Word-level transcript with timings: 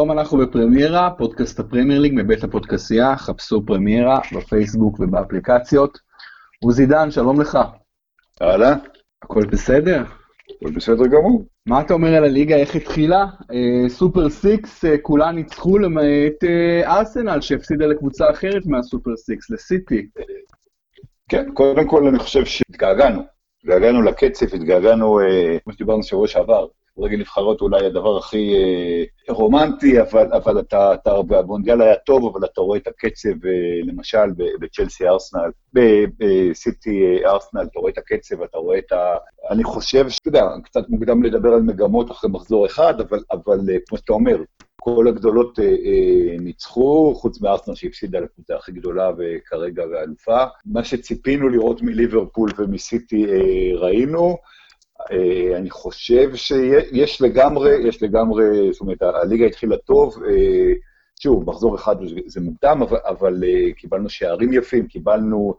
שלום, 0.00 0.12
אנחנו 0.12 0.38
בפרמיירה, 0.38 1.10
פודקאסט 1.18 1.60
הפרמייר 1.60 2.00
ליג 2.00 2.12
מבית 2.16 2.44
הפודקסייה, 2.44 3.16
חפשו 3.16 3.62
פרמיירה 3.66 4.20
בפייסבוק 4.36 5.00
ובאפליקציות. 5.00 5.98
עוזי 6.64 6.86
דן, 6.86 7.10
שלום 7.10 7.40
לך. 7.40 7.58
אהלן. 8.42 8.78
הכל 9.22 9.46
בסדר? 9.46 10.04
הכל 10.56 10.70
בסדר 10.70 11.06
גמור. 11.06 11.44
מה 11.66 11.80
אתה 11.80 11.94
אומר 11.94 12.14
על 12.14 12.24
הליגה, 12.24 12.56
איך 12.56 12.74
התחילה? 12.74 13.24
אה, 13.52 13.88
super 13.88 14.30
six, 14.30 14.84
אה, 14.84 14.98
כולה 14.98 15.32
ניצחו 15.32 15.78
למעט 15.78 16.44
אה, 16.44 16.98
ארסנל 16.98 17.40
שהפסידה 17.40 17.86
לקבוצה 17.86 18.30
אחרת 18.30 18.66
מה 18.66 18.80
super 18.80 19.16
six, 19.16 19.50
לסיטי. 19.50 20.06
כן, 21.28 21.48
קודם 21.54 21.88
כל 21.88 22.06
אני 22.06 22.18
חושב 22.18 22.44
שהתגעגענו. 22.44 23.22
התגעגענו 23.60 24.02
לקצב, 24.02 24.54
התגעגענו, 24.54 25.18
כמו 25.64 25.72
שדיברנו 25.72 26.02
שבוע 26.02 26.28
שעבר, 26.28 26.66
כדורגל 27.00 27.18
נבחרות 27.18 27.60
אולי 27.60 27.86
הדבר 27.86 28.18
הכי 28.18 28.54
אה, 28.54 29.34
רומנטי, 29.34 30.00
אבל, 30.00 30.32
אבל 30.32 30.60
אתה, 30.60 30.94
אתה, 30.94 31.10
המונדיאל 31.38 31.82
היה 31.82 31.96
טוב, 31.96 32.36
אבל 32.36 32.46
אתה 32.46 32.60
רואה 32.60 32.78
את 32.78 32.86
הקצב, 32.86 33.46
אה, 33.46 33.80
למשל, 33.84 34.26
בצ'לסי 34.60 35.08
ארסנל, 35.08 35.50
בסיטי 35.72 37.02
אה, 37.04 37.30
ארסנל, 37.30 37.62
אתה 37.62 37.80
רואה 37.80 37.92
את 37.92 37.98
הקצב, 37.98 38.42
אתה 38.42 38.58
רואה 38.58 38.78
את 38.78 38.92
ה... 38.92 39.14
אני 39.50 39.64
חושב, 39.64 40.08
שאתה 40.08 40.28
יודע, 40.28 40.44
קצת 40.64 40.88
מוקדם 40.88 41.22
לדבר 41.22 41.48
על 41.48 41.62
מגמות 41.62 42.10
אחרי 42.10 42.30
מחזור 42.30 42.66
אחד, 42.66 43.00
אבל, 43.00 43.18
אבל 43.30 43.58
כמו 43.86 43.98
שאתה 43.98 44.12
אומר, 44.12 44.36
כל 44.80 45.08
הגדולות 45.08 45.58
אה, 45.58 45.64
אה, 45.64 46.36
ניצחו, 46.40 47.14
חוץ 47.14 47.40
מארסנל 47.40 47.74
שהפסידה 47.74 48.20
לקבוצה 48.20 48.56
הכי 48.56 48.72
גדולה 48.72 49.10
וכרגע 49.18 49.84
ואלופה. 49.92 50.44
מה 50.66 50.84
שציפינו 50.84 51.48
לראות 51.48 51.82
מליברפול 51.82 52.50
ומסיטי 52.58 53.26
אה, 53.26 53.78
ראינו. 53.78 54.36
אה, 55.12 55.56
אני 55.56 55.70
חושב 55.70 56.34
שיש 56.34 57.22
לגמרי, 57.22 57.88
יש 57.88 58.02
לגמרי, 58.02 58.72
זאת 58.72 58.80
אומרת, 58.80 59.02
הליגה 59.02 59.46
התחילה 59.46 59.76
טוב, 59.76 60.22
אה, 60.28 60.72
שוב, 61.20 61.50
מחזור 61.50 61.76
אחד 61.76 61.96
זה 62.26 62.40
מוקדם, 62.40 62.82
אבל, 62.82 62.98
אבל 63.04 63.44
אה, 63.44 63.72
קיבלנו 63.72 64.08
שערים 64.08 64.52
יפים, 64.52 64.86
קיבלנו 64.86 65.54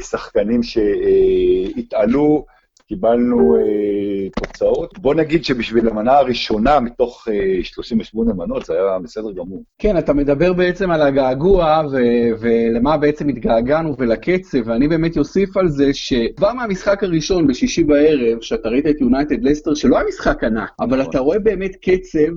שחקנים 0.00 0.60
שהתעלו, 0.62 2.46
קיבלנו 2.90 3.56
אה, 3.56 4.28
תוצאות. 4.36 4.98
בוא 4.98 5.14
נגיד 5.14 5.44
שבשביל 5.44 5.88
המנה 5.88 6.12
הראשונה 6.12 6.80
מתוך 6.80 7.28
אה, 7.30 7.64
38 7.64 8.32
מנות 8.34 8.64
זה 8.64 8.72
היה 8.72 8.98
בסדר 8.98 9.32
גמור. 9.32 9.64
כן, 9.78 9.98
אתה 9.98 10.12
מדבר 10.12 10.52
בעצם 10.52 10.90
על 10.90 11.02
הגעגוע 11.02 11.82
ו- 11.92 12.40
ולמה 12.40 12.96
בעצם 12.96 13.28
התגעגענו 13.28 13.96
ולקצב, 13.98 14.58
ואני 14.64 14.88
באמת 14.88 15.18
אוסיף 15.18 15.56
על 15.56 15.68
זה 15.68 15.94
שכבר 15.94 16.52
מהמשחק 16.52 17.04
הראשון 17.04 17.46
בשישי 17.46 17.84
בערב, 17.84 18.40
שאתה 18.40 18.68
ראית 18.68 18.86
את 18.86 19.00
יונייטד 19.00 19.42
לסטר, 19.42 19.74
שלא 19.74 19.96
היה 19.96 20.08
משחק 20.08 20.44
ענק, 20.44 20.70
אבל 20.80 21.02
אתה 21.02 21.18
רואה 21.18 21.38
באמת 21.38 21.76
קצב 21.76 22.32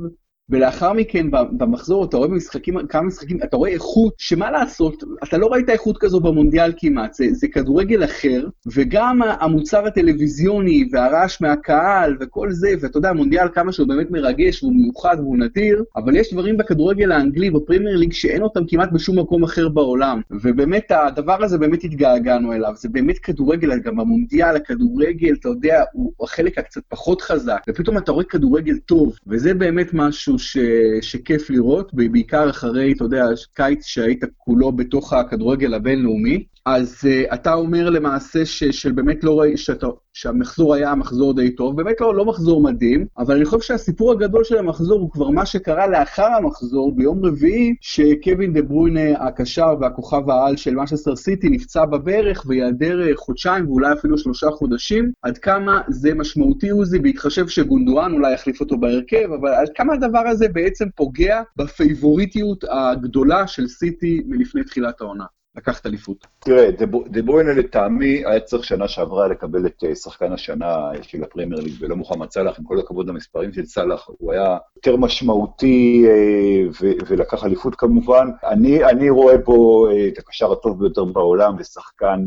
ולאחר 0.50 0.94
מכן 0.94 1.28
במחזור 1.32 2.06
אתה 2.06 2.18
רואה 2.18 2.28
במשחקים, 2.28 2.88
כמה 2.88 3.02
משחקים, 3.02 3.40
אתה 3.44 3.58
רואה 3.58 3.70
איכות 3.70 4.14
שמה 4.18 4.52
לעשות, 4.52 5.04
אתה 5.24 5.38
לא 5.38 5.48
ראית 5.48 5.70
איכות 5.70 5.98
כזו 5.98 6.20
במונדיאל 6.20 6.74
כמעט, 6.78 7.14
זה, 7.14 7.26
זה 7.32 7.48
כדורגל 7.48 8.04
אחר, 8.04 8.48
וגם 8.74 9.22
המוצר 9.40 9.86
הטלוויזיוני 9.86 10.90
והרעש 10.92 11.42
מהקהל 11.42 12.18
וכל 12.20 12.52
זה, 12.52 12.74
ואתה 12.82 12.98
יודע, 12.98 13.10
המונדיאל 13.10 13.48
כמה 13.54 13.72
שהוא 13.72 13.88
באמת 13.88 14.12
מרגש 14.12 14.64
והוא 14.64 14.74
מיוחד 14.76 15.18
והוא 15.20 15.38
נדיר, 15.38 15.84
אבל 15.96 16.16
יש 16.16 16.34
דברים 16.34 16.58
בכדורגל 16.58 17.12
האנגלי, 17.12 17.50
בפרימייר 17.50 17.98
ליג, 17.98 18.14
שאין 18.14 18.42
אותם 18.42 18.62
כמעט 18.68 18.92
בשום 18.92 19.20
מקום 19.20 19.44
אחר 19.44 19.70
בעולם, 19.70 20.22
ובאמת 20.32 20.92
הדבר 20.92 21.44
הזה 21.44 21.58
באמת 21.58 21.84
התגעגענו 21.84 22.54
אליו, 22.54 22.74
זה 22.76 22.90
באמת 22.90 23.18
כדורגל, 23.18 23.80
גם 23.80 24.00
המונדיאל, 24.00 24.56
הכדורגל, 24.56 25.34
אתה 25.40 25.50
יודע, 25.50 25.84
הוא 25.94 26.12
החלק 26.22 26.58
הקצת 26.58 26.82
פחות 26.90 27.22
חזק, 27.22 27.62
ופתאום 27.70 27.98
אתה 27.98 28.12
רואה 28.12 28.26
כדורגל 28.26 28.78
טוב, 28.78 29.18
וזה 29.28 29.54
באמת 29.54 29.88
משהו 29.94 30.33
ש, 30.40 30.58
שכיף 31.02 31.50
לראות, 31.50 31.94
בעיקר 31.94 32.50
אחרי, 32.50 32.92
אתה 32.92 33.04
יודע, 33.04 33.26
קיץ 33.54 33.86
שהיית 33.86 34.24
כולו 34.38 34.72
בתוך 34.72 35.14
הכדורגל 35.14 35.74
הבינלאומי. 35.74 36.44
אז 36.66 37.00
uh, 37.04 37.34
אתה 37.34 37.54
אומר 37.54 37.90
למעשה 37.90 38.46
ש, 38.46 38.64
שבאמת 38.64 39.24
לא 39.24 39.40
ראי, 39.40 39.58
שאתה, 39.58 39.88
שהמחזור 40.14 40.74
היה 40.74 40.96
מחזור 40.96 41.34
די 41.34 41.56
טוב, 41.56 41.78
באמת 41.78 42.02
לא, 42.02 42.16
לא 42.16 42.26
מחזור 42.26 42.62
מדהים, 42.62 43.06
אבל 43.18 43.36
אני 43.36 43.46
חושב 43.46 43.62
שהסיפור 43.62 44.12
הגדול 44.12 44.44
של 44.44 44.58
המחזור 44.58 45.00
הוא 45.00 45.12
כבר 45.12 45.30
מה 45.30 45.46
שקרה 45.46 45.88
לאחר 45.88 46.28
המחזור, 46.38 46.96
ביום 46.96 47.26
רביעי, 47.26 47.76
שקווין 47.82 48.54
דה 48.54 48.60
ברuyne 48.60 49.24
הקשר 49.24 49.76
והכוכב 49.82 50.30
העל 50.30 50.56
של 50.56 50.76
משסטר 50.76 51.16
סיטי 51.16 51.50
נפצע 51.50 51.86
בברך 51.86 52.46
ויעדר 52.48 53.08
אה, 53.08 53.12
חודשיים 53.16 53.70
ואולי 53.70 53.94
אפילו 53.94 54.18
שלושה 54.18 54.48
חודשים, 54.52 55.12
עד 55.22 55.38
כמה 55.38 55.82
זה 55.90 56.14
משמעותי 56.14 56.70
עוזי, 56.70 57.00
בהתחשב 57.00 57.48
שגונדואן 57.48 58.14
אולי 58.14 58.34
יחליף 58.34 58.60
אותו 58.60 58.78
בהרכב, 58.78 59.32
אבל 59.42 59.54
עד 59.54 59.70
כמה 59.76 59.94
הדבר 59.94 60.28
הזה 60.28 60.48
בעצם 60.48 60.86
פוגע 60.96 61.42
בפייבוריטיות 61.58 62.64
הגדולה 62.70 63.48
של 63.48 63.68
סיטי 63.68 64.22
מלפני 64.28 64.64
תחילת 64.64 65.02
העונה. 65.02 65.26
לקחת 65.56 65.86
אליפות. 65.86 66.28
תראה, 66.40 66.72
דה 67.08 67.22
לטעמי 67.58 68.24
היה 68.26 68.40
צריך 68.40 68.64
שנה 68.64 68.88
שעברה 68.88 69.28
לקבל 69.28 69.66
את 69.66 69.84
אה, 69.84 69.96
שחקן 69.96 70.34
השנה 70.34 70.90
של 71.02 71.24
הפרמייר 71.24 71.62
ליג 71.62 71.74
ולא 71.80 71.96
מוחמד 71.96 72.32
סאלח, 72.32 72.60
עם 72.60 72.66
כל 72.66 72.80
הכבוד 72.80 73.08
למספרים 73.10 73.54
של 73.54 73.66
סאלח, 73.66 74.10
הוא 74.18 74.34
היה 74.34 74.58
יותר 74.76 74.98
משמעותי 74.98 76.06
אה, 76.08 76.88
ולקח 77.08 77.44
אליפות 77.44 77.76
כמובן. 77.76 78.28
אני, 78.44 78.86
אני 78.86 79.10
רואה 79.10 79.42
פה 79.46 79.88
אה, 79.92 80.08
את 80.08 80.18
הקשר 80.18 80.52
הטוב 80.52 80.80
ביותר 80.80 81.06
בעולם 81.06 81.56
ושחקן 81.60 82.26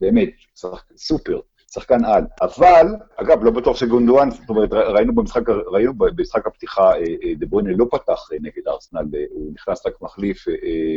באמת, 0.00 0.30
שחקן 0.54 0.96
סופר. 0.96 1.40
שחקן 1.74 2.04
על. 2.04 2.24
אבל, 2.40 2.86
אגב, 3.16 3.44
לא 3.44 3.50
בטוח 3.50 3.76
שגונדואן, 3.76 4.30
זאת 4.30 4.48
אומרת, 4.48 4.72
ראינו 4.72 5.14
במשחק, 5.14 5.48
ראינו 5.48 5.94
במשחק 5.94 6.46
הפתיחה, 6.46 6.92
אה, 6.92 6.98
אה, 7.24 7.34
דה 7.38 7.46
ברוינה 7.46 7.70
לא 7.76 7.86
פתח 7.90 8.28
אה, 8.32 8.38
נגד 8.40 8.68
ארסנל, 8.68 9.04
הוא 9.30 9.52
נכנס 9.54 9.86
רק 9.86 10.02
מחליף, 10.02 10.44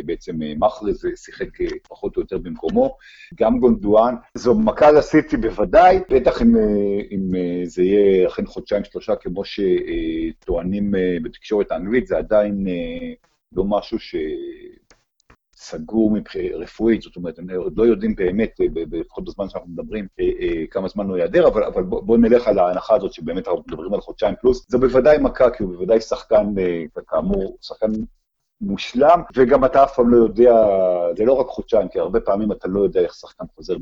בעצם 0.04 0.36
מחרז 0.58 1.06
שיחק 1.16 1.48
פחות 1.88 2.16
או 2.16 2.22
יותר 2.22 2.38
במקומו. 2.38 2.96
גם 3.34 3.58
גונדואן, 3.58 4.14
זו 4.34 4.54
מכה 4.54 4.90
לסיטי 4.90 5.36
בוודאי, 5.36 6.00
בטח 6.10 6.42
אם, 6.42 6.56
אם 7.10 7.32
זה 7.64 7.82
יהיה 7.82 8.28
אכן 8.28 8.46
חודשיים-שלושה, 8.46 9.16
כמו 9.16 9.42
שטוענים 9.44 10.94
בתקשורת 11.22 11.72
האנגלית, 11.72 12.06
זה 12.06 12.18
עדיין 12.18 12.66
לא 13.52 13.64
משהו 13.64 13.98
ש... 13.98 14.16
סגור 15.60 16.16
רפואית, 16.54 17.02
זאת 17.02 17.16
אומרת, 17.16 17.38
הם 17.38 17.50
עוד 17.50 17.72
לא 17.76 17.82
יודעים 17.82 18.14
באמת, 18.14 18.60
אה, 18.60 18.66
לפחות 18.92 19.24
בזמן 19.24 19.48
שאנחנו 19.48 19.70
מדברים, 19.70 20.06
אה, 20.20 20.24
אה, 20.40 20.66
כמה 20.70 20.88
זמן 20.88 21.08
הוא 21.08 21.16
ייעדר, 21.16 21.48
אבל, 21.48 21.64
אבל 21.64 21.82
בואו 21.82 22.02
בוא 22.02 22.18
נלך 22.18 22.48
על 22.48 22.58
ההנחה 22.58 22.96
הזאת 22.96 23.12
שבאמת 23.12 23.48
אנחנו 23.48 23.62
מדברים 23.68 23.94
על 23.94 24.00
חודשיים 24.00 24.34
פלוס. 24.40 24.66
זה 24.68 24.78
בוודאי 24.78 25.18
מכה, 25.18 25.50
כי 25.50 25.62
הוא 25.62 25.72
בוודאי 25.72 26.00
שחקן, 26.00 26.54
כאמור, 27.06 27.56
שחקן 27.60 27.86
מושלם, 28.60 29.22
וגם 29.36 29.64
אתה 29.64 29.84
אף 29.84 29.94
פעם 29.94 30.10
לא 30.10 30.16
יודע, 30.16 30.52
זה 31.16 31.24
לא 31.24 31.32
רק 31.32 31.46
חודשיים, 31.46 31.88
כי 31.88 31.98
הרבה 31.98 32.20
פעמים 32.20 32.52
אתה 32.52 32.68
לא 32.68 32.80
יודע 32.80 33.00
איך 33.00 33.14
שחקן 33.14 33.44
חוזר 33.56 33.76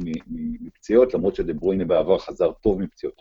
מפציעות, 0.61 1.15
למרות 1.15 1.35
שדברוינה 1.35 1.85
בעבר 1.85 2.19
חזר 2.19 2.53
טוב 2.53 2.81
מפציעות. 2.83 3.15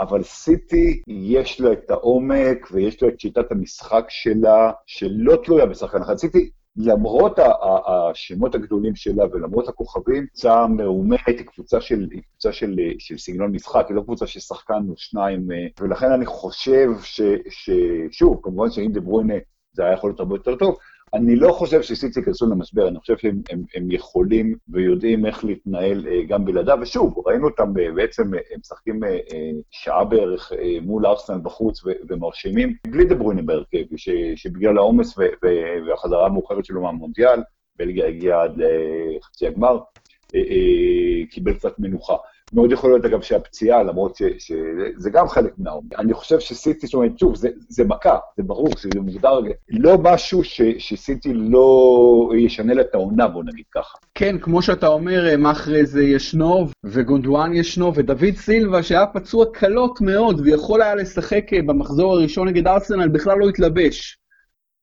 אבל 0.00 0.22
סיטי, 0.22 1.02
יש 1.06 1.60
לה 1.60 1.72
את 1.72 1.90
העומק 1.90 2.68
ויש 2.72 3.02
לה 3.02 3.08
את 3.08 3.20
שיטת 3.20 3.52
המשחק 3.52 4.04
שלה, 4.08 4.72
שלא 4.86 5.36
תלויה 5.44 5.66
בשחקן 5.66 6.02
אחד. 6.02 6.16
סיטי 6.16 6.50
למרות 6.76 7.38
השמות 7.86 8.54
הגדולים 8.54 8.96
שלה 8.96 9.24
ולמרות 9.32 9.68
הכוכבים, 9.68 10.26
קבוצה 10.26 10.66
מאומנת, 10.66 11.20
היא 11.26 11.46
קבוצה 11.46 11.80
של, 11.80 12.06
קבוצה 12.30 12.52
של, 12.52 12.76
של 12.98 13.18
סגנון 13.18 13.52
משחק, 13.52 13.84
היא 13.88 13.96
לא 13.96 14.02
קבוצה 14.02 14.26
של 14.26 14.40
שחקן 14.40 14.82
או 14.88 14.94
שניים, 14.96 15.52
אה, 15.52 15.66
ולכן 15.80 16.12
אני 16.12 16.26
חושב 16.26 16.88
ש, 17.02 17.20
ששוב, 17.48 18.40
כמובן 18.42 18.70
שאם 18.70 18.92
דה 18.92 19.00
ברוינה 19.00 19.34
זה 19.72 19.84
היה 19.84 19.92
יכול 19.92 20.10
להיות 20.10 20.20
הרבה 20.20 20.34
יותר 20.34 20.56
טוב, 20.56 20.76
אני 21.14 21.36
לא 21.36 21.52
חושב 21.52 21.82
שסיטי 21.82 22.20
ייכנסו 22.20 22.46
למשבר, 22.46 22.88
אני 22.88 22.98
חושב 22.98 23.16
שהם 23.16 23.42
הם, 23.50 23.62
הם 23.74 23.90
יכולים 23.90 24.54
ויודעים 24.68 25.26
איך 25.26 25.44
להתנהל 25.44 26.06
אה, 26.08 26.22
גם 26.28 26.44
בלעדיו, 26.44 26.78
ושוב, 26.82 27.14
ראינו 27.26 27.48
אותם 27.48 27.72
אה, 27.80 27.92
בעצם, 27.92 28.34
אה, 28.34 28.38
הם 28.52 28.60
משחקים 28.60 29.00
שעה 29.70 30.04
בערך 30.04 30.52
מול 30.82 31.06
ארסנל 31.06 31.40
בחוץ 31.42 31.82
ומרשימים, 32.08 32.76
בלי 32.86 33.04
דה 33.04 33.14
בהרכב, 33.44 33.84
שבגלל 34.36 34.78
העומס 34.78 35.18
והחזרה 35.86 36.26
המאוחרת 36.26 36.64
שלו 36.64 36.82
מהמונדיאל, 36.82 37.40
בלגיה 37.76 38.06
הגיעה 38.06 38.42
עד 38.42 38.52
לחצי 38.56 39.46
הגמר, 39.46 39.78
קיבל 41.30 41.54
קצת 41.54 41.78
מנוחה. 41.78 42.16
מאוד 42.52 42.72
יכול 42.72 42.90
להיות, 42.90 43.04
אגב, 43.04 43.22
שהפציעה, 43.22 43.82
למרות 43.82 44.16
שזה 44.38 45.10
גם 45.10 45.28
חלק 45.28 45.52
מהעומק. 45.58 45.98
אני 45.98 46.14
חושב 46.14 46.40
שסיטי, 46.40 46.86
זאת 46.86 46.94
אומרת, 46.94 47.18
שוב, 47.18 47.36
זה, 47.36 47.48
זה 47.68 47.84
מכה, 47.84 48.18
זה 48.36 48.42
ברור 48.42 48.68
שזה 48.76 49.00
מוגדר, 49.00 49.40
לא 49.70 49.98
משהו 50.02 50.44
ש, 50.44 50.62
שסיטי 50.78 51.34
לא 51.34 52.30
ישנה 52.38 52.74
לה 52.74 52.82
את 52.82 52.94
העונה, 52.94 53.28
בוא 53.28 53.44
נגיד 53.44 53.64
ככה. 53.74 53.98
כן, 54.14 54.38
כמו 54.38 54.62
שאתה 54.62 54.86
אומר, 54.86 55.36
מחרז 55.38 55.96
ישנו, 55.96 56.66
וגונדואן 56.84 57.54
ישנו, 57.54 57.94
ודוד 57.94 58.34
סילבה, 58.36 58.82
שהיה 58.82 59.06
פצוע 59.06 59.44
קלות 59.52 60.00
מאוד, 60.00 60.40
ויכול 60.44 60.82
היה 60.82 60.94
לשחק 60.94 61.44
במחזור 61.66 62.12
הראשון 62.12 62.48
נגד 62.48 62.66
ארסנל, 62.66 63.08
בכלל 63.08 63.38
לא 63.38 63.48
התלבש. 63.48 64.18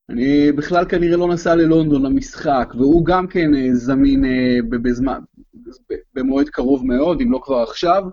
אני 0.10 0.52
בכלל 0.52 0.86
כנראה 0.86 1.18
לא 1.18 1.28
נסע 1.28 1.56
ללונדון 1.56 2.02
למשחק, 2.02 2.74
והוא 2.78 3.06
גם 3.06 3.28
כן 3.28 3.56
אה, 3.56 3.74
זמין 3.74 4.26
אה, 4.26 4.58
בזמן, 4.70 5.20
במועד 6.14 6.50
קרוב 6.50 6.86
מאוד, 6.86 7.22
אם 7.22 7.32
לא 7.32 7.40
כבר 7.44 7.58
עכשיו. 7.58 8.04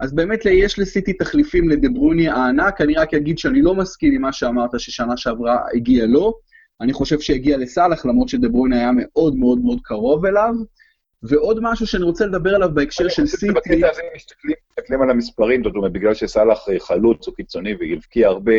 אז 0.00 0.14
באמת 0.14 0.40
יש 0.44 0.78
לסיטי 0.78 1.12
תחליפים 1.12 1.68
לדברוני 1.68 2.28
הענק, 2.28 2.80
אני 2.80 2.94
רק 2.94 3.14
אגיד 3.14 3.38
שאני 3.38 3.62
לא 3.62 3.74
מסכים 3.74 4.14
עם 4.14 4.22
מה 4.22 4.32
שאמרת 4.32 4.70
ששנה 4.78 5.16
שעברה 5.16 5.58
הגיע 5.74 6.06
לו, 6.06 6.34
אני 6.80 6.92
חושב 6.92 7.20
שהגיע 7.20 7.56
לסאלח, 7.56 8.06
למרות 8.06 8.28
שדברוני 8.28 8.76
היה 8.76 8.90
מאוד 8.94 9.36
מאוד 9.36 9.58
מאוד 9.58 9.78
קרוב 9.82 10.26
אליו. 10.26 10.54
ועוד 11.22 11.58
משהו 11.62 11.86
שאני 11.86 12.04
רוצה 12.04 12.26
לדבר 12.26 12.54
עליו 12.54 12.68
בהקשר 12.74 13.08
של 13.08 13.26
סיטי... 13.26 13.52
בקטע 13.52 13.90
הזה 13.90 14.02
מסתכלים, 14.16 14.54
מסתכלים 14.70 15.02
על 15.02 15.10
המספרים, 15.10 15.64
זאת 15.64 15.74
אומרת, 15.76 15.92
בגלל 15.92 16.14
שסאלח 16.14 16.58
חלוץ 16.78 17.28
או 17.28 17.32
קיצוני 17.32 17.74
והבקיע 17.80 18.28
הרבה, 18.28 18.52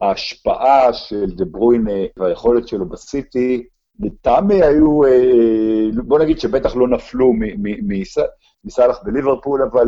ההשפעה 0.00 0.92
של 0.92 1.26
דה 1.26 1.44
ברuyne 1.44 1.90
והיכולת 2.16 2.68
שלו 2.68 2.88
בסיטי, 2.88 3.66
לטעמי 4.00 4.62
היו, 4.62 5.00
בוא 6.04 6.18
נגיד 6.18 6.38
שבטח 6.38 6.76
לא 6.76 6.88
נפלו 6.88 7.32
מסאלח 8.64 8.98
בליברפול, 9.04 9.62
אבל 9.62 9.86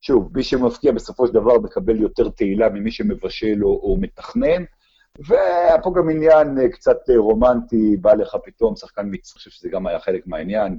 שוב, 0.00 0.30
מי 0.34 0.42
שמפקיע 0.42 0.92
בסופו 0.92 1.26
של 1.26 1.34
דבר 1.34 1.58
מקבל 1.58 2.00
יותר 2.00 2.28
תהילה 2.28 2.68
ממי 2.68 2.90
שמבשל 2.90 3.64
או, 3.64 3.68
או 3.68 3.96
מתכנן, 4.00 4.64
והיה 5.18 5.82
פה 5.82 5.92
גם 5.96 6.10
עניין 6.10 6.68
קצת 6.68 6.96
רומנטי, 7.16 7.96
בא 7.96 8.14
לך 8.14 8.36
פתאום 8.44 8.76
שחקן 8.76 9.02
מצרי, 9.02 9.32
אני 9.32 9.38
חושב 9.38 9.50
שזה 9.50 9.68
גם 9.68 9.86
היה 9.86 10.00
חלק 10.00 10.26
מהעניין. 10.26 10.78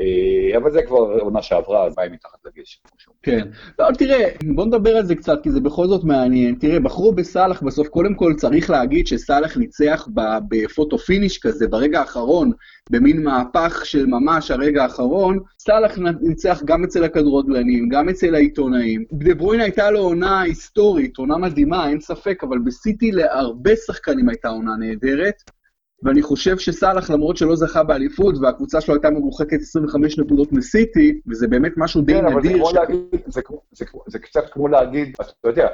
אה, 0.00 0.56
אבל 0.56 0.70
זה 0.70 0.82
כבר 0.82 0.98
עונה 0.98 1.42
שעברה, 1.42 1.86
אז 1.86 1.94
מים 1.98 2.12
מתחת 2.12 2.38
לגשם. 2.44 2.80
כן. 3.22 3.48
לא, 3.78 3.86
תראה, 3.98 4.28
בוא 4.54 4.66
נדבר 4.66 4.96
על 4.96 5.06
זה 5.06 5.14
קצת, 5.14 5.38
כי 5.42 5.50
זה 5.50 5.60
בכל 5.60 5.86
זאת 5.86 6.04
מעניין. 6.04 6.54
תראה, 6.54 6.80
בחרו 6.80 7.12
בסאלח 7.12 7.62
בסוף, 7.62 7.88
קודם 7.88 8.14
כל 8.14 8.34
צריך 8.36 8.70
להגיד 8.70 9.06
שסאלח 9.06 9.56
ניצח 9.56 10.08
בפוטו 10.48 10.98
פיניש 10.98 11.38
כזה, 11.38 11.68
ברגע 11.68 12.00
האחרון, 12.00 12.50
במין 12.90 13.24
מהפך 13.24 13.80
של 13.84 14.06
ממש 14.06 14.50
הרגע 14.50 14.82
האחרון. 14.82 15.38
סאלח 15.58 15.98
ניצח 16.20 16.62
גם 16.64 16.84
אצל 16.84 17.04
הכדורגלנים, 17.04 17.88
גם 17.88 18.08
אצל 18.08 18.34
העיתונאים. 18.34 19.04
דה 19.12 19.32
הייתה 19.62 19.90
לו 19.90 20.00
עונה 20.00 20.40
היסטורית, 20.40 21.16
עונה 21.16 21.36
מדהימה, 21.36 21.88
אין 21.88 22.00
ספק, 22.00 22.44
אבל 22.44 22.58
בסיטי 22.58 23.12
להרבה 23.12 23.76
שחקנים 23.76 24.28
הייתה 24.28 24.48
עונה 24.48 24.76
נהדרת. 24.78 25.59
ואני 26.02 26.22
חושב 26.22 26.58
שסאלח, 26.58 27.10
למרות 27.10 27.36
שלא 27.36 27.56
זכה 27.56 27.82
באליפות, 27.82 28.34
והקבוצה 28.40 28.80
שלו 28.80 28.94
הייתה 28.94 29.10
מרוחקת 29.10 29.60
25 29.60 30.18
נקודות 30.18 30.52
מסיטי, 30.52 31.20
וזה 31.28 31.48
באמת 31.48 31.72
משהו 31.76 32.00
די 32.02 32.14
כן, 32.14 32.26
נדיר. 32.26 32.52
כן, 32.52 32.60
אבל 32.60 32.64
זה, 32.64 32.70
ש... 32.70 32.74
להגיד, 32.74 32.98
זה, 33.26 33.40
זה, 33.72 33.84
זה 34.06 34.18
קצת 34.18 34.44
כמו 34.50 34.68
להגיד, 34.68 35.16
אתה 35.20 35.48
יודע, 35.48 35.68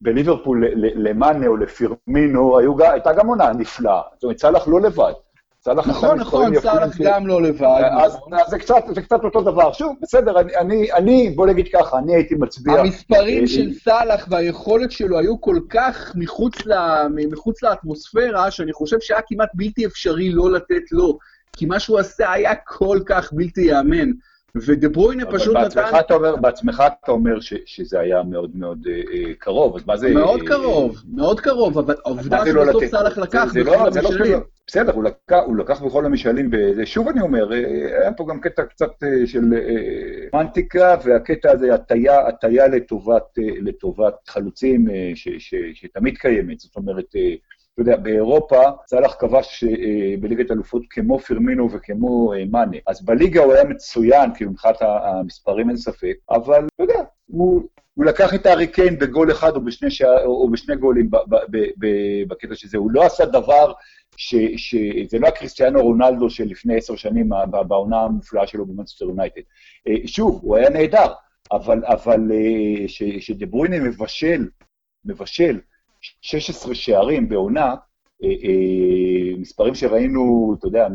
בליברפול 0.00 0.64
למאנה 0.76 1.46
או 1.46 1.56
לפירמינו 1.56 2.58
הייתה 2.78 3.12
גם 3.12 3.26
עונה 3.26 3.52
נפלאה. 3.52 4.00
זאת 4.14 4.22
אומרת, 4.24 4.38
סאלח 4.38 4.68
לא 4.68 4.80
לבד. 4.80 5.12
סלאח 5.64 5.88
נכון, 5.88 6.18
נכון, 6.18 6.60
סאלח 6.60 6.96
גם 7.00 7.26
לא 7.26 7.42
לבד. 7.42 7.82
אז, 8.02 8.16
אז 8.32 8.50
זה, 8.50 8.58
קצת, 8.58 8.84
זה 8.94 9.02
קצת 9.02 9.24
אותו 9.24 9.42
דבר. 9.42 9.72
שוב, 9.72 9.96
בסדר, 10.02 10.40
אני, 10.40 10.92
אני, 10.92 11.30
בוא 11.30 11.46
נגיד 11.46 11.66
ככה, 11.72 11.98
אני 11.98 12.14
הייתי 12.14 12.34
מצביע... 12.34 12.80
המספרים 12.80 13.46
של 13.46 13.72
סאלח 13.72 14.26
והיכולת 14.30 14.92
שלו 14.92 15.18
היו 15.18 15.40
כל 15.40 15.58
כך 15.70 16.12
מחוץ 17.30 17.62
לאטמוספירה, 17.62 18.50
שאני 18.50 18.72
חושב 18.72 18.96
שהיה 19.00 19.20
כמעט 19.26 19.48
בלתי 19.54 19.86
אפשרי 19.86 20.30
לא 20.30 20.52
לתת 20.52 20.92
לו. 20.92 21.18
כי 21.56 21.66
מה 21.66 21.80
שהוא 21.80 21.98
עשה 21.98 22.32
היה 22.32 22.54
כל 22.54 22.98
כך 23.06 23.32
בלתי 23.32 23.60
ייאמן. 23.60 24.10
ודה 24.56 24.88
ברויינה 24.88 25.26
פשוט 25.26 25.56
נתן... 25.56 25.80
אתה 26.00 26.14
אומר, 26.14 26.36
בעצמך 26.36 26.82
אתה 27.02 27.12
אומר 27.12 27.40
ש, 27.40 27.54
שזה 27.66 28.00
היה 28.00 28.22
מאוד 28.22 28.56
מאוד 28.56 28.86
אה, 28.86 28.92
אה, 28.92 29.34
קרוב, 29.38 29.76
אז 29.76 29.86
מה 29.86 29.96
זה... 29.96 30.14
מאוד 30.14 30.40
אה, 30.40 30.46
קרוב, 30.46 31.02
מאוד 31.12 31.40
קרוב, 31.40 31.78
אבל 31.78 31.94
העובדה 32.04 32.46
שבסוף 32.46 32.84
סאלח 32.84 33.18
לקח 33.18 33.48
בכל 33.54 33.70
לא, 33.70 33.86
המשאלים. 33.86 34.32
לא 34.32 34.40
בסדר, 34.66 34.92
הוא 34.92 35.04
לקח, 35.04 35.36
הוא 35.46 35.56
לקח 35.56 35.82
בכל 35.82 36.06
המשאלים, 36.06 36.50
שוב 36.84 37.08
אני 37.08 37.20
אומר, 37.20 37.52
אה, 37.52 37.58
היה 38.00 38.12
פה 38.12 38.26
גם 38.28 38.40
קטע 38.40 38.64
קצת 38.64 39.02
אה, 39.02 39.26
של 39.26 39.54
אה, 39.54 40.38
מנטיקה, 40.40 40.96
והקטע 41.04 41.50
הזה, 41.50 41.74
הטיה, 41.74 42.28
הטיה 42.28 42.68
לטובת, 42.68 43.24
לטובת 43.36 44.14
חלוצים 44.28 44.88
ש, 45.14 45.28
ש, 45.38 45.54
שתמיד 45.74 46.18
קיימת, 46.18 46.60
זאת 46.60 46.76
אומרת, 46.76 47.14
אתה 47.74 47.82
יודע, 47.82 47.96
באירופה 47.96 48.62
סאלח 48.86 49.14
כבש 49.18 49.64
אה, 49.64 50.14
בליגת 50.20 50.50
אלופות 50.50 50.82
כמו 50.90 51.18
פרמינו 51.18 51.70
וכמו 51.70 52.32
אה, 52.32 52.44
מאנה. 52.50 52.76
אז 52.86 53.04
בליגה 53.04 53.42
הוא 53.42 53.52
היה 53.52 53.64
מצוין, 53.64 54.34
כאילו 54.34 54.50
מבחינת 54.50 54.76
המספרים 54.80 55.68
אין 55.68 55.76
ספק, 55.76 56.14
אבל 56.30 56.66
אתה 56.74 56.82
יודע, 56.82 57.00
הוא, 57.26 57.62
הוא 57.94 58.04
לקח 58.04 58.34
את 58.34 58.46
הארי 58.46 58.66
קיין 58.66 58.98
בגול 58.98 59.32
אחד 59.32 59.56
או 59.56 59.64
בשני, 59.64 59.90
שע, 59.90 60.24
או 60.24 60.50
בשני 60.50 60.76
גולים 60.76 61.10
ב, 61.10 61.16
ב, 61.16 61.56
ב, 61.78 61.86
בקטע 62.28 62.54
שזה. 62.54 62.78
הוא 62.78 62.90
לא 62.90 63.02
עשה 63.02 63.24
דבר 63.24 63.72
ש... 64.16 64.34
ש 64.56 64.74
זה 65.10 65.18
לא 65.18 65.28
הקריסטיאנו 65.28 65.82
רונלדו 65.82 66.30
של 66.30 66.44
לפני 66.44 66.76
עשר 66.76 66.96
שנים 66.96 67.30
בעונה 67.68 68.00
המופלאה 68.00 68.46
שלו 68.46 68.66
במנסטר 68.66 69.04
יונייטד. 69.04 69.40
אה, 69.88 69.94
שוב, 70.06 70.40
הוא 70.42 70.56
היה 70.56 70.70
נהדר, 70.70 71.12
אבל, 71.52 71.82
אבל 71.84 72.20
שדברוינה 73.18 73.80
מבשל, 73.80 74.48
מבשל 75.04 75.58
16 76.20 76.74
שערים 76.74 77.28
בעונה, 77.28 77.74
אה, 78.24 78.28
אה, 78.28 79.38
מספרים 79.38 79.74
שראינו, 79.74 80.54
אתה 80.58 80.66
יודע, 80.66 80.88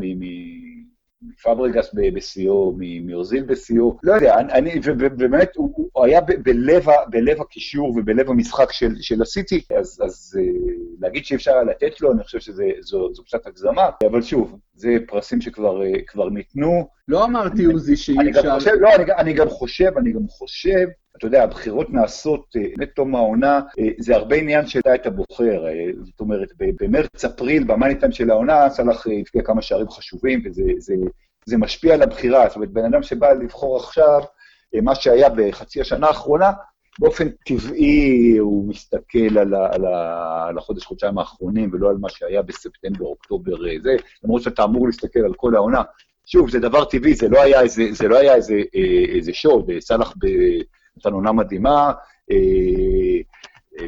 מפברגס 1.21 1.91
בשיאו, 2.13 2.77
מאוזיל 3.05 3.43
בשיאו, 3.43 3.97
לא 4.03 4.13
יודע, 4.13 4.39
אני, 4.39 4.79
ובאמת 4.83 5.55
הוא, 5.55 5.89
הוא 5.93 6.05
היה 6.05 6.21
בלב, 6.21 6.85
בלב 7.09 7.41
הקישור 7.41 7.89
ובלב 7.89 8.29
המשחק 8.29 8.71
של, 8.71 8.91
של 9.01 9.21
הסיטי, 9.21 9.61
אז, 9.77 10.01
אז 10.05 10.39
אה, 10.39 10.73
להגיד 10.99 11.25
שאי 11.25 11.35
אפשר 11.35 11.63
לתת 11.63 12.01
לו, 12.01 12.11
אני 12.11 12.23
חושב 12.23 12.39
שזו 12.39 13.23
קצת 13.25 13.47
הגזמה, 13.47 13.89
אבל 14.09 14.21
שוב, 14.21 14.59
זה 14.73 14.89
פרסים 15.07 15.41
שכבר 15.41 16.29
ניתנו. 16.31 16.87
לא 17.07 17.25
אמרתי, 17.25 17.65
עוזי, 17.65 17.97
שאי 17.97 18.15
אפשר... 18.29 18.57
לא, 18.79 18.95
אני, 18.95 19.13
אני 19.17 19.33
גם 19.33 19.49
חושב, 19.49 19.91
אני 19.97 20.11
גם 20.11 20.27
חושב 20.27 20.87
אתה 21.17 21.27
יודע, 21.27 21.43
הבחירות 21.43 21.89
נעשות 21.89 22.45
לתום 22.77 23.15
אה, 23.15 23.19
העונה, 23.19 23.61
אה, 23.79 23.89
זה 23.99 24.15
הרבה 24.15 24.35
עניין 24.35 24.67
שאתה 24.67 24.95
את 24.95 25.05
הבוחר. 25.05 25.67
אה, 25.67 25.89
זאת 26.03 26.19
אומרת, 26.19 26.49
במרץ-אפריל, 26.81 27.63
במאניטיים 27.63 28.11
של 28.11 28.31
העונה, 28.31 28.69
סלאח 28.69 29.07
הבקיע 29.07 29.41
כמה 29.41 29.61
שערים 29.61 29.89
חשובים, 29.89 30.41
וזה 30.45 30.63
זה, 30.77 30.95
זה 31.45 31.57
משפיע 31.57 31.93
על 31.93 32.01
הבחירה. 32.01 32.47
זאת 32.47 32.55
אומרת, 32.55 32.69
בן 32.69 32.85
אדם 32.85 33.03
שבא 33.03 33.33
לבחור 33.33 33.77
עכשיו, 33.77 34.21
מה 34.81 34.95
שהיה 34.95 35.29
בחצי 35.29 35.81
השנה 35.81 36.07
האחרונה, 36.07 36.51
באופן 36.99 37.29
טבעי 37.29 38.37
הוא 38.37 38.69
מסתכל 38.69 39.37
על, 39.37 39.53
ה, 39.53 39.67
על, 39.73 39.85
ה, 39.85 40.45
על 40.47 40.57
החודש-חודשיים 40.57 41.17
האחרונים, 41.17 41.69
ולא 41.73 41.89
על 41.89 41.97
מה 41.97 42.09
שהיה 42.09 42.41
בספטמבר, 42.41 43.05
אוקטובר, 43.05 43.55
זה, 43.83 43.95
למרות 44.23 44.41
שאתה 44.41 44.63
אמור 44.63 44.85
להסתכל 44.85 45.19
על 45.19 45.33
כל 45.33 45.55
העונה. 45.55 45.81
שוב, 46.25 46.49
זה 46.49 46.59
דבר 46.59 46.85
טבעי, 46.85 47.13
זה 47.13 47.27
לא 47.29 47.41
היה 47.41 47.61
איזה, 47.61 47.83
זה 47.91 48.07
לא 48.07 48.17
היה 48.17 48.35
איזה, 48.35 48.61
איזה 49.15 49.33
שוד, 49.33 49.71
סאלח 49.79 50.13
נתן 50.97 51.13
עונה 51.13 51.31
מדהימה, 51.31 51.91
אה, 52.31 52.35
אה, 53.79 53.87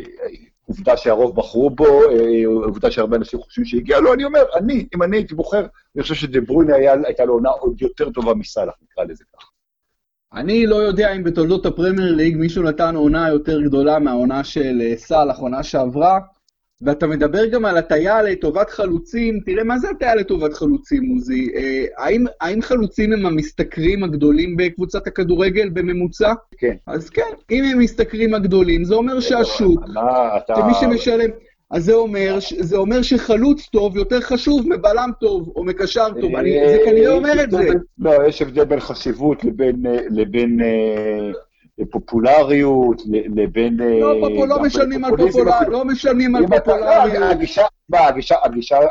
עובדה 0.67 0.97
שהרוב 0.97 1.35
בחרו 1.35 1.69
בו, 1.69 1.85
אה, 1.85 2.65
עובדה 2.65 2.91
שהרבה 2.91 3.17
אנשים 3.17 3.39
חושבים 3.39 3.65
שהגיע 3.65 3.99
לו, 3.99 4.13
אני 4.13 4.23
אומר, 4.23 4.43
אני, 4.55 4.87
אם 4.95 5.03
אני 5.03 5.17
הייתי 5.17 5.35
בוחר, 5.35 5.65
אני 5.95 6.03
חושב 6.03 6.15
שדה 6.15 6.39
הייתה 7.05 7.25
לו 7.25 7.33
עונה 7.33 7.49
עוד 7.49 7.81
יותר 7.81 8.09
טובה 8.09 8.33
מסאלח, 8.33 8.73
נקרא 8.81 9.03
לזה 9.03 9.23
ככה. 9.33 9.47
אני 10.33 10.67
לא 10.67 10.75
יודע 10.75 11.15
אם 11.15 11.23
בתולדות 11.23 11.65
הפרמייר 11.65 12.15
ליג 12.15 12.37
מישהו 12.37 12.63
נתן 12.63 12.95
עונה 12.95 13.29
יותר 13.29 13.61
גדולה 13.61 13.99
מהעונה 13.99 14.43
של 14.43 14.81
סאלח, 14.95 15.39
עונה 15.39 15.63
שעברה. 15.63 16.19
ואתה 16.81 17.07
מדבר 17.07 17.45
גם 17.45 17.65
על 17.65 17.77
הטיה 17.77 18.21
לטובת 18.21 18.69
חלוצים, 18.69 19.39
תראה, 19.45 19.63
מה 19.63 19.77
זה 19.77 19.89
הטיה 19.89 20.15
לטובת 20.15 20.53
חלוצים, 20.53 21.09
עוזי? 21.09 21.51
אה, 21.55 21.85
האם, 21.97 22.25
האם 22.41 22.61
חלוצים 22.61 23.13
הם 23.13 23.25
המשתכרים 23.25 24.03
הגדולים 24.03 24.57
בקבוצת 24.57 25.07
הכדורגל 25.07 25.69
בממוצע? 25.69 26.33
כן. 26.57 26.75
אז 26.87 27.09
כן, 27.09 27.31
אם 27.51 27.63
הם 27.63 27.79
המשתכרים 27.79 28.33
הגדולים, 28.33 28.83
זה 28.83 28.95
אומר 28.95 29.19
שהשוק, 29.19 29.85
שמי 30.47 30.73
שמשלם... 30.81 31.29
אז 31.71 31.85
זה 31.85 31.93
אומר, 31.93 32.37
זה 32.59 32.77
אומר 32.77 33.01
שחלוץ 33.01 33.67
טוב 33.67 33.97
יותר 33.97 34.21
חשוב 34.21 34.67
מבלם 34.69 35.09
טוב, 35.19 35.51
או 35.55 35.63
מקשר 35.63 36.07
טוב, 36.21 36.35
אני, 36.35 36.59
זה 36.69 36.77
כנראה 36.85 37.13
אומר 37.13 37.43
את 37.43 37.51
זה. 37.51 37.69
לא, 37.99 38.11
יש 38.27 38.41
הבדל 38.41 38.65
בין 38.65 38.79
חשיבות 38.79 39.43
לבין, 39.43 39.85
לבין 40.09 40.59
לפופולריות, 41.79 43.01
לבין... 43.35 43.77
לא, 43.77 44.11
אה, 44.11 44.45
לא 44.45 44.61
משלמים 44.61 45.05
על 45.05 45.17
פופולריות, 45.17 45.67
לא 45.67 45.85
משלמים 45.85 46.35
על 46.35 46.47
פופולריות. 46.47 47.23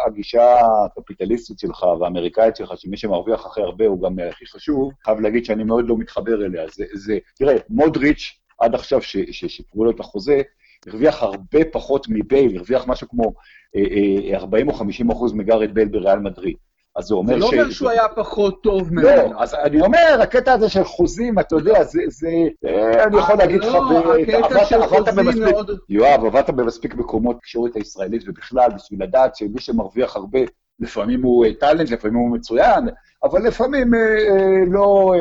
הגישה 0.07 0.55
הקפיטליסטית 0.97 1.59
שלך 1.59 1.83
והאמריקאית 2.01 2.57
שלך, 2.57 2.73
שמי 2.77 2.97
שמרוויח 2.97 3.47
הכי 3.47 3.61
הרבה 3.61 3.87
הוא 3.87 4.03
גם 4.03 4.17
הכי 4.29 4.47
חשוב, 4.47 4.93
חייב 5.05 5.21
להגיד 5.21 5.45
שאני 5.45 5.65
מאוד 5.65 5.89
לא 5.89 5.97
מתחבר 5.97 6.47
אליה. 6.47 6.65
זה, 6.95 7.19
תראה, 7.39 7.57
מודריץ', 7.71 8.39
עד 8.59 8.75
עכשיו 8.75 9.03
ששיפרו 9.03 9.85
לו 9.85 9.91
את 9.91 10.01
החוזה, 10.01 10.43
הרוויח 10.87 11.23
הרבה 11.23 11.65
פחות 11.73 12.07
מבייל, 12.09 12.57
הרוויח 12.57 12.89
משהו 12.89 13.09
כמו 13.09 13.33
40 14.35 14.69
אה, 14.69 14.73
אה, 14.73 14.75
או 14.75 14.79
50 14.79 15.11
אחוז 15.11 15.33
מגארד 15.33 15.75
בייל 15.75 15.89
בריאל 15.89 16.19
מדריד. 16.19 16.57
אז 16.99 17.05
זה 17.05 17.15
אומר 17.15 17.35
ש... 17.35 17.35
זה 17.35 17.41
לא 17.41 17.47
אומר 17.47 17.71
שהוא 17.71 17.91
היה 17.91 18.09
פחות 18.09 18.63
טוב 18.63 18.93
ממנו. 18.93 19.33
לא, 19.33 19.43
אז 19.43 19.55
אני 19.55 19.81
אומר, 19.81 20.19
הקטע 20.23 20.53
הזה 20.53 20.69
של 20.69 20.85
חוזים, 20.85 21.39
אתה 21.39 21.57
יודע, 21.57 21.85
זה, 21.85 22.01
זה, 22.09 22.29
אה, 22.67 23.05
אני 23.05 23.19
יכול 23.19 23.37
להגיד 23.37 23.65
לך, 23.65 23.75
לא, 24.51 24.65
של 24.65 24.87
חוזים 24.87 25.43
מאוד... 25.45 25.71
יואב, 25.89 26.25
עבדת 26.25 26.51
במספיק 26.51 26.95
מקומות 26.95 27.37
תקשורת 27.39 27.77
הישראלית 27.77 28.23
ובכלל, 28.29 28.69
בשביל 28.75 29.03
לדעת 29.03 29.37
שמי 29.37 29.61
שמרוויח 29.61 30.17
הרבה, 30.17 30.39
לפעמים 30.81 31.23
הוא 31.23 31.45
אה, 31.45 31.51
טאלנט, 31.61 31.91
לפעמים 31.91 32.17
הוא 32.17 32.37
מצוין, 32.37 32.89
אבל 33.25 33.47
לפעמים 33.47 33.95
אה, 33.95 34.65
לא 34.67 35.13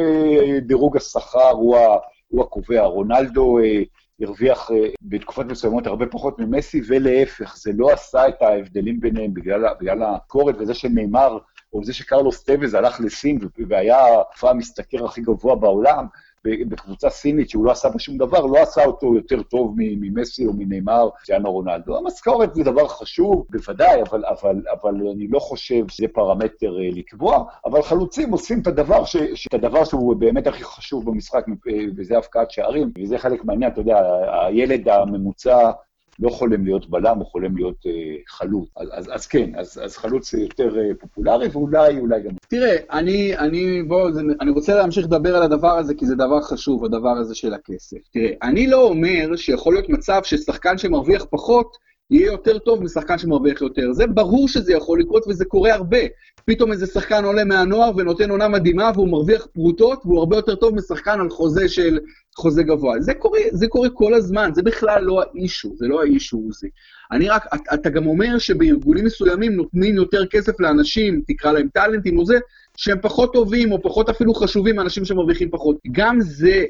דירוג 0.62 0.98
השכר 0.98 1.52
הוא 1.52 2.44
הקובע. 2.44 2.82
רונלדו 2.82 3.60
אה, 3.60 3.82
הרוויח 4.22 4.72
אה, 4.72 4.88
בתקופות 5.02 5.46
מסוימות 5.46 5.88
הרבה 5.88 6.06
פחות 6.06 6.40
ממסי, 6.40 6.82
ולהפך, 6.88 7.58
זה 7.58 7.72
לא 7.76 7.92
עשה 7.92 8.28
את 8.28 8.42
ההבדלים 8.42 9.00
ביניהם 9.00 9.34
בגלל, 9.34 9.66
בגלל 9.80 10.04
הקורת 10.04 10.56
וזה 10.60 10.74
שנאמר, 10.74 11.38
או 11.74 11.84
זה 11.84 11.94
שקרלוס 11.94 12.44
טוויז 12.44 12.74
הלך 12.74 13.00
לסין 13.00 13.40
והיה 13.68 14.00
ההופעה 14.00 14.52
המשתכר 14.52 15.06
הכי 15.06 15.22
גבוה 15.22 15.56
בעולם, 15.56 16.06
בקבוצה 16.46 17.10
סינית 17.10 17.50
שהוא 17.50 17.66
לא 17.66 17.72
עשה 17.72 17.90
בה 17.90 18.00
שום 18.00 18.18
דבר, 18.18 18.46
לא 18.46 18.62
עשה 18.62 18.86
אותו 18.86 19.16
יותר 19.16 19.42
טוב 19.44 19.74
ממסי 19.78 20.46
או 20.46 20.54
מנאמר, 20.54 21.10
ציאנו 21.24 21.52
רונלדו. 21.52 21.98
המשכורת 21.98 22.56
זה 22.56 22.64
דבר 22.64 22.88
חשוב, 22.88 23.46
בוודאי, 23.50 24.02
אבל, 24.02 24.26
אבל, 24.26 24.62
אבל 24.72 24.96
אני 25.16 25.28
לא 25.28 25.40
חושב 25.40 25.88
שזה 25.88 26.08
פרמטר 26.14 26.80
אה, 26.80 26.90
לקבוע, 26.92 27.44
אבל 27.66 27.82
חלוצים 27.82 28.32
עושים 28.32 28.62
את 28.62 28.68
הדבר, 28.68 29.06
ש, 29.06 29.16
את 29.48 29.54
הדבר 29.54 29.84
שהוא 29.84 30.16
באמת 30.16 30.48
הכי 30.48 30.64
חשוב 30.64 31.06
במשחק, 31.06 31.46
אה, 31.70 31.86
וזה 31.98 32.18
הפקעת 32.18 32.52
שערים, 32.52 32.92
וזה 33.04 33.18
חלק 33.18 33.46
מהעניין, 33.46 33.72
אתה 33.72 33.82
יודע, 33.82 34.00
הילד 34.46 34.90
הממוצע 34.90 35.72
לא 36.20 36.30
חולם 36.30 36.66
להיות 36.66 36.90
בלם, 36.90 37.18
הוא 37.18 37.26
חולם 37.26 37.58
להיות 37.58 37.86
אה, 37.86 37.92
חלוץ. 38.28 38.70
אז, 38.78 38.90
אז, 38.92 39.10
אז 39.14 39.28
כן, 39.28 39.52
אז, 39.56 39.82
אז 39.84 39.98
חלוץ 39.98 40.34
יותר 40.34 40.80
אה, 40.80 40.90
פופולרי, 41.00 41.48
ואולי, 41.48 42.00
אולי 42.00 42.22
גם... 42.22 42.32
תראה, 42.48 42.76
אני, 42.92 43.38
אני, 43.38 43.84
בוא, 43.84 44.12
זה, 44.12 44.22
אני 44.42 44.52
רוצה 44.52 44.76
להמשיך 44.76 45.06
לדבר 45.06 45.36
על 45.36 45.44
הדבר 45.44 45.78
הזה, 45.78 45.94
כי 45.94 46.06
זה 46.06 46.16
דבר 46.16 46.42
חשוב, 46.42 46.86
הדבר 46.86 47.10
הזה 47.10 47.36
של 47.36 47.54
הכסף. 47.54 47.98
תראה, 48.12 48.32
אני 48.44 48.68
לא 48.68 48.82
אומר 48.82 49.36
שיכול 49.36 49.74
להיות 49.74 49.90
מצב 49.90 50.22
ששחקן 50.24 50.78
שמרוויח 50.78 51.26
פחות, 51.30 51.78
יהיה 52.12 52.26
יותר 52.26 52.58
טוב 52.60 52.84
משחקן 52.84 53.18
שמרוויח 53.18 53.62
יותר. 53.62 53.94
זה 53.94 54.08
ברור 54.08 54.48
שזה 54.48 54.74
יכול 54.74 55.00
לקרות 55.00 55.28
וזה 55.28 55.46
קורה 55.46 55.74
הרבה. 55.74 55.98
פתאום 56.46 56.72
איזה 56.72 56.86
שחקן 56.86 57.24
עולה 57.24 57.44
מהנוער 57.44 57.92
ונותן 57.98 58.30
עונה 58.30 58.48
מדהימה 58.48 58.92
והוא 58.96 59.08
מרוויח 59.08 59.48
פרוטות 59.54 60.06
והוא 60.06 60.20
הרבה 60.20 60.36
יותר 60.36 60.56
טוב 60.56 60.76
משחקן 60.76 61.20
על 61.20 61.30
חוזה 61.30 61.70
של 61.70 62.00
חוזה 62.38 62.64
גבוה. 62.64 63.00
זה 63.00 63.14
קורה, 63.14 63.40
זה 63.52 63.68
קורה 63.68 63.90
כל 63.90 64.14
הזמן, 64.14 64.50
זה 64.56 64.62
בכלל 64.62 65.04
לא 65.04 65.22
האישו, 65.22 65.74
זה 65.76 65.88
לא 65.88 66.02
האישו 66.02 66.44
זה. 66.52 66.68
אני 67.12 67.30
רק, 67.30 67.46
אתה, 67.74 67.90
גם 67.90 68.08
אומר 68.08 68.38
שבארגונים 68.38 69.06
מסוימים 69.06 69.56
נותנים 69.56 69.96
יותר 69.96 70.26
כסף 70.26 70.60
לאנשים, 70.60 71.22
תקרא 71.28 71.52
להם 71.52 71.68
טאלנטים 71.74 72.20
או 72.20 72.26
זה, 72.26 72.40
שהם 72.78 72.98
פחות 73.02 73.34
טובים 73.34 73.72
או 73.72 73.82
פחות 73.82 74.10
אפילו 74.10 74.34
חשובים 74.34 74.76
מאנשים 74.76 75.06
שמרוויחים 75.06 75.50
פחות. 75.50 75.78
גם 75.92 76.22
זה 76.22 76.64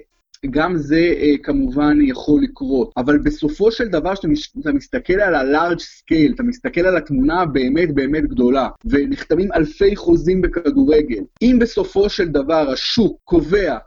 גם 0.50 0.78
זה 0.78 1.14
אה, 1.18 1.34
כמובן 1.44 1.98
יכול 2.02 2.42
לקרות, 2.44 2.92
אבל 2.98 3.18
בסופו 3.18 3.72
של 3.72 3.88
דבר 3.88 4.14
כשאתה 4.16 4.72
מסתכל 4.72 5.14
על 5.14 5.36
ה-large 5.36 5.80
scale, 5.82 6.34
אתה 6.36 6.44
מסתכל 6.44 6.82
על 6.82 6.98
התמונה 6.98 7.42
הבאמת 7.42 7.96
באמת 7.96 8.24
גדולה, 8.24 8.70
ונחתמים 8.86 9.52
אלפי 9.54 9.96
חוזים 9.96 10.42
בכדורגל, 10.42 11.24
אם 11.42 11.58
בסופו 11.62 12.10
של 12.10 12.28
דבר 12.28 12.70
השוק 12.70 13.18
קובע 13.24 13.78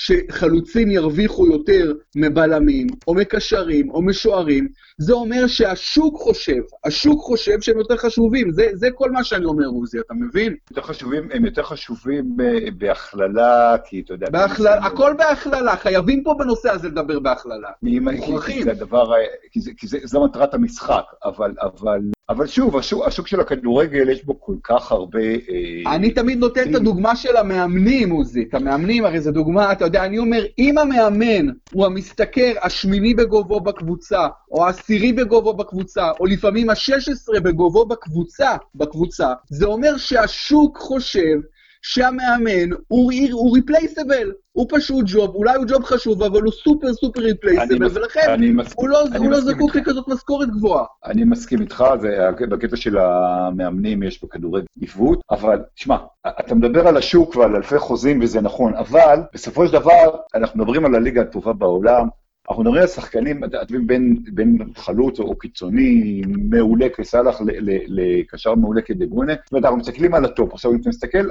שחלוצים 0.00 0.90
ירוויחו 0.90 1.46
יותר 1.46 1.92
מבלמים, 2.16 2.86
או 3.06 3.14
מקשרים, 3.14 3.90
או 3.90 4.02
משוערים, 4.02 4.68
זה 4.98 5.12
אומר 5.12 5.46
שהשוק 5.46 6.16
חושב, 6.16 6.62
השוק 6.84 7.20
חושב 7.20 7.60
שהם 7.60 7.78
יותר 7.78 7.96
חשובים, 7.96 8.52
זה, 8.52 8.66
זה 8.74 8.88
כל 8.94 9.10
מה 9.10 9.24
שאני 9.24 9.44
אומר, 9.44 9.66
עוזי, 9.66 10.00
אתה 10.00 10.14
מבין? 10.14 10.56
יותר 10.70 10.82
חשובים, 10.82 11.28
הם 11.32 11.44
יותר 11.44 11.62
חשובים 11.62 12.36
בהכללה, 12.78 13.76
כי 13.84 14.00
אתה 14.00 14.14
יודע... 14.14 14.30
בהכללה, 14.30 14.74
הכל 14.86 15.14
בהכללה, 15.18 15.76
חייבים 15.76 16.22
פה 16.22 16.34
בנושא 16.38 16.70
הזה 16.70 16.88
לדבר 16.88 17.20
בהכללה. 17.20 17.68
מוכרחים. 17.82 18.62
זה 18.62 18.70
הדבר, 18.70 19.12
כי, 19.50 19.60
זה, 19.60 19.70
כי 19.76 19.86
זה, 19.86 19.98
זו 20.04 20.24
מטרת 20.24 20.54
המשחק, 20.54 21.04
אבל, 21.24 21.54
אבל 21.62 22.00
אבל 22.30 22.46
שוב, 22.46 22.76
השוק, 22.76 23.06
השוק 23.06 23.26
של 23.26 23.40
הכדורגל, 23.40 24.10
יש 24.10 24.24
בו 24.24 24.40
כל 24.40 24.54
כך 24.62 24.92
הרבה... 24.92 25.20
אה, 25.20 25.94
אני 25.94 26.10
תמיד 26.10 26.38
נותן 26.38 26.70
את 26.70 26.74
הדוגמה 26.74 27.16
של 27.16 27.36
המאמנים, 27.36 28.10
עוזי. 28.10 28.42
את 28.48 28.54
המאמנים, 28.54 29.04
הרי 29.04 29.20
זו 29.20 29.32
דוגמה, 29.32 29.72
אתה 29.72 29.84
יודע, 29.84 30.04
אני 30.04 30.18
אומר, 30.18 30.44
אם 30.58 30.78
המאמן 30.78 31.46
הוא 31.72 31.86
המשתכר 31.86 32.52
השמיני 32.62 33.14
בגובו 33.14 33.60
בקבוצה, 33.60 34.26
או 34.50 34.66
העשירי 34.66 35.12
בגובו 35.12 35.54
בקבוצה, 35.54 36.10
או 36.20 36.26
לפעמים 36.26 36.70
השש 36.70 37.08
עשרה 37.08 37.40
בגובו 37.40 37.86
בקבוצה, 37.86 38.56
בקבוצה, 38.74 39.32
זה 39.48 39.66
אומר 39.66 39.96
שהשוק 39.96 40.78
חושב 40.78 41.38
שהמאמן 41.82 42.70
הוא, 42.88 43.12
הוא 43.32 43.54
ריפלייסבל, 43.54 44.32
הוא 44.52 44.66
פשוט 44.70 45.04
ג'וב, 45.06 45.34
אולי 45.34 45.56
הוא 45.56 45.64
ג'וב 45.68 45.84
חשוב, 45.84 46.22
אבל 46.22 46.42
הוא 46.42 46.52
סופר 46.52 46.92
סופר 46.92 47.20
ריפלייסבל, 47.20 47.86
ולכן 47.94 48.40
הוא 48.74 48.88
לא, 48.88 49.02
הוא 49.18 49.30
לא 49.30 49.40
זקוק 49.40 49.76
לכזאת 49.76 50.08
משכורת 50.08 50.50
גבוהה. 50.50 50.84
אני 51.04 51.24
מסכים 51.24 51.60
איתך, 51.60 51.84
זה, 52.00 52.18
בקטע 52.48 52.76
של 52.76 52.98
המאמנים 52.98 54.02
יש 54.02 54.24
בכדורגל 54.24 54.66
עיוות, 54.80 55.20
אבל 55.30 55.62
שמע, 55.76 55.96
אתה 56.40 56.54
מדבר 56.54 56.88
על 56.88 56.96
השוק 56.96 57.36
ועל 57.36 57.56
אלפי 57.56 57.78
אחוזים 57.78 58.20
וזה 58.22 58.40
נכון, 58.40 58.74
אבל 58.74 59.20
בסופו 59.34 59.66
של 59.66 59.72
דבר 59.72 60.16
אנחנו 60.34 60.58
מדברים 60.60 60.84
על 60.84 60.94
הליגה 60.94 61.20
הטובה 61.20 61.52
בעולם, 61.52 62.08
אנחנו 62.48 62.62
מדברים 62.62 62.82
על 62.82 62.88
שחקנים, 62.88 63.44
אתם 63.44 63.86
בין, 63.86 64.16
בין 64.34 64.58
חלוץ 64.76 65.20
או 65.20 65.38
קיצוני 65.38 66.22
מעולה 66.50 66.88
כסאלח 66.88 67.40
לקשר 67.86 68.54
מעולה 68.54 68.82
כדברוינה, 68.82 69.34
זאת 69.44 69.52
אומרת, 69.52 69.64
אנחנו 69.64 69.78
מסתכלים 69.78 70.14
על 70.14 70.24
הטופ. 70.24 70.52
עכשיו, 70.52 70.72
אם 70.72 70.80
אתה 70.80 70.88
מסתכל, 70.88 71.28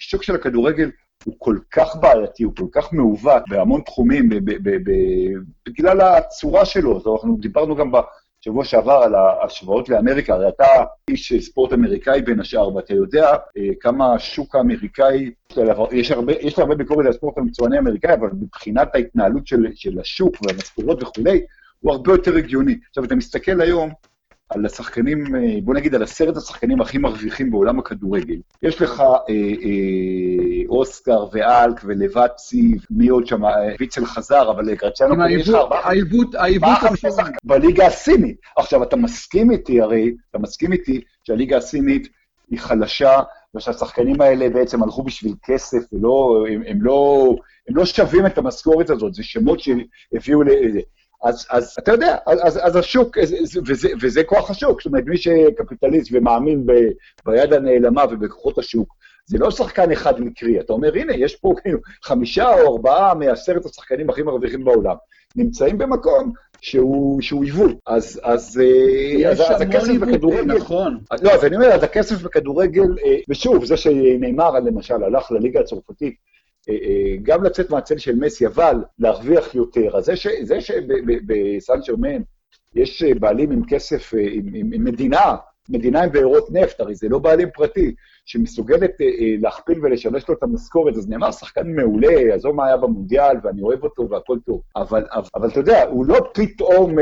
השוק 0.00 0.22
של 0.22 0.34
הכדורגל 0.34 0.90
הוא 1.24 1.34
כל 1.38 1.58
כך 1.70 1.96
בעייתי, 1.96 2.42
הוא 2.42 2.52
כל 2.56 2.66
כך 2.72 2.92
מעוות 2.92 3.42
בהמון 3.48 3.80
תחומים, 3.80 4.28
בגלל 5.68 6.00
הצורה 6.00 6.64
שלו. 6.64 7.16
אנחנו 7.16 7.36
דיברנו 7.40 7.76
גם 7.76 7.90
בשבוע 8.40 8.64
שעבר 8.64 8.92
על 8.92 9.14
ההשוואות 9.14 9.88
לאמריקה, 9.88 10.34
הרי 10.34 10.48
אתה 10.48 10.66
איש 11.10 11.32
ספורט 11.32 11.72
אמריקאי 11.72 12.22
בין 12.22 12.40
השאר, 12.40 12.76
ואתה 12.76 12.94
יודע 12.94 13.30
אה, 13.56 13.68
כמה 13.80 14.14
השוק 14.14 14.56
האמריקאי, 14.56 15.30
יש 15.92 16.10
הרבה, 16.10 16.32
יש 16.32 16.58
הרבה 16.58 16.74
ביקורת 16.74 17.06
על 17.06 17.10
הספורט 17.10 17.38
המקצועני 17.38 17.76
האמריקאי, 17.76 18.14
אבל 18.14 18.28
מבחינת 18.40 18.94
ההתנהלות 18.94 19.46
של, 19.46 19.66
של 19.74 20.00
השוק 20.00 20.36
והמשכורות 20.42 21.02
וכולי, 21.02 21.40
הוא 21.80 21.92
הרבה 21.92 22.12
יותר 22.12 22.36
הגיוני. 22.36 22.76
עכשיו, 22.88 23.04
אתה 23.04 23.14
מסתכל 23.14 23.60
היום 23.60 23.90
על 24.48 24.66
השחקנים, 24.66 25.36
אה, 25.36 25.60
בוא 25.62 25.74
נגיד 25.74 25.94
על 25.94 26.02
עשרת 26.02 26.36
השחקנים 26.36 26.80
הכי 26.80 26.98
מרוויחים 26.98 27.50
בעולם 27.50 27.78
הכדורגל. 27.78 28.36
יש 28.62 28.82
לך 28.82 29.00
אה, 29.00 29.34
אה, 29.34 30.68
אוסקר 30.68 31.26
ואלק 31.32 31.80
ולבצי, 31.84 32.78
מי 32.90 33.08
עוד 33.08 33.26
שם, 33.26 33.44
אה, 33.44 33.50
ויצל 33.80 34.06
חזר, 34.06 34.50
אבל 34.50 34.74
גרציאנו, 34.74 35.28
יש 35.30 35.48
לך 35.48 35.54
ארבעה... 35.54 35.88
העיוות, 35.88 36.34
העיוות 36.34 36.78
בליגה 37.44 37.86
הסינית. 37.86 38.36
עכשיו, 38.56 38.82
אתה 38.82 38.96
מסכים 38.96 39.50
איתי 39.50 39.80
הרי, 39.80 40.14
אתה 40.30 40.38
מסכים 40.38 40.72
איתי 40.72 41.00
שהליגה 41.24 41.56
הסינית 41.56 42.08
היא 42.50 42.58
חלשה, 42.58 43.20
ושהשחקנים 43.56 44.20
האלה 44.20 44.48
בעצם 44.50 44.82
הלכו 44.82 45.02
בשביל 45.02 45.34
כסף, 45.42 45.78
ולא, 45.92 46.44
הם, 46.50 46.62
הם, 46.66 46.82
לא, 46.82 47.28
הם 47.68 47.76
לא 47.76 47.84
שווים 47.84 48.26
את 48.26 48.38
המשכורת 48.38 48.90
הזאת, 48.90 49.14
זה 49.14 49.22
שמות 49.22 49.60
שהביאו 49.60 50.42
ל... 50.42 50.48
אז, 51.24 51.46
אז 51.50 51.76
אתה 51.78 51.92
יודע, 51.92 52.16
אז, 52.26 52.58
אז 52.62 52.76
השוק, 52.76 53.16
וזה, 53.66 53.88
וזה 54.00 54.24
כוח 54.24 54.50
השוק, 54.50 54.82
זאת 54.82 54.86
אומרת, 54.86 55.04
מי 55.06 55.16
שקפיטליסט 55.16 56.10
ומאמין 56.12 56.66
ב, 56.66 56.72
ביד 57.26 57.52
הנעלמה 57.52 58.04
ובכוחות 58.10 58.58
השוק, 58.58 58.94
זה 59.26 59.38
לא 59.38 59.50
שחקן 59.50 59.92
אחד 59.92 60.20
מקרי, 60.20 60.60
אתה 60.60 60.72
אומר, 60.72 60.94
הנה, 60.94 61.16
יש 61.16 61.36
פה 61.36 61.54
כאילו 61.62 61.78
חמישה 62.04 62.60
או 62.60 62.76
ארבעה 62.76 63.14
מעשרת 63.14 63.66
השחקנים 63.66 64.10
הכי 64.10 64.22
מרוויחים 64.22 64.64
בעולם, 64.64 64.96
נמצאים 65.36 65.78
במקום 65.78 66.32
שהוא, 66.60 67.20
שהוא 67.22 67.44
עיוות. 67.44 67.76
אז, 67.86 68.20
אז, 68.22 68.60
אה, 68.62 69.30
אז, 69.30 69.40
אז 69.40 69.60
הכסף 69.60 69.88
עיוות, 69.88 70.08
בכדורגל... 70.08 70.56
נכון. 70.56 70.98
לא, 71.22 71.30
אז 71.30 71.44
אני 71.44 71.56
אומר, 71.56 71.66
אז 71.66 71.82
הכסף 71.82 72.22
בכדורגל, 72.22 72.98
אה, 73.04 73.16
ושוב, 73.28 73.64
זה 73.64 73.76
שנאמר, 73.76 74.50
למשל, 74.50 75.04
הלך 75.04 75.30
לליגה 75.30 75.60
הצרפתית, 75.60 76.14
גם 77.22 77.44
לצאת 77.44 77.70
מהצל 77.70 77.98
של 77.98 78.16
מסי, 78.16 78.46
אבל 78.46 78.76
להרוויח 78.98 79.54
יותר. 79.54 79.96
אז 79.96 80.10
זה 80.42 80.60
שבסן 80.60 81.82
שרמן 81.82 82.22
יש 82.74 83.02
אה, 83.02 83.14
בעלים 83.14 83.50
עם 83.50 83.62
כסף, 83.68 84.14
עם, 84.14 84.54
עם, 84.54 84.72
עם 84.72 84.84
מדינה, 84.84 85.36
מדינה 85.68 86.02
עם 86.02 86.12
בארות 86.12 86.50
נפט, 86.50 86.80
הרי 86.80 86.94
זה 86.94 87.08
לא 87.08 87.18
בעלים 87.18 87.48
פרטי, 87.54 87.94
שמסוגלת 88.26 88.90
להכפיל 89.40 89.78
ולשמש 89.82 90.28
לו 90.28 90.34
את 90.34 90.42
המשכורת, 90.42 90.96
אז 90.96 91.08
נאמר 91.08 91.30
שחקן 91.30 91.74
מעולה, 91.74 92.34
עזוב 92.34 92.54
מה 92.54 92.66
היה 92.66 92.76
במונדיאל, 92.76 93.36
ואני 93.42 93.62
אוהב 93.62 93.84
אותו 93.84 94.08
והכל 94.10 94.38
טוב. 94.46 94.62
אבל, 94.76 95.04
אבל, 95.12 95.28
אבל 95.34 95.48
אתה 95.48 95.60
יודע, 95.60 95.84
הוא 95.84 96.06
לא 96.06 96.18
פתאום 96.34 96.96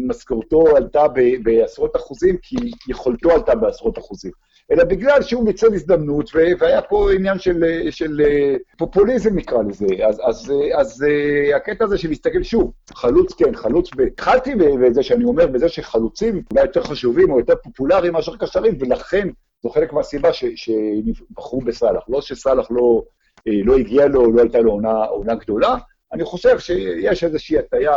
משכורתו 0.00 0.76
עלתה 0.76 1.02
בעשרות 1.42 1.96
אחוזים, 1.96 2.36
כי 2.42 2.56
יכולתו 2.88 3.30
עלתה 3.30 3.54
בעשרות 3.54 3.98
אחוזים. 3.98 4.32
אלא 4.70 4.84
בגלל 4.84 5.22
שהוא 5.22 5.44
ניצל 5.44 5.74
הזדמנות, 5.74 6.30
והיה 6.34 6.82
פה 6.82 7.12
עניין 7.12 7.38
של, 7.38 7.64
של 7.90 8.20
אה, 8.24 8.56
פופוליזם 8.78 9.36
נקרא 9.36 9.62
לזה. 9.62 9.86
אז, 10.08 10.20
אז, 10.24 10.50
אה, 10.50 10.80
אז 10.80 11.04
אה, 11.08 11.56
הקטע 11.56 11.84
הזה 11.84 11.98
של 11.98 12.08
להסתכל 12.08 12.42
שוב, 12.42 12.72
חלוץ 12.94 13.32
כן, 13.34 13.54
חלוץ 13.54 13.90
ב... 13.96 14.00
התחלתי 14.00 14.54
בזה 14.54 15.02
שאני 15.02 15.24
אומר, 15.24 15.46
בזה 15.46 15.68
שחלוצים 15.68 16.42
אולי 16.50 16.62
יותר 16.62 16.82
חשובים 16.82 17.30
או 17.30 17.38
יותר 17.38 17.54
פופולריים 17.62 18.12
מאשר 18.12 18.36
קשרים, 18.36 18.76
ולכן 18.80 19.28
זו 19.62 19.70
חלק 19.70 19.92
מהסיבה 19.92 20.30
שבחרו 20.32 21.60
בסאלח. 21.60 22.02
לא 22.08 22.20
שסאלח 22.20 22.70
לא, 22.70 23.02
לא 23.46 23.76
הגיע 23.76 24.06
לו, 24.06 24.32
לא 24.32 24.42
הייתה 24.42 24.60
לו 24.60 24.70
עונה, 24.70 25.04
עונה 25.04 25.34
גדולה, 25.34 25.76
אני 26.14 26.24
חושב 26.24 26.58
שיש 26.58 27.24
איזושהי 27.24 27.58
הטיה 27.58 27.96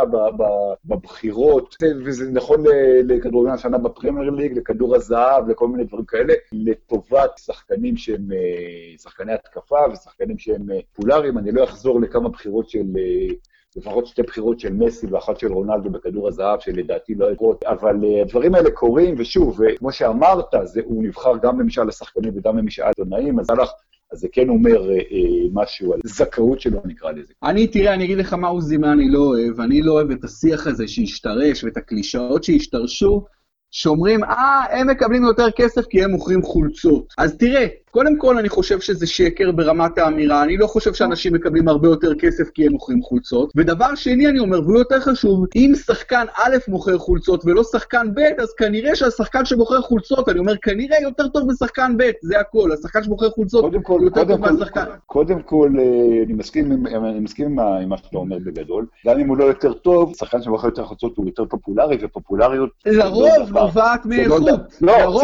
בבחירות, 0.84 1.76
וזה 2.04 2.30
נכון 2.30 2.64
לכדורגלן 3.04 3.54
השנה 3.54 3.78
בפרמייר 3.78 4.30
ליג, 4.30 4.58
לכדור 4.58 4.96
הזהב, 4.96 5.48
לכל 5.48 5.68
מיני 5.68 5.84
דברים 5.84 6.04
כאלה, 6.04 6.34
לטובת 6.52 7.30
שחקנים 7.36 7.96
שהם 7.96 8.32
אה, 8.32 8.98
שחקני 8.98 9.32
התקפה 9.32 9.78
ושחקנים 9.92 10.38
שהם 10.38 10.70
אה, 10.70 10.78
פולאריים. 10.92 11.38
אני 11.38 11.52
לא 11.52 11.64
אחזור 11.64 12.00
לכמה 12.00 12.28
בחירות 12.28 12.70
של... 12.70 12.86
אה, 12.98 13.34
לפחות 13.76 14.06
שתי 14.06 14.22
בחירות 14.22 14.60
של 14.60 14.72
מסי 14.72 15.06
ואחת 15.06 15.38
של 15.38 15.52
רונלדו 15.52 15.90
בכדור 15.90 16.28
הזהב, 16.28 16.60
שלדעתי 16.60 17.14
לא 17.14 17.32
יקרות, 17.32 17.64
אבל 17.64 17.96
הדברים 18.22 18.54
האלה 18.54 18.70
קורים, 18.70 19.14
ושוב, 19.18 19.60
כמו 19.78 19.92
שאמרת, 19.92 20.44
זה, 20.64 20.80
הוא 20.84 21.04
נבחר 21.04 21.32
גם 21.42 21.58
במשאל 21.58 21.88
השחקנים 21.88 22.32
וגם 22.36 22.56
במשאל 22.56 22.84
העיתונאים, 22.84 23.40
אז 23.40 23.50
הלך... 23.50 23.70
אז 24.12 24.18
זה 24.18 24.28
כן 24.32 24.48
אומר 24.48 24.90
אה, 24.90 24.94
אה, 24.94 25.48
משהו 25.52 25.94
על 25.94 26.00
זכאות 26.04 26.60
שלו, 26.60 26.80
נקרא 26.84 27.12
לזה. 27.12 27.32
אני, 27.42 27.66
תראה, 27.66 27.94
אני 27.94 28.04
אגיד 28.04 28.18
לך 28.18 28.32
מה 28.32 28.48
עוזי, 28.48 28.76
מה 28.76 28.92
אני 28.92 29.10
לא 29.10 29.18
אוהב. 29.18 29.60
אני 29.60 29.82
לא 29.82 29.92
אוהב 29.92 30.10
את 30.10 30.24
השיח 30.24 30.66
הזה 30.66 30.88
שהשתרש 30.88 31.64
ואת 31.64 31.76
הקלישאות 31.76 32.44
שהשתרשו, 32.44 33.24
שאומרים, 33.70 34.24
אה, 34.24 34.64
הם 34.70 34.90
מקבלים 34.90 35.24
יותר 35.24 35.50
כסף 35.50 35.86
כי 35.86 36.04
הם 36.04 36.10
מוכרים 36.10 36.42
חולצות. 36.42 37.06
אז 37.18 37.36
תראה, 37.36 37.66
קודם 37.90 38.18
כל 38.18 38.38
אני 38.38 38.48
חושב 38.48 38.80
שזה 38.80 39.06
שקר 39.06 39.52
ברמת 39.52 39.98
האמירה, 39.98 40.42
אני 40.42 40.56
לא 40.56 40.66
חושב 40.66 40.94
שאנשים 40.94 41.34
מקבלים 41.34 41.68
הרבה 41.68 41.88
יותר 41.88 42.14
כסף 42.14 42.50
כי 42.54 42.66
הם 42.66 42.72
מוכרים 42.72 43.02
חולצות. 43.02 43.52
ודבר 43.56 43.94
שני 43.94 44.26
אני 44.28 44.38
אומר, 44.38 44.60
והוא 44.62 44.78
יותר 44.78 45.00
חשוב, 45.00 45.44
אם 45.56 45.72
שחקן 45.86 46.24
א' 46.36 46.56
מוכר 46.68 46.98
חולצות 46.98 47.42
ולא 47.44 47.62
שחקן 47.64 48.14
ב', 48.14 48.40
אז 48.42 48.54
כנראה 48.54 48.96
שהשחקן 48.96 49.44
שמוכר 49.44 49.80
חולצות, 49.80 50.28
אני 50.28 50.38
אומר, 50.38 50.56
כנראה 50.62 50.96
יותר 51.02 51.28
טוב 51.28 51.50
משחקן 51.50 51.94
ב', 51.98 52.10
זה 52.22 52.40
הכל, 52.40 52.72
השחקן 52.72 53.02
שמוכר 53.02 53.30
חולצות 53.30 53.64
קודם 53.64 53.82
כל, 53.82 54.00
יותר 54.02 54.24
קודם 54.24 54.36
טוב 54.36 54.52
מהשחקן. 54.52 54.84
קודם 55.06 55.42
כל, 55.42 55.70
אה, 55.78 55.84
אני 56.24 56.32
מסכים, 56.32 56.86
אני 56.86 57.20
מסכים 57.20 57.58
עם 57.58 57.88
מה- 57.88 57.96
שאתה 57.98 58.18
אומר 58.18 58.36
בגדול. 58.46 58.86
גם 59.06 59.20
אם 59.20 59.28
הוא 59.28 59.36
לא 59.36 59.44
יותר 59.44 59.72
טוב, 59.72 60.12
שחקן 60.16 60.42
שמוכר 60.42 60.66
יותר 60.68 60.84
חולצות 60.84 61.16
הוא 61.16 61.26
יותר 61.26 61.44
פופולרי, 61.44 61.98
ופופולריות... 62.02 62.70
לרוב. 62.86 63.28
נובעת 63.50 64.00
לא 64.06 64.10
מאיכות. 64.10 64.42
לא, 64.80 65.20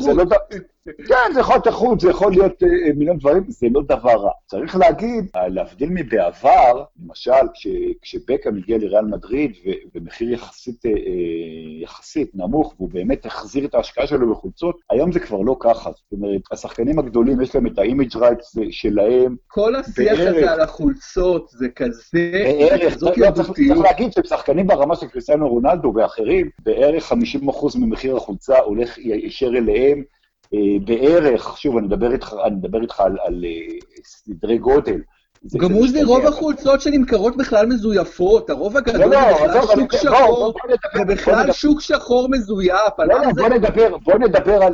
זה 0.00 0.14
לא 0.14 0.24
כן, 1.08 1.32
זה 1.34 1.40
יכול 1.40 1.54
להיות 1.54 1.66
איכות, 1.66 2.00
זה 2.00 2.10
יכול 2.10 2.32
להיות 2.32 2.62
אה, 2.62 2.68
אה, 2.68 2.92
מיליון 2.96 3.18
דברים, 3.18 3.44
זה 3.48 3.66
לא 3.74 3.82
דבר 3.82 4.16
רע. 4.16 4.30
צריך 4.46 4.76
להגיד, 4.76 5.24
אה, 5.36 5.48
להבדיל 5.48 5.88
מבעבר, 5.92 6.84
למשל, 7.04 7.30
כש- 7.54 7.66
כשבקאם 8.02 8.56
הגיע 8.56 8.78
לריאל 8.78 9.04
מדריד, 9.04 9.52
ו- 9.66 9.70
במחיר 9.98 10.32
יחסית, 10.32 10.82
יחסית 11.82 12.30
נמוך, 12.34 12.74
והוא 12.76 12.88
באמת 12.92 13.26
החזיר 13.26 13.64
את 13.64 13.74
ההשקעה 13.74 14.06
שלו 14.06 14.30
בחולצות, 14.34 14.80
היום 14.90 15.12
זה 15.12 15.20
כבר 15.20 15.40
לא 15.40 15.56
ככה. 15.60 15.90
זאת 15.90 16.12
אומרת, 16.12 16.40
השחקנים 16.52 16.98
הגדולים, 16.98 17.40
יש 17.40 17.54
להם 17.54 17.66
את 17.66 17.78
ה 17.78 17.84
image 17.84 18.16
rights 18.16 18.56
שלהם, 18.70 19.36
כל 19.46 19.74
השיח 19.76 19.96
בערך. 20.18 20.20
הזה 20.36 20.52
על 20.52 20.60
החולצות 20.60 21.48
זה 21.48 21.68
כזה, 21.68 22.02
בערך, 22.12 22.94
זאת 22.98 23.18
לא, 23.18 23.30
צריך, 23.30 23.50
צריך. 23.50 23.78
להגיד 23.78 24.12
שהם 24.12 24.24
שחקנים 24.24 24.66
ברמה 24.66 24.96
של 24.96 25.06
קריסטיאנו 25.06 25.48
רונלדו 25.48 25.92
ואחרים, 25.96 26.50
בערך 26.62 27.12
50% 27.12 27.16
ממחיר 27.78 28.16
החולצה 28.16 28.58
הולך 28.58 28.98
ישר 28.98 29.46
אליהם, 29.48 30.02
בערך, 30.84 31.56
שוב, 31.58 31.76
אני 31.76 31.86
מדבר 31.86 32.12
איתך, 32.12 32.34
אני 32.44 32.54
מדבר 32.54 32.82
איתך 32.82 33.00
על, 33.00 33.16
על 33.24 33.44
אה, 33.44 33.78
סדרי 34.04 34.58
גודל. 34.58 35.00
גם 35.56 35.72
עוזי, 35.72 36.02
רוב 36.02 36.26
החולצות 36.26 36.80
שנמכרות 36.80 37.36
בכלל 37.36 37.66
מזויפות, 37.66 38.50
הרוב 38.50 38.74
לא, 38.74 38.78
הגדול 38.78 39.00
לא, 39.00 39.20
לא, 39.20 39.52
זה 39.52 39.58
בכלל 39.58 39.76
שוק 39.76 39.92
שחור, 39.92 40.54
זה 40.96 41.04
בכלל 41.04 41.52
שוק 41.52 41.80
שחור 41.80 42.28
מזויף. 42.30 42.92
בוא 43.36 43.48
נדבר, 43.48 43.96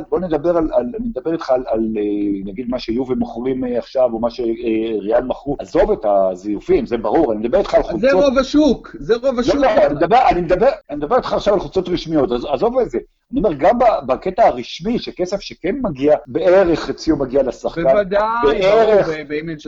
בוא 0.09 0.19
נדבר 0.19 0.57
על, 0.57 0.69
אני 0.77 1.07
מדבר 1.07 1.33
איתך 1.33 1.49
על, 1.49 1.63
אה, 1.67 2.01
נגיד 2.45 2.65
מה 2.69 2.79
שיובי 2.79 3.15
מוכרים 3.15 3.65
אה, 3.65 3.77
עכשיו, 3.77 4.09
או 4.13 4.19
מה 4.19 4.29
שריאל 4.29 5.23
מכרו, 5.23 5.55
עזוב 5.59 5.91
את 5.91 6.05
הזיופים, 6.05 6.85
זה 6.85 6.97
ברור, 6.97 7.33
אני 7.33 7.39
מדבר 7.39 7.57
איתך 7.57 7.73
על 7.73 7.83
חולצות... 7.83 8.01
זה 8.01 8.11
רוב 8.11 8.37
השוק, 8.37 8.95
זה 8.99 9.15
רוב 9.15 9.39
השוק. 9.39 9.55
אני 10.89 10.95
מדבר 10.95 11.17
איתך 11.17 11.33
עכשיו 11.33 11.53
על 11.53 11.59
חולצות 11.59 11.89
רשמיות, 11.89 12.31
עזוב 12.31 12.79
את 12.79 12.89
זה. 12.89 12.97
אני 13.31 13.39
אומר, 13.39 13.53
גם 13.53 13.79
בקטע 14.05 14.47
הרשמי, 14.47 14.99
שכסף 14.99 15.41
שכן 15.41 15.75
מגיע, 15.83 16.15
בערך 16.27 16.79
חציו 16.79 17.17
מגיע 17.17 17.43
לשחקן. 17.43 17.83
בוודאי. 17.83 18.27
בערך, 18.43 19.09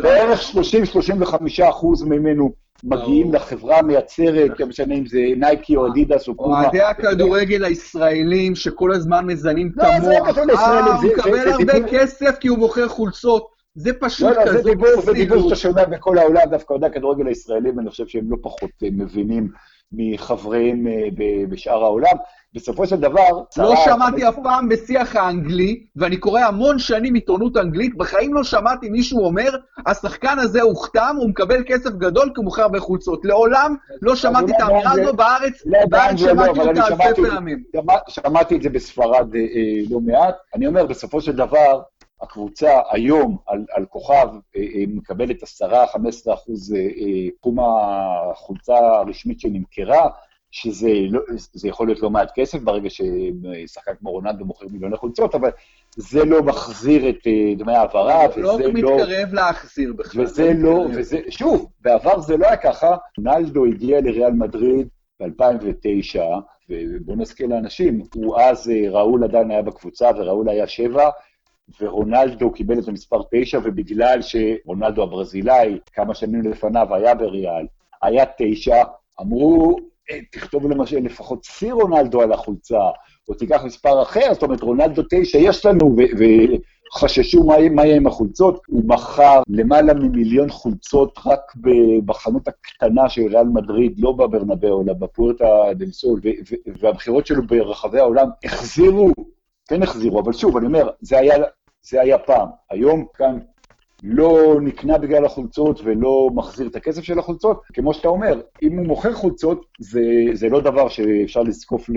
בערך 0.02 0.42
30 0.42 0.86
35% 0.90 2.06
ממנו 2.06 2.54
מגיעים 2.84 3.34
לחברה 3.34 3.80
המייצרת, 3.80 4.60
לא 4.60 4.68
משנה 4.68 4.96
אם 4.96 5.06
זה 5.06 5.20
נייקי 5.38 5.76
או 5.76 5.88
אדידס 5.88 6.28
או 6.28 6.36
קומה. 6.36 6.64
אוהדי 6.64 6.82
הכדורגל 6.82 7.66
הישראלים 7.66 8.56
שכל 8.56 8.94
הזמן 8.94 9.26
מזנים 9.26 9.72
את 9.76 9.84
המוח. 9.84 10.04
לא, 10.04 10.10
זה 10.10 10.32
קשור 10.32 10.46
לישראלים. 10.46 10.86
אה, 10.86 10.96
הוא 10.96 11.12
מקבל 11.12 11.50
הרבה 11.50 11.88
כסף 11.92 12.38
כי 12.40 12.48
הוא 12.48 12.58
מוכר 12.58 12.88
חולצות. 12.88 13.48
זה 13.76 13.94
פשוט 13.94 14.30
כזה... 14.30 14.40
לא, 14.40 14.46
לא, 14.46 14.62
זה 14.62 14.70
דיבור, 14.70 15.02
זה 15.02 15.14
דיבור 15.14 15.44
שאתה 15.44 15.56
שומע 15.56 15.86
בכל 15.86 16.18
העולם, 16.18 16.42
דווקא 16.52 16.74
אוהדי 16.74 16.86
הכדורגל 16.86 17.28
הישראלים, 17.28 17.80
אני 17.80 17.90
חושב 17.90 18.08
שהם 18.08 18.32
לא 18.32 18.38
פחות 18.42 18.70
אה, 18.84 18.88
מבינים 18.92 19.52
מחבריהם 19.92 20.88
אה, 20.88 21.08
בשאר 21.50 21.84
העולם. 21.84 22.16
בסופו 22.56 22.88
של 22.88 22.96
דבר, 22.96 23.30
לא 23.32 23.44
צרה- 23.50 23.76
שמעתי 23.86 24.30
אף 24.30 24.36
פעם 24.44 24.70
בשיח 24.70 25.16
האנגלי, 25.16 25.84
ואני 25.96 26.18
קורא 26.18 26.42
המון 26.42 26.80
שנים 26.80 27.14
עיתונות 27.14 27.58
אנגלית, 27.58 27.98
בחיים 27.98 28.34
לא 28.34 28.44
שמעתי 28.44 28.90
מישהו 28.90 29.26
אומר, 29.26 29.50
השחקן 29.88 30.40
הזה 30.40 30.62
הוכתם, 30.62 31.16
הוא 31.20 31.30
מקבל 31.30 31.64
כסף 31.68 31.90
גדול 31.90 32.24
כי 32.26 32.34
הוא 32.38 32.46
מוכר 32.46 32.62
הרבה 32.62 32.80
חולצות. 32.80 33.26
לעולם 33.26 33.76
לא 34.02 34.16
שמעתי 34.16 34.52
את 34.56 34.62
האמירה 34.62 34.92
הזו 34.92 35.14
בארץ, 35.14 35.64
לא, 35.66 35.80
בארץ 35.90 36.22
לא, 36.22 36.28
שמעתי 36.34 36.60
אותה 36.60 36.88
אלפי 36.88 37.22
פעמים. 37.30 37.64
שמע- 37.76 37.94
שמעתי 38.10 38.56
את 38.56 38.62
זה 38.62 38.70
בספרד 38.70 39.36
אה, 39.36 39.40
אה, 39.40 39.46
לא 39.90 40.00
מעט. 40.00 40.36
אני 40.56 40.68
אומר, 40.68 40.86
בסופו 40.86 41.22
של 41.22 41.32
דבר, 41.36 41.82
הקבוצה 42.22 42.80
היום 42.92 43.38
על, 43.48 43.66
על 43.72 43.86
כוכב 43.86 44.28
אה, 44.56 44.62
אה, 44.62 44.84
מקבלת 44.88 45.44
10-15 45.44 46.34
אחוז 46.34 46.74
אה, 46.74 47.30
תחום 47.42 47.58
החולצה 47.60 48.78
הרשמית 48.78 49.40
שנמכרה, 49.40 50.10
שזה 50.52 50.90
לא, 51.10 51.22
יכול 51.64 51.88
להיות 51.88 52.00
לא 52.00 52.10
מעט 52.10 52.32
כסף 52.36 52.60
ברגע 52.60 52.90
ששחקן 52.90 53.92
כמו 54.00 54.12
רונלדו 54.12 54.46
מוכר 54.46 54.66
מיליוני 54.72 54.98
חולצות, 54.98 55.36
אבל 55.36 55.50
זה 55.98 56.26
לא 56.26 56.44
מחזיר 56.44 57.10
את 57.10 57.28
דמי 57.58 57.74
ההעברה, 57.74 58.24
לא 58.38 58.50
וזה 58.50 58.64
לא... 58.64 58.74
מתקרב 58.74 59.34
להחזיר 59.34 59.94
בכלל. 59.94 60.22
וזה 60.22 60.54
לא, 60.54 60.80
מתקרב. 60.80 61.00
וזה, 61.00 61.20
שוב, 61.30 61.70
בעבר 61.82 62.20
זה 62.20 62.38
לא 62.38 62.48
היה 62.48 62.58
ככה. 62.58 62.96
רונלדו 63.18 63.66
הגיע 63.66 64.02
לריאל 64.02 64.32
מדריד 64.32 64.88
ב-2009, 65.20 66.20
ובואו 66.70 67.18
נזכיר 67.18 67.48
לאנשים, 67.48 68.02
הוא 68.16 68.40
אז, 68.40 68.72
ראול 68.92 69.24
עדיין 69.24 69.52
היה 69.52 69.62
בקבוצה, 69.62 70.10
וראול 70.18 70.50
היה 70.50 70.68
שבע, 70.68 71.10
ורונלדו 71.82 72.52
קיבל 72.52 72.80
את 72.80 72.88
המספר 72.88 73.22
תשע, 73.34 73.60
ובגלל 73.64 74.20
שרונלדו 74.22 75.04
הברזילאי, 75.04 75.78
כמה 75.94 76.16
שנים 76.16 76.42
לפניו 76.42 76.96
היה 76.96 77.16
בריאל, 77.16 77.66
היה 78.02 78.26
תשע, 78.38 78.84
אמרו, 79.22 79.76
"אה, 80.12 80.20
תכתוב 80.32 80.68
למשל 80.72 81.00
לפחות 81.00 81.44
שיא 81.44 81.74
רונלדו 81.74 82.22
על 82.22 82.32
החולצה, 82.32 82.82
או 83.30 83.34
תיקח 83.34 83.64
מספר 83.66 84.02
אחר, 84.02 84.34
זאת 84.34 84.44
אומרת, 84.44 84.62
רונלדו 84.62 85.02
תשע 85.10 85.38
יש 85.38 85.66
לנו, 85.66 85.96
וחששו 86.96 87.44
מה 87.44 87.70
מה 87.70 87.86
יהיה 87.86 87.96
עם 87.96 88.08
החולצות. 88.08 88.62
הוא 88.68 88.84
מכר 88.86 89.42
למעלה 89.50 89.94
ממיליון 89.94 90.50
חולצות 90.50 91.20
רק 91.26 91.54
בחנות 92.06 92.48
הקטנה 92.48 93.10
של 93.10 93.22
ריאל 93.22 93.48
מדריד, 93.48 94.00
לא 94.00 94.12
בברנבאו, 94.12 94.82
אלא 94.82 94.94
בפוארטה 94.94 95.46
דל 95.76 95.92
סול, 95.92 96.20
ו- 96.24 96.30
ו- 96.52 96.72
והמכירות 96.80 97.28
שלו 97.28 97.48
ברחבי 97.48 98.00
העולם 98.00 98.28
החזירו, 98.44 99.12
כן 99.70 99.84
החזירו, 99.84 100.20
אבל 100.20 100.34
שוב, 100.34 100.58
אני 100.58 100.66
אומר, 100.66 100.90
זה 101.02 101.20
היה, 101.20 101.36
זה 101.82 102.02
היה 102.02 102.20
פעם. 102.20 102.48
היום 102.70 103.06
כאן 103.14 103.40
לא 104.04 104.62
נקנה 104.62 104.98
בגלל 104.98 105.26
החולצות 105.26 105.80
ולא 105.84 106.30
מחזיר 106.36 106.68
את 106.68 106.76
הכסף 106.76 107.02
של 107.02 107.20
החולצות. 107.20 107.62
כמו 107.74 107.94
שאתה 107.94 108.08
אומר, 108.08 108.42
אם 108.62 108.78
הוא 108.78 108.86
מוכר 108.86 109.14
חולצות, 109.14 109.66
זה, 109.80 110.02
זה 110.34 110.50
לא 110.50 110.62
דבר 110.62 110.90
שאפשר 110.90 111.42
לזקוף 111.42 111.90
ל, 111.90 111.94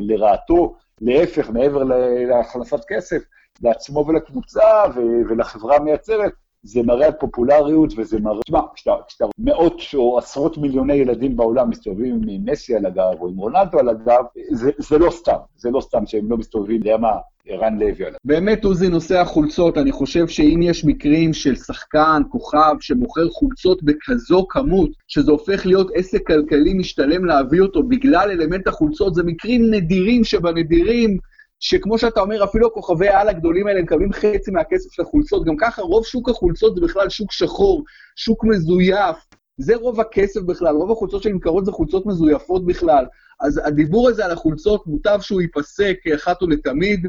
לרעתו, 0.00 0.74
להפך, 1.00 1.50
מעבר 1.50 1.82
להכנסת 2.28 2.84
כסף, 2.88 3.22
לעצמו 3.62 4.06
ולקבוצה 4.06 4.84
ולחברה 5.28 5.76
המייצרת, 5.76 6.32
זה 6.62 6.82
מראה 6.82 7.06
על 7.06 7.12
פופולריות 7.12 7.92
וזה 7.96 8.20
מראה... 8.20 8.40
תשמע, 8.44 8.60
כשאתה, 8.74 8.92
כשאתה 9.08 9.24
מאות 9.38 9.82
או 9.94 10.18
עשרות 10.18 10.58
מיליוני 10.58 10.94
ילדים 10.94 11.36
בעולם 11.36 11.70
מסתובבים 11.70 12.20
עם 12.28 12.44
מסי 12.44 12.76
על 12.76 12.86
הגב 12.86 13.20
או 13.20 13.28
עם 13.28 13.36
רונלדו 13.36 13.78
על 13.78 13.88
הגב, 13.88 14.24
זה, 14.50 14.70
זה 14.78 14.98
לא 14.98 15.10
סתם, 15.10 15.36
זה 15.56 15.70
לא 15.70 15.80
סתם 15.80 16.06
שהם 16.06 16.30
לא 16.30 16.36
מסתובבים, 16.36 16.80
אתה 16.80 16.88
יודע 16.88 16.98
מה, 16.98 17.12
ערן 17.46 17.78
לוי 17.78 18.04
על 18.04 18.08
הגב. 18.08 18.18
באמת, 18.24 18.64
עוזי, 18.64 18.88
נושא 18.88 19.20
החולצות, 19.20 19.78
אני 19.78 19.92
חושב 19.92 20.28
שאם 20.28 20.60
יש 20.62 20.84
מקרים 20.84 21.32
של 21.32 21.56
שחקן, 21.56 22.22
כוכב, 22.28 22.74
שמוכר 22.80 23.28
חולצות 23.30 23.82
בכזו 23.82 24.46
כמות, 24.48 24.90
שזה 25.08 25.32
הופך 25.32 25.66
להיות 25.66 25.90
עסק 25.94 26.26
כלכלי 26.26 26.74
משתלם 26.74 27.24
להביא 27.24 27.60
אותו 27.60 27.82
בגלל 27.82 28.30
אלמנט 28.30 28.68
החולצות, 28.68 29.14
זה 29.14 29.22
מקרים 29.22 29.70
נדירים 29.70 30.24
שבנדירים, 30.24 31.18
שכמו 31.62 31.98
שאתה 31.98 32.20
אומר, 32.20 32.44
אפילו 32.44 32.66
הכוכבי 32.66 33.08
העל 33.08 33.28
הגדולים 33.28 33.66
האלה 33.66 33.82
מקבלים 33.82 34.12
חצי 34.12 34.50
מהכסף 34.50 34.92
של 34.92 35.02
החולצות, 35.02 35.44
גם 35.44 35.56
ככה 35.56 35.82
רוב 35.82 36.06
שוק 36.06 36.28
החולצות 36.28 36.74
זה 36.74 36.80
בכלל 36.80 37.08
שוק 37.08 37.32
שחור, 37.32 37.84
שוק 38.16 38.44
מזויף, 38.44 39.16
זה 39.58 39.76
רוב 39.76 40.00
הכסף 40.00 40.40
בכלל, 40.40 40.74
רוב 40.74 40.90
החולצות 40.90 41.22
שנמכרות 41.22 41.64
זה 41.64 41.72
חולצות 41.72 42.06
מזויפות 42.06 42.66
בכלל. 42.66 43.04
אז 43.40 43.60
הדיבור 43.64 44.08
הזה 44.08 44.24
על 44.24 44.30
החולצות, 44.30 44.86
מוטב 44.86 45.18
שהוא 45.20 45.40
ייפסק 45.40 45.96
אחת 46.14 46.42
ולתמיד 46.42 47.06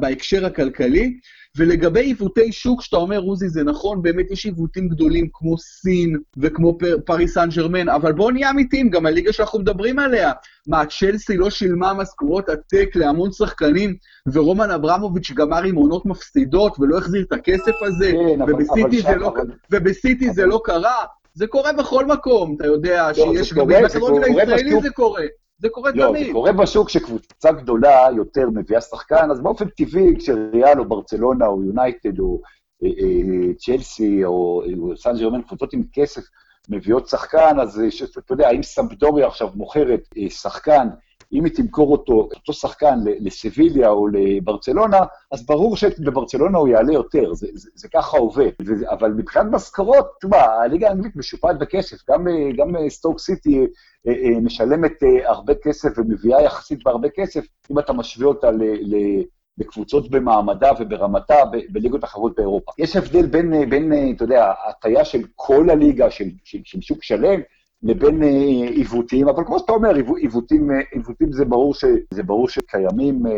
בהקשר 0.00 0.46
הכלכלי. 0.46 1.18
ולגבי 1.56 2.00
עיוותי 2.00 2.52
שוק, 2.52 2.82
שאתה 2.82 2.96
אומר, 2.96 3.18
עוזי, 3.20 3.48
זה 3.48 3.62
נכון, 3.64 4.02
באמת 4.02 4.30
יש 4.30 4.44
עיוותים 4.44 4.88
גדולים 4.88 5.28
כמו 5.32 5.58
סין 5.58 6.16
וכמו 6.36 6.78
פר, 6.78 6.96
פריס 7.06 7.34
סן 7.34 7.48
ג'רמן, 7.56 7.88
אבל 7.88 8.12
בואו 8.12 8.30
נהיה 8.30 8.50
אמיתיים, 8.50 8.90
גם 8.90 9.06
הליגה 9.06 9.32
שאנחנו 9.32 9.58
מדברים 9.58 9.98
עליה. 9.98 10.32
מה, 10.66 10.82
צ'לסי 10.86 11.36
לא 11.36 11.50
שילמה 11.50 11.94
משכורות 11.94 12.48
עתק 12.48 12.88
להמון 12.94 13.32
שחקנים, 13.32 13.96
ורומן 14.32 14.70
אברמוביץ' 14.70 15.30
גמר 15.30 15.62
עם 15.62 15.74
עונות 15.74 16.06
מפסידות 16.06 16.80
ולא 16.80 16.98
החזיר 16.98 17.22
את 17.22 17.32
הכסף 17.32 17.72
הזה, 17.82 18.12
כן, 18.12 18.42
אבל- 18.42 18.52
ובסיטי 18.54 18.82
אבל 18.82 18.90
זה 18.96 19.02
שם- 19.02 19.18
לא, 19.18 19.28
אבל- 19.28 19.50
ובסיטי 19.70 20.30
זה 20.30 20.46
לא 20.46 20.60
קרה. 20.64 21.04
זה 21.34 21.46
קורה 21.46 21.72
בכל 21.72 22.06
מקום, 22.06 22.56
אתה 22.56 22.66
יודע, 22.66 23.08
לא, 23.08 23.14
שיש... 23.14 23.24
זה 23.24 23.62
בכדורגל 23.62 23.88
קורה 23.98 24.24
הישראלי. 24.26 24.80
זה 24.82 24.90
קורה. 24.90 25.22
זה 25.58 25.68
קורה 25.68 25.90
לא, 25.94 26.08
תמיד. 26.08 26.26
זה 26.26 26.32
קורה 26.32 26.52
בשוק 26.52 26.88
שקבוצה 26.88 27.52
גדולה 27.52 28.08
יותר 28.16 28.50
מביאה 28.54 28.80
שחקן, 28.80 29.30
אז 29.30 29.40
באופן 29.40 29.68
טבעי, 29.68 30.16
כשריאל 30.18 30.78
או 30.78 30.84
ברצלונה 30.88 31.46
או 31.46 31.64
יונייטד 31.64 32.18
או 32.18 32.40
אה, 32.84 32.88
אה, 32.88 33.54
צ'לסי 33.54 34.24
או 34.24 34.62
או 34.78 34.96
סן 34.96 35.16
ג'רמן, 35.18 35.42
קבוצות 35.42 35.72
עם 35.72 35.82
כסף, 35.92 36.22
מביאות 36.68 37.08
שחקן, 37.08 37.60
אז 37.60 37.80
אה, 37.80 38.06
אתה 38.18 38.32
יודע, 38.32 38.50
אם 38.50 38.62
סמפדוריה 38.62 39.26
עכשיו 39.26 39.48
מוכרת 39.54 40.00
אה, 40.18 40.30
שחקן, 40.30 40.88
אם 41.32 41.44
היא 41.44 41.52
תמכור 41.54 41.92
אותו, 41.92 42.12
אותו 42.12 42.52
שחקן 42.52 42.98
לסביליה 43.04 43.88
או 43.88 44.06
לברצלונה, 44.08 44.98
אז 45.32 45.46
ברור 45.46 45.76
שבברצלונה 45.76 46.58
הוא 46.58 46.68
יעלה 46.68 46.92
יותר, 46.92 47.34
זה, 47.34 47.46
זה, 47.54 47.70
זה 47.74 47.88
ככה 47.94 48.16
עובד. 48.16 48.50
אבל 48.90 49.10
מבחינת 49.10 49.46
משכורות, 49.50 50.06
תשמע, 50.20 50.36
הליגה 50.36 50.88
האנגלית 50.88 51.16
משופעת 51.16 51.58
בכסף, 51.58 51.96
גם, 52.10 52.28
אה, 52.28 52.52
גם 52.56 52.76
אה, 52.76 52.90
סטוק 52.90 53.18
סיטי 53.20 53.66
אה, 54.08 54.40
משלמת 54.42 54.92
הרבה 55.24 55.54
כסף 55.62 55.88
ומביאה 55.96 56.42
יחסית 56.42 56.84
בהרבה 56.84 57.08
כסף, 57.08 57.44
אם 57.70 57.78
אתה 57.78 57.92
משווה 57.92 58.26
אותה 58.26 58.50
ל... 58.50 58.62
ל 58.62 59.22
לקבוצות 59.58 60.10
במעמדה 60.10 60.70
וברמתה 60.80 61.34
בליגות 61.72 62.04
אחרות 62.04 62.34
באירופה. 62.36 62.72
יש 62.78 62.96
הבדל 62.96 63.26
בין, 63.26 63.70
בין 63.70 64.12
אתה 64.16 64.24
יודע, 64.24 64.52
הטיה 64.68 65.04
של 65.04 65.22
כל 65.36 65.70
הליגה, 65.70 66.10
של, 66.10 66.24
של, 66.44 66.58
של 66.64 66.80
שוק 66.80 67.02
שלם, 67.02 67.40
לבין 67.82 68.22
אה, 68.22 68.28
עיוותים, 68.68 69.28
אבל 69.28 69.44
כמו 69.44 69.58
שאתה 69.58 69.72
אומר, 69.72 69.94
עיוו- 69.94 70.16
עיוותים, 70.16 70.70
אה, 70.70 70.80
עיוותים 70.90 71.32
זה 71.32 71.44
ברור, 71.44 71.74
ש, 71.74 71.84
זה 72.14 72.22
ברור 72.22 72.48
שקיימים, 72.48 73.26
אה, 73.26 73.32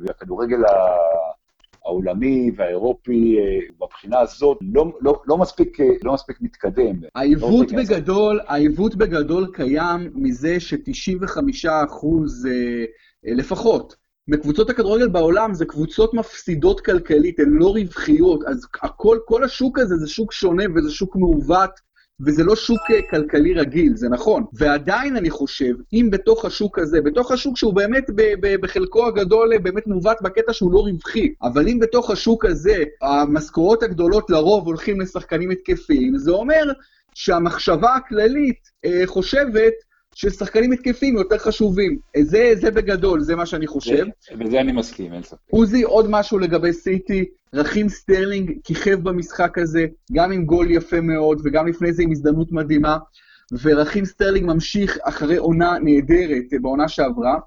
והכדורגל 0.00 0.58
העולמי 1.84 2.50
והאירופי, 2.56 3.38
מבחינה 3.82 4.20
הזאת, 4.20 4.58
לא, 4.74 4.92
לא, 5.00 5.22
לא, 5.26 5.38
מספיק, 5.38 5.78
לא 6.02 6.12
מספיק 6.14 6.36
מתקדם. 6.40 7.00
העיוות 7.14 7.72
לא 7.72 7.78
בגדול, 7.78 8.40
העיוות 8.46 8.94
בגדול 8.94 9.50
קיים 9.52 10.10
מזה 10.14 10.60
ש-95 10.60 11.68
אחוז 11.86 12.46
אה, 12.46 12.84
אה, 13.26 13.34
לפחות 13.34 13.96
מקבוצות 14.28 14.70
הכדורגל 14.70 15.08
בעולם 15.08 15.54
זה 15.54 15.64
קבוצות 15.64 16.14
מפסידות 16.14 16.80
כלכלית, 16.80 17.40
הן 17.40 17.50
לא 17.50 17.68
רווחיות, 17.68 18.44
אז 18.44 18.66
הכל, 18.82 19.18
כל 19.24 19.44
השוק 19.44 19.78
הזה 19.78 19.96
זה 19.96 20.08
שוק 20.08 20.32
שונה 20.32 20.64
וזה 20.74 20.90
שוק 20.90 21.16
מעוות, 21.16 21.70
וזה 22.26 22.44
לא 22.44 22.56
שוק 22.56 22.80
אה, 22.90 23.02
כלכלי 23.10 23.54
רגיל, 23.54 23.96
זה 23.96 24.08
נכון. 24.08 24.44
ועדיין 24.52 25.16
אני 25.16 25.30
חושב, 25.30 25.74
אם 25.92 26.08
בתוך 26.12 26.44
השוק 26.44 26.78
הזה, 26.78 27.00
בתוך 27.00 27.32
השוק 27.32 27.56
שהוא 27.56 27.74
באמת 27.74 28.04
בחלקו 28.60 29.06
הגדול 29.06 29.52
אה, 29.52 29.58
באמת 29.58 29.86
מעוות 29.86 30.16
בקטע 30.22 30.52
שהוא 30.52 30.72
לא 30.72 30.78
רווחי, 30.78 31.34
אבל 31.42 31.68
אם 31.68 31.78
בתוך 31.78 32.10
השוק 32.10 32.44
הזה 32.44 32.84
המשכורות 33.02 33.82
הגדולות 33.82 34.30
לרוב 34.30 34.66
הולכים 34.66 35.00
לשחקנים 35.00 35.50
התקפיים, 35.50 36.18
זה 36.18 36.30
אומר 36.30 36.72
שהמחשבה 37.14 37.94
הכללית 37.94 38.70
אה, 38.84 39.02
חושבת 39.06 39.72
ששחקנים 40.14 40.72
התקפיים 40.72 41.16
יותר 41.16 41.38
חשובים. 41.38 41.98
אה, 42.16 42.24
זה, 42.24 42.52
זה 42.54 42.70
בגדול, 42.70 43.20
זה 43.20 43.36
מה 43.36 43.46
שאני 43.46 43.66
חושב. 43.66 44.06
בזה 44.38 44.60
אני 44.60 44.72
מסכים, 44.72 45.12
אין 45.12 45.22
ספק. 45.22 45.38
עוזי, 45.50 45.82
עוד 45.82 46.06
משהו 46.08 46.38
לגבי 46.38 46.72
סיטי, 46.72 47.24
רכים 47.54 47.88
סטרלינג 47.88 48.52
כיכב 48.64 49.00
במשחק 49.02 49.58
הזה, 49.58 49.86
גם 50.12 50.32
עם 50.32 50.44
גול 50.44 50.70
יפה 50.70 51.00
מאוד, 51.00 51.40
וגם 51.44 51.66
לפני 51.66 51.92
זה 51.92 52.02
עם 52.02 52.10
הזדמנות 52.10 52.52
מדהימה, 52.52 52.98
ורכים 53.62 54.04
סטרלינג 54.04 54.46
ממשיך 54.46 54.98
אחרי 55.02 55.36
עונה 55.36 55.78
נהדרת 55.82 56.44
אה, 56.52 56.58
בעונה 56.62 56.88
שעברה, 56.88 57.38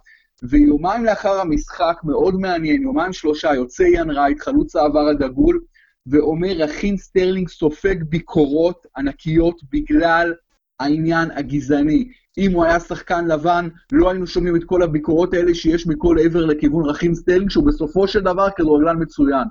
ויומיים 0.44 1.06
לאחר 1.06 1.40
המשחק, 1.40 1.98
מאוד 2.04 2.36
מעניין, 2.36 2.82
יומיים 2.82 3.14
שלושה, 3.14 3.54
יוצא 3.54 3.84
איאן 3.84 4.10
רייט, 4.10 4.42
חלוץ 4.42 4.76
העבר 4.76 5.08
הדגול, 5.08 5.62
ואומר, 6.08 6.52
רכים 6.52 6.98
סטרלינג 6.98 7.50
סופג 7.50 8.04
ביקורות 8.04 8.86
ענקיות 8.98 9.62
בגלל 9.72 10.34
העניין 10.80 11.32
הגזעני. 11.32 12.08
אם 12.38 12.52
הוא 12.52 12.64
היה 12.66 12.80
שחקן 12.80 13.28
לבן, 13.28 13.68
לא 13.92 14.10
היינו 14.10 14.28
שומעים 14.28 14.56
את 14.56 14.64
כל 14.64 14.84
הביקורות 14.84 15.34
האלה 15.34 15.56
שיש 15.56 15.88
מכל 15.88 16.18
עבר 16.24 16.46
לכיוון 16.46 16.86
רכים 16.86 17.16
סטרלינג, 17.16 17.50
שהוא 17.50 17.66
בסופו 17.68 18.08
של 18.08 18.20
דבר 18.20 18.48
כדורגלן 18.56 19.02
מצוין. 19.02 19.48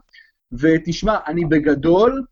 ותשמע, 0.52 1.16
אני 1.26 1.44
בגדול 1.44 2.24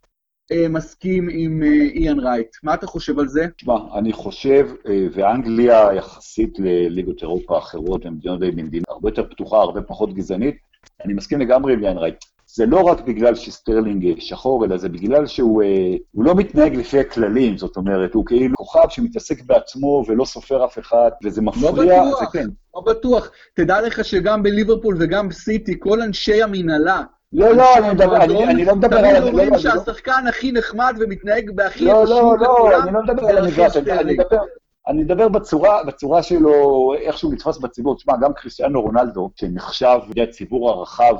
אה, 0.52 0.68
מסכים 0.68 1.28
עם 1.32 1.62
אה, 1.62 1.68
איאן 1.94 2.20
רייט. 2.20 2.56
מה 2.62 2.74
אתה 2.74 2.86
חושב 2.86 3.18
על 3.18 3.28
זה? 3.28 3.46
תשמע, 3.56 3.74
אני 3.94 4.12
חושב, 4.12 4.68
אה, 4.88 5.06
ואנגליה 5.12 5.88
יחסית 5.96 6.58
לליגות 6.58 7.22
אירופה 7.22 7.54
האחרות, 7.56 8.06
ומדינות 8.06 8.40
די 8.40 8.50
מדינה 8.50 8.84
הרבה 8.88 9.08
יותר 9.08 9.24
פתוחה, 9.30 9.56
הרבה 9.56 9.82
פחות 9.82 10.14
גזענית, 10.14 10.56
אני 11.04 11.14
מסכים 11.14 11.40
לגמרי 11.40 11.72
עם 11.72 11.82
איאן 11.82 11.98
רייט. 11.98 12.24
זה 12.46 12.66
לא 12.66 12.80
רק 12.80 13.00
בגלל 13.00 13.34
שסטרלינג 13.34 14.18
שחור, 14.18 14.64
אלא 14.64 14.76
זה 14.76 14.88
בגלל 14.88 15.26
שהוא 15.26 15.62
אה, 15.62 15.96
לא 16.14 16.34
מתנהג 16.34 16.74
לפי 16.74 16.98
הכללים, 16.98 17.58
זאת 17.58 17.76
אומרת, 17.76 18.14
הוא 18.14 18.26
כאילו 18.26 18.56
כוכב 18.56 18.88
שמתעסק 18.88 19.42
בעצמו 19.42 20.04
ולא 20.08 20.24
סופר 20.24 20.64
אף 20.64 20.78
אחד, 20.78 21.10
וזה 21.24 21.42
מפריע, 21.42 22.02
בטוח. 22.04 22.20
זה 22.20 22.26
כן. 22.32 22.46
לא 22.74 22.80
בטוח. 22.80 23.30
תדע 23.54 23.80
לך 23.80 24.04
שגם 24.04 24.42
בליברפול 24.42 24.96
וגם 25.00 25.28
בסיטי, 25.28 25.74
כל 25.78 26.02
אנשי 26.02 26.42
המנהלה, 26.42 27.02
לא, 27.32 27.52
לא, 27.52 27.78
אני 27.78 27.88
לא 27.88 27.94
מדבר 27.94 28.16
על... 28.16 28.28
תמיד 28.28 29.12
לא, 29.14 29.18
לא, 29.18 29.28
אומרים 29.28 29.52
לא- 29.52 29.58
שהשחקן 29.58 30.24
הכי 30.28 30.52
נחמד 30.52 30.94
ומתנהג 31.00 31.50
בהכי 31.50 31.84
לא, 31.84 32.02
חשוב 32.04 32.16
לא, 32.16 32.38
לא, 32.38 32.54
לכולם, 32.54 32.82
אני 32.82 32.92
לא 32.94 33.02
מדבר 33.02 33.26
על 33.26 33.38
המגרש, 33.38 33.76
אני-. 33.76 35.02
מדבר... 35.02 35.28
בצורה, 35.28 35.84
בצורה 35.84 36.22
שלו, 36.22 36.92
איך 37.00 37.18
שהוא 37.18 37.32
נתפס 37.32 37.58
בציבור. 37.58 37.96
תשמע, 37.96 38.14
גם 38.22 38.32
כריסטיאנו 38.34 38.82
רונלדו, 38.82 39.30
שנחשב 39.36 39.98
בידי 40.08 40.22
הציבור 40.22 40.70
הרחב 40.70 41.14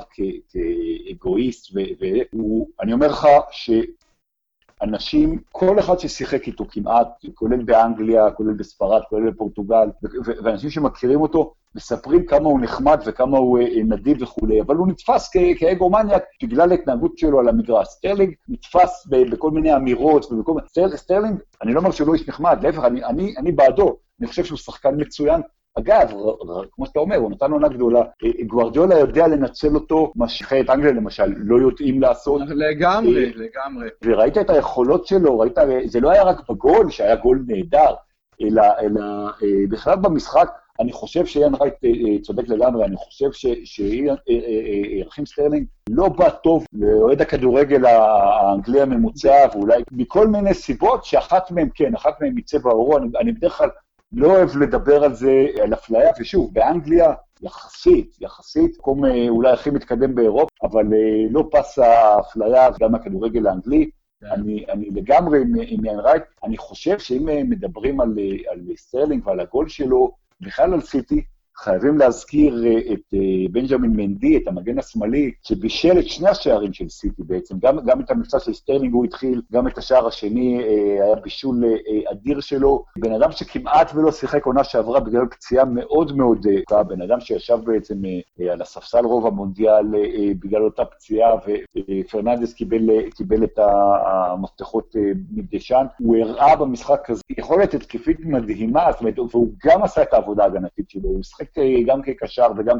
כאגואיסט, 0.49 1.75
והוא, 2.33 2.67
אני 2.81 2.93
אומר 2.93 3.07
לך 3.07 3.27
שאנשים, 4.81 5.39
כל 5.51 5.79
אחד 5.79 5.99
ששיחק 5.99 6.47
איתו 6.47 6.65
כמעט, 6.71 7.07
כולל 7.35 7.63
באנגליה, 7.63 8.31
כולל 8.31 8.53
בספרד, 8.53 9.01
כולל 9.09 9.29
בפורטוגל, 9.29 9.89
ואנשים 10.43 10.69
שמכירים 10.69 11.21
אותו, 11.21 11.53
מספרים 11.75 12.25
כמה 12.25 12.49
הוא 12.49 12.59
נחמד 12.61 12.99
וכמה 13.05 13.37
הוא 13.37 13.59
אה, 13.59 13.65
נדיב 13.83 14.21
וכולי, 14.21 14.61
אבל 14.61 14.75
הוא 14.75 14.87
נתפס 14.87 15.29
כ- 15.33 15.59
כאגומניאק 15.59 16.23
בגלל 16.43 16.71
ההתנהגות 16.71 17.17
שלו 17.17 17.39
על 17.39 17.49
המגרש. 17.49 17.87
סטרלינג 17.87 18.33
נתפס 18.49 19.07
בכל 19.09 19.51
מיני 19.51 19.75
אמירות 19.75 20.31
ובכל 20.31 20.53
מיני... 20.53 20.67
סטר- 20.67 20.97
סטרלינג, 20.97 21.39
אני 21.61 21.73
לא 21.73 21.79
אומר 21.79 21.91
שהוא 21.91 22.07
לא 22.07 22.13
איש 22.13 22.27
נחמד, 22.29 22.59
להפך, 22.63 22.83
אני, 22.83 23.03
אני, 23.05 23.33
אני 23.37 23.51
בעדו, 23.51 23.97
אני 24.19 24.27
חושב 24.27 24.43
שהוא 24.43 24.57
שחקן 24.57 24.89
מצוין. 24.97 25.41
אגב, 25.79 26.11
כמו 26.71 26.85
שאתה 26.85 26.99
אומר, 26.99 27.15
הוא 27.15 27.31
נתן 27.31 27.51
עונה 27.51 27.67
גדולה. 27.67 27.99
אה, 27.99 28.29
גוארדיולה 28.47 28.99
יודע 28.99 29.27
לנצל 29.27 29.75
אותו, 29.75 30.11
מה 30.15 30.29
שנבחרת 30.29 30.69
אנגליה 30.69 30.91
למשל 30.91 31.33
לא 31.37 31.57
יודעים 31.59 32.01
לעשות. 32.01 32.41
לגמרי, 32.47 33.25
אה, 33.25 33.31
לגמרי. 33.35 33.87
וראית 34.03 34.37
את 34.37 34.49
היכולות 34.49 35.07
שלו, 35.07 35.39
ראית, 35.39 35.57
זה 35.85 35.99
לא 35.99 36.11
היה 36.11 36.23
רק 36.23 36.49
בגול, 36.49 36.89
שהיה 36.89 37.15
גול 37.15 37.43
נהדר, 37.47 37.93
אלא, 38.41 38.63
אלא 38.81 39.01
אה, 39.27 39.67
בכלל 39.69 39.95
במשחק, 39.95 40.49
אני 40.79 40.91
חושב 40.91 41.25
שאיאן 41.25 41.55
רייט 41.55 41.73
אה, 41.83 41.89
אה, 41.89 42.21
צודק 42.21 42.47
לגמרי, 42.47 42.85
אני 42.85 42.95
חושב 42.95 43.49
שרחים 43.63 45.25
סטרלינג 45.25 45.65
לא 45.89 46.09
בא 46.09 46.29
טוב 46.29 46.65
לאוהד 46.73 47.21
הכדורגל 47.21 47.85
האנגלי 47.85 48.81
הממוצע, 48.81 49.45
ואולי 49.53 49.83
מכל 49.91 50.27
מיני 50.27 50.53
סיבות, 50.53 51.05
שאחת 51.05 51.51
מהן 51.51 51.69
כן, 51.75 51.95
אחת 51.95 52.21
מהן 52.21 52.31
צבע 52.35 52.71
עורו, 52.71 52.97
אני, 52.97 53.07
אני 53.19 53.31
בדרך 53.31 53.57
כלל 53.57 53.69
לא 54.13 54.27
אוהב 54.27 54.57
לדבר 54.57 55.03
על 55.03 55.13
זה, 55.13 55.45
על 55.63 55.73
אפליה, 55.73 56.11
ושוב, 56.19 56.53
באנגליה, 56.53 57.13
יחסית, 57.41 58.17
יחסית, 58.21 58.77
מקום 58.79 59.05
אה, 59.05 59.29
אולי 59.29 59.51
הכי 59.51 59.69
מתקדם 59.69 60.15
באירופה, 60.15 60.55
אבל 60.63 60.93
אה, 60.93 61.27
לא 61.29 61.49
פסחה 61.51 61.79
האפליה 61.79 62.69
גם 62.79 62.95
הכדורגל 62.95 63.47
האנגלי. 63.47 63.89
אני, 64.23 64.65
אני 64.69 64.89
לגמרי 64.89 65.41
עם, 65.67 65.85
איאן 65.85 65.99
רייט, 65.99 66.23
אני 66.43 66.57
חושב 66.57 66.99
שאם 66.99 67.29
אה, 67.29 67.43
מדברים 67.43 68.01
על, 68.01 68.19
על 68.51 68.59
סטרלינג 68.75 69.27
ועל 69.27 69.39
הגול 69.39 69.69
שלו, 69.69 70.11
בכלל 70.41 70.73
על 70.73 70.81
סיטי, 70.81 71.23
חייבים 71.63 71.97
להזכיר 71.97 72.65
אה, 72.65 72.93
את 72.93 73.13
אה, 73.13 73.19
בנג'מין 73.51 73.91
מנדי, 73.91 74.37
את 74.37 74.47
המגן 74.47 74.79
השמאלי, 74.79 75.31
שבישל 75.41 75.99
את 75.99 76.07
שני 76.07 76.29
השערים 76.29 76.73
של 76.73 76.89
סיטי 76.89 77.23
בעצם, 77.23 77.55
גם, 77.59 77.79
גם 77.85 78.01
את 78.01 78.11
המבצע 78.11 78.39
של 78.39 78.53
סטרלינג 78.53 78.93
הוא 78.93 79.05
התחיל, 79.05 79.41
גם 79.51 79.67
את 79.67 79.77
השער 79.77 80.07
השני 80.07 80.63
אה, 80.63 81.05
היה 81.05 81.15
בישול 81.15 81.63
אדיר 82.11 82.39
שלו. 82.39 82.85
בן 82.97 83.13
אדם 83.13 83.31
שכמעט 83.31 83.91
ולא 83.95 84.11
שיחק 84.11 84.45
עונה 84.45 84.63
שעברה 84.63 84.99
בגלל 84.99 85.25
פציעה 85.25 85.65
מאוד 85.65 86.15
מאוד 86.15 86.47
קשה, 86.67 86.83
בן 86.83 87.01
אדם 87.01 87.19
שישב 87.19 87.57
בעצם 87.63 87.95
על 88.51 88.61
הספסל 88.61 89.05
רוב 89.05 89.27
המונדיאל 89.27 89.85
בגלל 90.39 90.63
אותה 90.63 90.85
פציעה, 90.85 91.29
ופרננדס 91.77 92.53
קיבל, 92.53 93.09
קיבל 93.09 93.43
את 93.43 93.59
המפתחות 94.05 94.95
מדשן. 95.31 95.85
הוא 95.99 96.17
הראה 96.17 96.55
במשחק 96.55 97.09
הזה 97.09 97.21
יכולת 97.37 97.73
התקפית 97.73 98.19
מדהימה, 98.19 98.91
זאת 98.91 99.01
אומרת, 99.01 99.19
והוא 99.19 99.53
גם 99.65 99.83
עשה 99.83 100.01
את 100.01 100.13
העבודה 100.13 100.43
ההגנתית 100.43 100.89
שלו, 100.89 101.09
הוא 101.09 101.19
משחק 101.19 101.50
גם 101.85 102.01
כקשר 102.01 102.47
וגם 102.57 102.77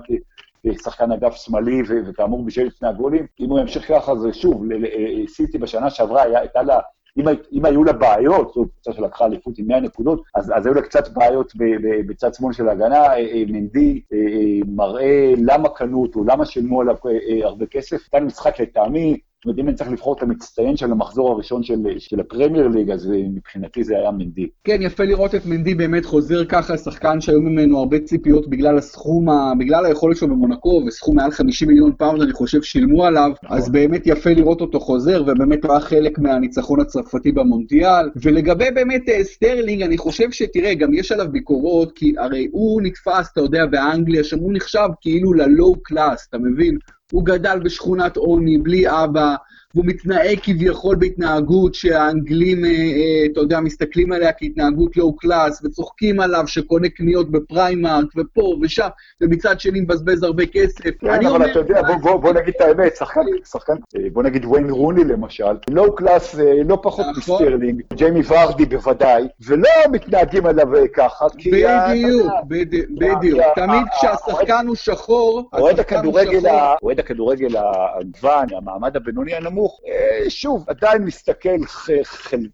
כשחקן 0.68 1.12
אגף 1.12 1.36
שמאלי, 1.36 1.82
וכאמור 2.08 2.46
בשל 2.46 2.64
לפני 2.64 2.88
הגולים. 2.88 3.26
אם 3.40 3.50
הוא 3.50 3.60
ימשיך 3.60 3.88
ככה, 3.88 4.12
אז 4.12 4.28
שוב, 4.32 4.64
סיטי 5.28 5.58
בשנה 5.58 5.90
שעברה 5.90 6.22
הייתה 6.22 6.64
לה... 6.64 6.80
אם, 7.18 7.26
אם 7.52 7.66
היו 7.66 7.84
לה 7.84 7.94
בעיות, 7.94 8.54
זאת 8.54 8.68
קבוצה 8.72 8.94
שלקחה 8.94 9.26
אליפות 9.26 9.58
עם 9.58 9.68
100 9.68 9.80
נקודות, 9.80 10.24
אז, 10.36 10.52
אז 10.56 10.66
היו 10.66 10.74
לה 10.74 10.82
קצת 10.82 11.08
בעיות 11.14 11.54
בצד 12.08 12.34
שמאל 12.34 12.54
של 12.54 12.70
ההגנה. 12.70 13.04
אה, 13.04 13.18
אה, 13.18 13.44
מנדי 13.48 14.02
אה, 14.14 14.18
מראה 14.68 15.34
למה 15.38 15.70
קנו 15.70 16.02
אותו, 16.02 16.24
למה 16.24 16.46
שילמו 16.46 16.82
עליו 16.82 16.96
אה, 17.06 17.12
אה, 17.12 17.46
הרבה 17.46 17.66
כסף. 17.66 18.08
כאן 18.12 18.24
משחק 18.24 18.60
לטעמי, 18.62 19.20
זאת 19.42 19.46
אומרת, 19.46 19.60
אם 19.60 19.68
אני 19.68 19.76
צריך 19.76 19.92
לבחור 19.92 20.16
את 20.18 20.24
המצטיין 20.24 20.78
של 20.78 20.92
המחזור 20.92 21.32
הראשון 21.32 21.64
של, 21.64 21.80
של 21.98 22.20
הפרמייר 22.20 22.68
ליג, 22.68 22.92
אז 22.92 23.12
מבחינתי 23.34 23.84
זה 23.84 23.98
היה 23.98 24.12
מנדי. 24.12 24.50
כן, 24.64 24.78
יפה 24.82 25.04
לראות 25.04 25.36
את 25.36 25.46
מנדי 25.46 25.76
באמת 25.76 26.06
חוזר 26.06 26.46
ככה, 26.46 26.78
שחקן 26.78 27.22
שהיו 27.22 27.42
ממנו 27.42 27.80
הרבה 27.80 28.00
ציפיות 28.00 28.50
בגלל 28.50 28.78
הסכום, 28.78 29.30
ה... 29.30 29.54
בגלל 29.60 29.86
היכולת 29.86 30.18
שלו 30.18 30.28
במונקו, 30.28 30.84
וסכום 30.88 31.16
מעל 31.16 31.32
50 31.32 31.68
מיליון 31.68 31.92
פאונד, 31.98 32.22
אני 32.22 32.34
חושב, 32.34 32.62
שילמו 32.62 33.06
עליו, 33.06 33.32
נכון. 33.44 33.58
אז 33.58 33.70
באמת 33.70 34.08
יפה 34.08 34.30
לראות 34.30 34.62
אותו 34.62 34.80
חוזר, 34.80 35.24
ובאמת 35.28 35.64
הוא 35.64 35.72
היה 35.72 35.82
חלק 35.82 36.20
מהניצחון 36.20 36.80
הצרפתי 36.80 37.32
במונדיאל. 37.32 38.10
ולגבי 38.16 38.72
באמת 38.72 39.10
אה, 39.10 39.24
סטרלינג, 39.24 39.82
אני 39.82 39.98
חושב 39.98 40.32
שתראה, 40.32 40.74
גם 40.74 40.94
יש 40.94 41.12
עליו 41.12 41.28
ביקורות, 41.32 41.92
כי 41.96 42.14
הרי 42.18 42.48
הוא 42.52 42.82
נתפס, 42.82 43.30
אתה 43.34 43.42
יודע, 43.42 43.66
באנגליה, 43.66 44.24
שם 44.24 44.40
הוא 44.40 44.54
נחשב 44.54 44.88
כאילו 45.02 45.34
ל 45.34 45.44
low 45.44 45.76
class, 45.84 46.28
אתה 46.30 46.38
מבין? 46.38 46.78
הוא 47.12 47.26
גדל 47.26 47.60
בשכונת 47.64 48.18
עוני, 48.18 48.58
בלי 48.58 48.90
אבא, 48.90 49.36
והוא 49.76 49.86
מתנהג 49.86 50.40
כביכול 50.44 50.96
בהתנהגות 50.96 51.76
שהאנגלים, 51.76 52.66
אה, 52.66 52.70
אה, 52.70 53.26
אתה 53.32 53.40
יודע, 53.40 53.60
מסתכלים 53.60 54.12
עליה 54.12 54.32
כהתנהגות 54.32 54.98
low 54.98 55.16
class, 55.16 55.62
וצוחקים 55.64 56.20
עליו 56.20 56.44
שקונה 56.48 56.90
קניות 56.90 57.32
בפרימארק, 57.32 58.06
ופה 58.18 58.56
ושם, 58.62 58.88
ומצד 59.22 59.60
שני 59.60 59.80
מבזבז 59.82 60.24
הרבה 60.24 60.46
כסף. 60.46 60.82
כן, 61.00 61.26
אבל 61.28 61.52
אתה 61.52 61.60
יודע, 61.60 61.82
בוא, 61.82 61.96
בוא, 61.96 62.22
בוא 62.22 62.34
נגיד 62.34 62.54
את 62.56 62.62
האמת, 62.62 62.96
שחקן, 62.96 63.22
שחקן, 63.52 63.74
אה, 63.74 64.02
בוא 64.14 64.24
נגיד 64.24 64.46
ויין 64.46 64.70
רוני 64.70 65.04
למשל, 65.04 65.54
low 65.70 65.96
class 65.96 66.36
לא 66.66 66.80
פחות 66.84 67.06
נכון. 67.18 67.36
מסטרלינג, 67.36 67.82
ג'יימי 67.94 68.22
ורדי 68.28 68.66
בוודאי, 68.66 69.28
ולא 69.46 69.70
מתנהגים 69.92 70.46
עליו 70.46 70.68
ככה, 70.94 71.26
כי... 71.38 71.52
בדיוק, 71.52 72.32
בדיוק. 72.90 73.42
תמיד 73.56 73.84
כשהשחקן 73.98 74.68
הוא 74.68 74.76
שחור, 74.76 75.50
אוהד 75.54 77.00
הכדורגל 77.00 77.56
הלבן, 77.58 78.46
המעמד 78.58 78.96
הבינוני 78.96 79.34
הנמוך, 79.36 79.61
נמוך. 79.62 79.80
אה, 79.88 80.30
שוב, 80.30 80.66
עדיין 80.68 81.04
מסתכל, 81.04 81.50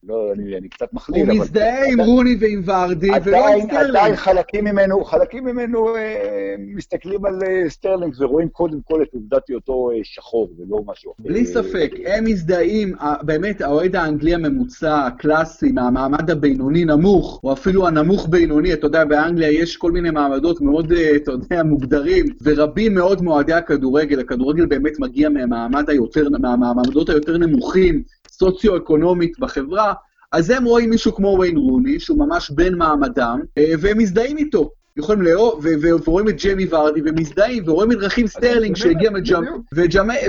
לא, 0.04 0.32
אני 0.58 0.70
קצת 0.70 0.94
מכליל, 0.94 1.24
אבל... 1.24 1.32
הוא 1.32 1.42
מזדהה 1.42 1.92
עם 1.92 2.02
רוני 2.02 2.36
ועם 2.40 2.62
ורדי, 2.66 3.10
ולא 3.24 3.48
עם 3.48 3.62
סטרלינג. 3.62 3.90
עדיין 3.90 4.16
חלקים 4.16 4.66
ממנו, 4.66 5.06
חלקים 5.06 5.46
ממנו 5.46 5.96
אה, 5.96 6.56
מסתכלים 6.58 7.26
על 7.26 7.40
אה, 7.44 7.70
סטרלינג 7.70 8.14
ורואים 8.20 8.50
קודם 8.50 8.80
כל 8.86 9.02
את 9.02 9.08
עובדת 9.14 9.48
היותו 9.50 9.90
שחור, 10.04 10.50
ולא 10.58 10.82
משהו 10.86 11.12
אחר. 11.12 11.24
בלי 11.24 11.46
ספק, 11.46 11.92
הם 12.06 12.26
מזדהים, 12.26 12.94
באמת, 13.22 13.62
האוהד 13.62 13.96
האנגלי 13.96 14.34
הממוצע, 14.34 15.06
הקלאסי, 15.06 15.72
מהמעמד 15.72 16.32
הבינוני 16.32 16.86
נמוך, 16.86 17.40
או 17.44 17.54
אפילו 17.54 17.88
הנמוך 17.88 18.28
בינוני, 18.30 18.74
אתה 18.74 18.88
יודע, 18.88 19.06
באנגליה 19.06 19.52
יש 19.52 19.78
כל 19.78 19.92
מיני 19.92 20.10
מעמדות 20.10 20.62
מאוד, 20.62 20.92
אתה 21.16 21.32
יודע, 21.32 21.64
מוגדרים, 21.64 22.26
ורבים 22.42 22.94
מאוד 22.96 23.22
מאוהדי 23.22 23.54
הכדורגל, 23.54 24.20
הכדורגל 24.20 24.66
באמת 24.66 25.00
מגיע 25.00 25.30
מהמעמד 25.30 25.90
היותר, 25.90 26.30
מהמעמד 26.40 26.96
המעמדות 26.98 27.10
היותר 27.10 27.38
נמוכים, 27.38 28.04
סוציו-אקונומית 28.32 29.40
בחברה, 29.40 29.94
אז 30.32 30.50
הם 30.50 30.66
רואים 30.66 30.90
מישהו 30.90 31.16
כמו 31.16 31.38
ויין 31.40 31.58
רוני, 31.58 32.00
שהוא 32.00 32.20
ממש 32.20 32.52
בן 32.52 32.76
מעמדם, 32.76 33.40
אה, 33.58 33.72
והם 33.80 33.98
מזדהים 33.98 34.38
איתו. 34.38 34.72
יכולים 34.98 35.22
לאהוב, 35.22 35.66
ורואים 35.82 36.30
את 36.30 36.36
ג'יימי 36.36 36.68
ורדי, 36.70 37.02
ומזדהים, 37.06 37.64
ורואים 37.68 37.92
את 37.92 37.98
רחים 37.98 38.28
סטרלינג 38.28 38.76
שהגיע 38.76 39.10
מג'אמ... 39.12 39.44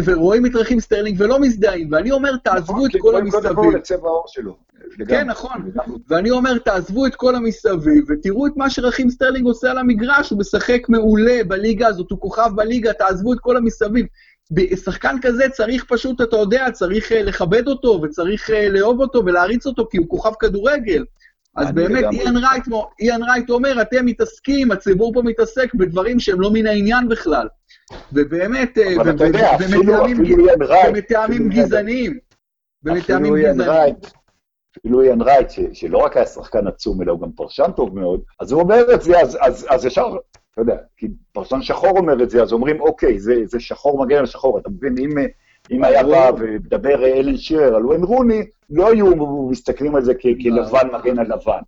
ורואים 0.04 0.46
את 0.46 0.54
רחים 0.54 0.80
סטרלינג 0.80 1.20
ולא 1.20 1.40
מזדהים, 1.40 1.88
ואני 1.92 2.10
אומר, 2.10 2.36
תעזבו 2.36 2.72
נכון, 2.72 2.90
את 2.90 3.00
כל 3.00 3.16
המסביב. 3.16 3.42
כן, 5.08 5.26
נכון. 5.26 5.70
ואני 6.08 6.30
אומר, 6.30 6.58
תעזבו 6.58 7.06
את 7.06 7.14
כל 7.14 7.34
המסביב, 7.34 8.04
ותראו 8.08 8.46
את 8.46 8.52
מה 8.56 8.70
שרחים 8.70 9.10
סטרלינג 9.10 9.46
עושה 9.46 9.70
על 9.70 9.78
המגרש, 9.78 10.30
הוא 10.30 10.38
משחק 10.38 10.88
מעולה 10.88 11.40
בליגה 11.46 11.86
הזאת, 11.86 12.10
הוא 12.10 12.20
כוכב 12.20 12.50
בליגה, 12.54 12.92
תעזבו 12.92 13.32
את 13.32 13.38
כל 13.40 13.56
המסביב. 13.56 14.06
שחקן 14.84 15.16
כזה 15.22 15.48
צריך 15.48 15.84
פשוט, 15.88 16.20
אתה 16.20 16.36
יודע, 16.36 16.70
צריך 16.72 17.12
אה, 17.12 17.22
לכבד 17.22 17.68
אותו, 17.68 18.00
וצריך 18.02 18.50
אה, 18.50 18.68
לאהוב 18.68 19.00
אותו 19.00 19.22
ולהעריץ 19.26 19.66
אותו, 19.66 19.88
כי 19.90 19.98
הוא 19.98 20.08
כוכב 20.08 20.32
כדורגל. 20.40 21.04
אז 21.56 21.72
באמת, 21.72 22.04
איאן 22.12 22.36
רייט, 22.36 22.64
איאן 23.00 23.22
רייט 23.22 23.50
אומר, 23.50 23.82
אתם 23.82 24.06
מתעסקים, 24.06 24.70
הציבור 24.70 25.12
פה 25.14 25.22
מתעסק 25.22 25.74
בדברים 25.74 26.20
שהם 26.20 26.40
לא 26.40 26.50
מן 26.52 26.66
העניין 26.66 27.08
בכלל. 27.08 27.46
ובאמת, 28.12 28.78
אה, 28.78 28.94
ומטעמים 30.88 31.48
גזעניים. 31.48 32.18
ומטעמים 32.84 33.36
גזעניים. 33.36 33.94
אפילו 34.80 35.02
איאן 35.02 35.22
רייט, 35.22 35.48
שלא 35.72 35.98
רק 35.98 36.16
היה 36.16 36.26
שחקן 36.26 36.66
עצום, 36.66 37.02
אלא 37.02 37.12
הוא 37.12 37.20
גם 37.20 37.32
פרשן 37.32 37.70
טוב 37.76 37.98
מאוד, 37.98 38.20
אז 38.40 38.52
הוא 38.52 38.62
אומר 38.62 38.94
את 38.94 39.02
זה, 39.02 39.20
אז 39.68 39.84
ישר 39.84 40.16
אתה 40.58 40.70
יודע, 40.70 40.82
כי 40.96 41.06
פרשן 41.32 41.62
שחור 41.62 41.98
אומר 41.98 42.22
את 42.22 42.30
זה, 42.30 42.42
אז 42.42 42.52
אומרים, 42.52 42.80
אוקיי, 42.80 43.20
זה, 43.20 43.34
זה 43.44 43.60
שחור 43.60 44.04
מגן 44.04 44.16
על 44.16 44.26
שחור. 44.26 44.58
אתה 44.58 44.70
מבין, 44.70 44.94
אם, 44.98 45.10
אם 45.70 45.84
היה 45.84 46.02
בא 46.02 46.30
ומדבר 46.38 47.04
אלן 47.04 47.36
שירר 47.36 47.76
על 47.76 47.86
ויין 47.86 48.02
רוני, 48.02 48.42
לא 48.70 48.90
היו 48.90 49.06
מסתכלים 49.50 49.96
על 49.96 50.04
זה 50.04 50.14
כלבן 50.14 50.88
מגן 50.92 51.18
על 51.18 51.26
לבן. 51.26 51.60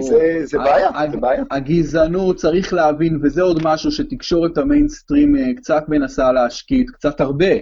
זה, 0.00 0.40
זה 0.44 0.58
בעיה, 0.58 0.90
זה 1.10 1.16
בעיה. 1.16 1.42
הגזענות, 1.50 2.36
צריך 2.36 2.72
להבין, 2.72 3.20
וזה 3.22 3.42
עוד 3.42 3.60
משהו 3.64 3.90
שתקשורת 3.90 4.58
המיינסטרים 4.58 5.36
אה, 5.36 5.54
קצת 5.56 5.84
מנסה 5.88 6.32
להשקיט, 6.32 6.90
קצת 6.90 7.20
הרבה. 7.20 7.54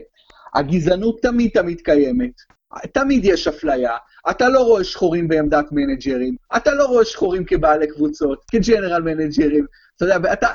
הגזענות 0.55 1.23
תמיד 1.23 1.51
תמיד 1.55 1.81
קיימת. 1.81 2.33
תמיד 2.93 3.25
יש 3.25 3.49
אפליה, 3.49 3.97
אתה 4.31 4.49
לא 4.49 4.61
רואה 4.61 4.85
שחורים 4.85 5.29
בעמדת 5.29 5.65
מנג'רים, 5.73 6.37
אתה 6.57 6.75
לא 6.75 6.85
רואה 6.85 7.05
שחורים 7.05 7.45
כבעלי 7.45 7.87
קבוצות, 7.87 8.45
כ 8.51 8.62
general 8.62 9.03
מנג'רים, 9.03 9.67
אתה 9.97 10.05
יודע, 10.05 10.33
אתה, 10.33 10.49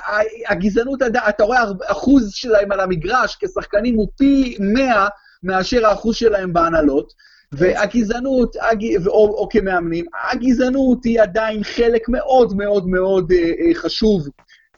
הגזענות, 0.50 1.02
אתה 1.30 1.44
רואה 1.44 1.64
אחוז 1.86 2.32
שלהם 2.34 2.72
על 2.72 2.80
המגרש 2.80 3.38
כשחקנים 3.40 3.96
הוא 3.96 4.08
פי 4.18 4.58
100 4.60 5.08
מאשר 5.44 5.86
האחוז 5.86 6.16
שלהם 6.16 6.54
בהנהלות, 6.54 7.14
והגזענות, 7.52 8.56
הג... 8.62 9.08
או, 9.08 9.28
או 9.38 9.50
כמאמנים, 9.52 10.06
הגזענות 10.32 11.04
היא 11.06 11.22
עדיין 11.22 11.64
חלק 11.64 12.10
מאוד 12.10 12.58
מאוד 12.58 12.88
מאוד 12.88 13.32
אה, 13.32 13.38
אה, 13.38 13.74
חשוב 13.74 14.28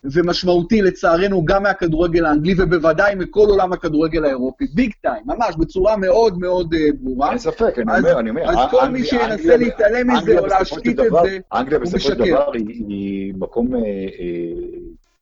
ומשמעותי 0.04 0.82
לצערנו 0.82 1.46
גם 1.46 1.64
מהכדורגל 1.64 2.26
האנגלי 2.26 2.54
ובוודאי 2.58 3.16
מכל 3.16 3.46
עולם 3.50 3.74
הכדורגל 3.74 4.26
האירופי, 4.26 4.66
ביג 4.74 4.92
טיים, 5.02 5.24
ממש 5.26 5.56
בצורה 5.60 5.98
מאוד 5.98 6.40
מאוד 6.40 6.74
uh, 6.74 6.78
ברורה. 7.00 7.30
אין 7.30 7.38
ספק, 7.38 7.74
אני 7.78 8.00
אומר, 8.00 8.20
אני 8.20 8.30
אומר. 8.30 8.50
אז 8.50 8.58
כל 8.72 8.90
מי 8.90 9.04
שינסה 9.04 9.58
להתעלם 9.58 10.12
מזה 10.12 10.40
או 10.40 10.46
להשקיט 10.46 11.00
את 11.00 11.12
זה. 11.24 11.38
אנגליה 11.54 11.80
בסופו 11.80 12.00
של 12.00 12.14
דבר 12.14 12.52
היא 12.54 13.34
מקום 13.38 13.76
אה, 13.76 13.80
אה, 13.80 14.80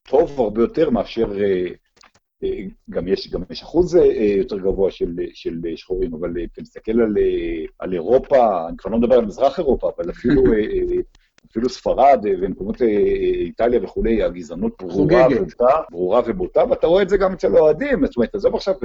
טוב 0.09 0.41
הרבה 0.41 0.61
יותר 0.61 0.89
מאשר... 0.89 1.27
גם 2.89 3.07
יש, 3.07 3.31
גם 3.31 3.41
יש 3.49 3.61
אחוז 3.61 3.95
יותר 4.37 4.57
גבוה 4.57 4.91
של, 4.91 5.13
של 5.33 5.53
שחורים, 5.75 6.13
אבל 6.13 6.29
אתה 6.53 6.61
מסתכל 6.61 6.91
על, 6.91 7.13
על 7.79 7.93
אירופה, 7.93 8.67
אני 8.67 8.77
כבר 8.77 8.91
לא 8.91 8.97
מדבר 8.97 9.15
על 9.15 9.25
מזרח 9.25 9.59
אירופה, 9.59 9.91
אבל 9.97 10.09
אפילו 10.09 10.43
אפילו 11.51 11.69
ספרד 11.69 12.25
אה, 12.25 12.31
ומקומות 12.41 12.81
אה, 12.81 12.87
איטליה 13.45 13.79
וכולי, 13.83 14.23
הגזענות 14.23 14.73
ברורה 14.81 15.27
ובוטה, 15.31 15.81
ברורה 15.91 16.21
ובוטה, 16.25 16.63
ואתה 16.69 16.87
רואה 16.87 17.03
את 17.03 17.09
זה 17.09 17.17
גם 17.17 17.33
אצל 17.33 17.57
אוהדים, 17.57 18.05
זאת 18.05 18.15
אומרת, 18.15 18.35
עזוב 18.35 18.55
עכשיו, 18.55 18.75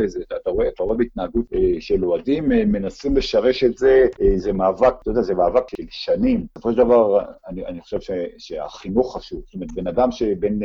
אתה 0.40 0.50
רואה, 0.50 0.68
אתה 0.68 0.82
רואה 0.82 0.96
בהתנהגות 0.96 1.44
אה, 1.54 1.80
של 1.80 2.04
אוהדים, 2.04 2.48
מנסים 2.48 3.16
לשרש 3.16 3.64
את 3.64 3.78
זה, 3.78 4.06
זה 4.36 4.52
מאבק, 4.52 4.94
אתה 5.02 5.10
יודע, 5.10 5.22
זה 5.22 5.34
מאבק 5.34 5.68
של 5.76 5.84
שנים. 5.90 6.46
בסופו 6.54 6.72
של 6.72 6.78
דבר, 6.78 7.20
אני, 7.48 7.66
אני 7.66 7.80
חושב 7.80 8.00
ש, 8.00 8.10
שהחינוך 8.38 9.16
חשוב, 9.16 9.42
זאת 9.44 9.54
אומרת, 9.54 9.72
בן 9.74 9.86
אדם 9.86 10.10
שבין... 10.10 10.60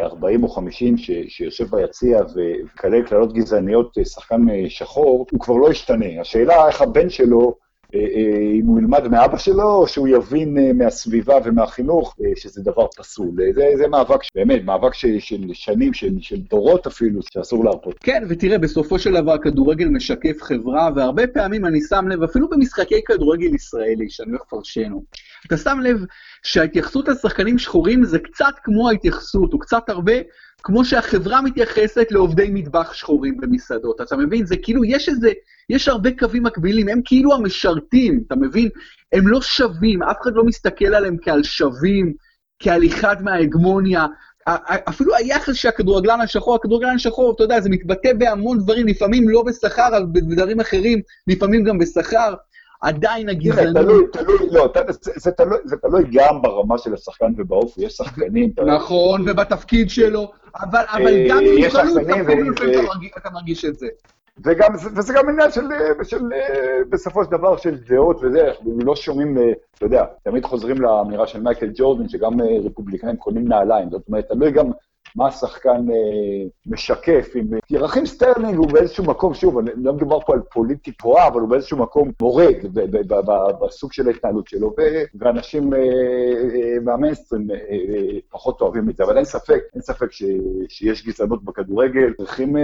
40 0.00 0.42
או 0.42 0.48
50 0.48 0.96
ש, 0.96 1.10
שיושב 1.28 1.64
ביציע 1.70 2.20
וכלל 2.34 3.02
קללות 3.02 3.32
גזעניות, 3.32 3.96
שחקן 4.04 4.68
שחור, 4.68 5.26
הוא 5.30 5.40
כבר 5.40 5.54
לא 5.54 5.70
ישתנה. 5.70 6.20
השאלה 6.20 6.68
איך 6.68 6.82
הבן 6.82 7.10
שלו 7.10 7.40
אה, 7.40 7.46
אה, 7.48 7.67
אם 7.94 8.66
הוא 8.66 8.78
ילמד 8.78 9.08
מאבא 9.08 9.38
שלו, 9.38 9.74
או 9.74 9.86
שהוא 9.86 10.08
יבין 10.08 10.58
אה, 10.58 10.72
מהסביבה 10.72 11.34
ומהחינוך 11.44 12.14
שזה 12.36 12.62
דבר 12.62 12.86
פסול. 12.96 13.30
זה, 13.54 13.64
זה 13.76 13.88
מאבק, 13.88 14.20
באמת, 14.34 14.64
מאבק 14.64 14.94
ש, 14.94 15.06
של 15.18 15.44
שנים, 15.52 15.94
של, 15.94 16.12
של 16.20 16.36
דורות 16.50 16.86
אפילו, 16.86 17.20
שאסור 17.32 17.64
להרפות. 17.64 17.98
כן, 17.98 18.22
ותראה, 18.28 18.58
בסופו 18.58 18.98
של 18.98 19.14
דבר 19.14 19.38
כדורגל 19.38 19.88
משקף 19.88 20.42
חברה, 20.42 20.90
והרבה 20.96 21.26
פעמים 21.26 21.66
אני 21.66 21.80
שם 21.80 22.08
לב, 22.08 22.22
אפילו 22.22 22.48
במשחקי 22.48 23.00
כדורגל 23.06 23.54
ישראלי, 23.54 24.10
שאני 24.10 24.30
הולך 24.30 24.42
לפרשנו, 24.46 25.04
אתה 25.46 25.56
שם 25.56 25.78
לב 25.82 26.04
שההתייחסות 26.42 27.08
לשחקנים 27.08 27.58
שחורים 27.58 28.04
זה 28.04 28.18
קצת 28.18 28.54
כמו 28.64 28.88
ההתייחסות, 28.88 29.52
או 29.52 29.58
קצת 29.58 29.88
הרבה 29.88 30.14
כמו 30.62 30.84
שהחברה 30.84 31.42
מתייחסת 31.42 32.06
לעובדי 32.10 32.50
מטבח 32.52 32.92
שחורים 32.92 33.36
במסעדות, 33.40 34.00
אתה 34.00 34.16
מבין? 34.16 34.46
זה 34.46 34.56
כאילו, 34.56 34.84
יש 34.84 35.08
איזה, 35.08 35.32
יש 35.70 35.88
הרבה 35.88 36.10
קווים 36.18 36.42
מקבילים, 36.42 36.88
הם 36.88 37.00
כאילו 37.04 37.34
המשרתים, 37.34 38.22
אתה 38.26 38.36
מבין? 38.36 38.68
הם 39.12 39.28
לא 39.28 39.40
שווים, 39.40 40.02
אף 40.02 40.16
אחד 40.22 40.30
לא 40.34 40.44
מסתכל 40.44 40.94
עליהם 40.94 41.16
כעל 41.22 41.42
שווים, 41.42 42.12
כעל 42.62 42.86
אחד 42.86 43.22
מההגמוניה. 43.22 44.06
אפילו 44.88 45.14
היחס 45.14 45.54
שהכדורגלן 45.54 46.20
השחור, 46.20 46.54
הכדורגלן 46.54 46.94
השחור, 46.94 47.32
אתה 47.34 47.44
יודע, 47.44 47.60
זה 47.60 47.70
מתבטא 47.70 48.12
בהמון 48.12 48.58
דברים, 48.58 48.86
לפעמים 48.86 49.28
לא 49.28 49.42
בשכר, 49.42 49.88
אבל 49.88 50.06
בדברים 50.12 50.60
אחרים, 50.60 51.00
לפעמים 51.26 51.64
גם 51.64 51.78
בשכר. 51.78 52.34
עדיין 52.80 53.28
הגזענות... 53.28 53.74
תלוי, 53.76 54.04
תלוי, 54.12 54.48
לא, 54.50 54.72
זה 55.16 55.30
תלוי, 55.30 55.58
זה 55.64 55.76
תלוי 55.76 56.04
גם 56.12 56.42
ברמה 56.42 56.78
של 56.78 56.94
השחקן 56.94 57.32
ובאופי, 57.36 57.84
יש 57.84 57.92
שחקנים... 57.92 58.52
נכון, 58.66 59.28
ובתפקיד 59.28 59.90
שלו, 59.90 60.32
אבל, 60.56 60.84
אבל 60.92 61.06
אה, 61.06 61.26
גם 61.28 61.38
עם 61.38 62.46
מוגבלות, 62.48 62.96
אתה 63.16 63.30
מרגיש 63.30 63.64
את 63.64 63.78
זה. 63.78 63.86
וגם, 64.44 64.74
וזה 64.96 65.14
גם 65.14 65.28
עניין 65.28 65.50
של, 65.50 65.66
של, 66.02 66.18
בסופו 66.88 67.24
של 67.24 67.30
דבר, 67.30 67.56
של 67.56 67.76
דעות 67.88 68.16
וזה, 68.22 68.48
אנחנו 68.48 68.78
לא 68.84 68.96
שומעים, 68.96 69.38
אתה 69.76 69.86
יודע, 69.86 70.04
תמיד 70.22 70.44
חוזרים 70.44 70.80
לאמירה 70.80 71.26
של 71.26 71.40
מייקל 71.40 71.70
ג'ורדן, 71.74 72.08
שגם 72.08 72.32
רפובליקאים 72.64 73.16
קונים 73.16 73.48
נעליים, 73.48 73.90
זאת 73.90 74.08
אומרת, 74.08 74.28
תלוי 74.28 74.52
גם 74.52 74.70
מה 75.16 75.28
השחקן 75.28 75.90
אה, 75.90 76.48
משקף. 76.66 77.32
עם... 77.34 77.46
כי 77.66 77.76
רחים 77.76 78.06
סטרלינג 78.06 78.56
הוא 78.56 78.72
באיזשהו 78.72 79.04
מקום, 79.04 79.34
שוב, 79.34 79.58
לא 79.76 79.92
מדובר 79.92 80.20
פה 80.20 80.32
על 80.32 80.40
פוליטי 80.52 80.92
פרועה, 80.92 81.26
אבל 81.26 81.40
הוא 81.40 81.48
באיזשהו 81.48 81.78
מקום 81.78 82.10
מורד 82.22 82.54
בסוג 83.60 83.92
של 83.92 84.08
ההתנהלות 84.08 84.48
שלו, 84.48 84.74
ואנשים 85.14 85.74
אה, 85.74 85.78
אה, 85.78 86.80
מהמיינסטרים 86.84 87.50
אה, 87.50 87.56
אה, 87.56 88.18
פחות 88.30 88.60
אוהבים 88.60 88.90
את 88.90 88.96
זה, 88.96 89.04
אבל 89.04 89.16
אין 89.16 89.24
ספק, 89.24 89.60
אין 89.74 89.82
ספק 89.82 90.12
ש, 90.12 90.24
שיש 90.68 91.06
גזענות 91.06 91.44
בכדורגל, 91.44 92.12
צריכים 92.16 92.56
אה, 92.56 92.62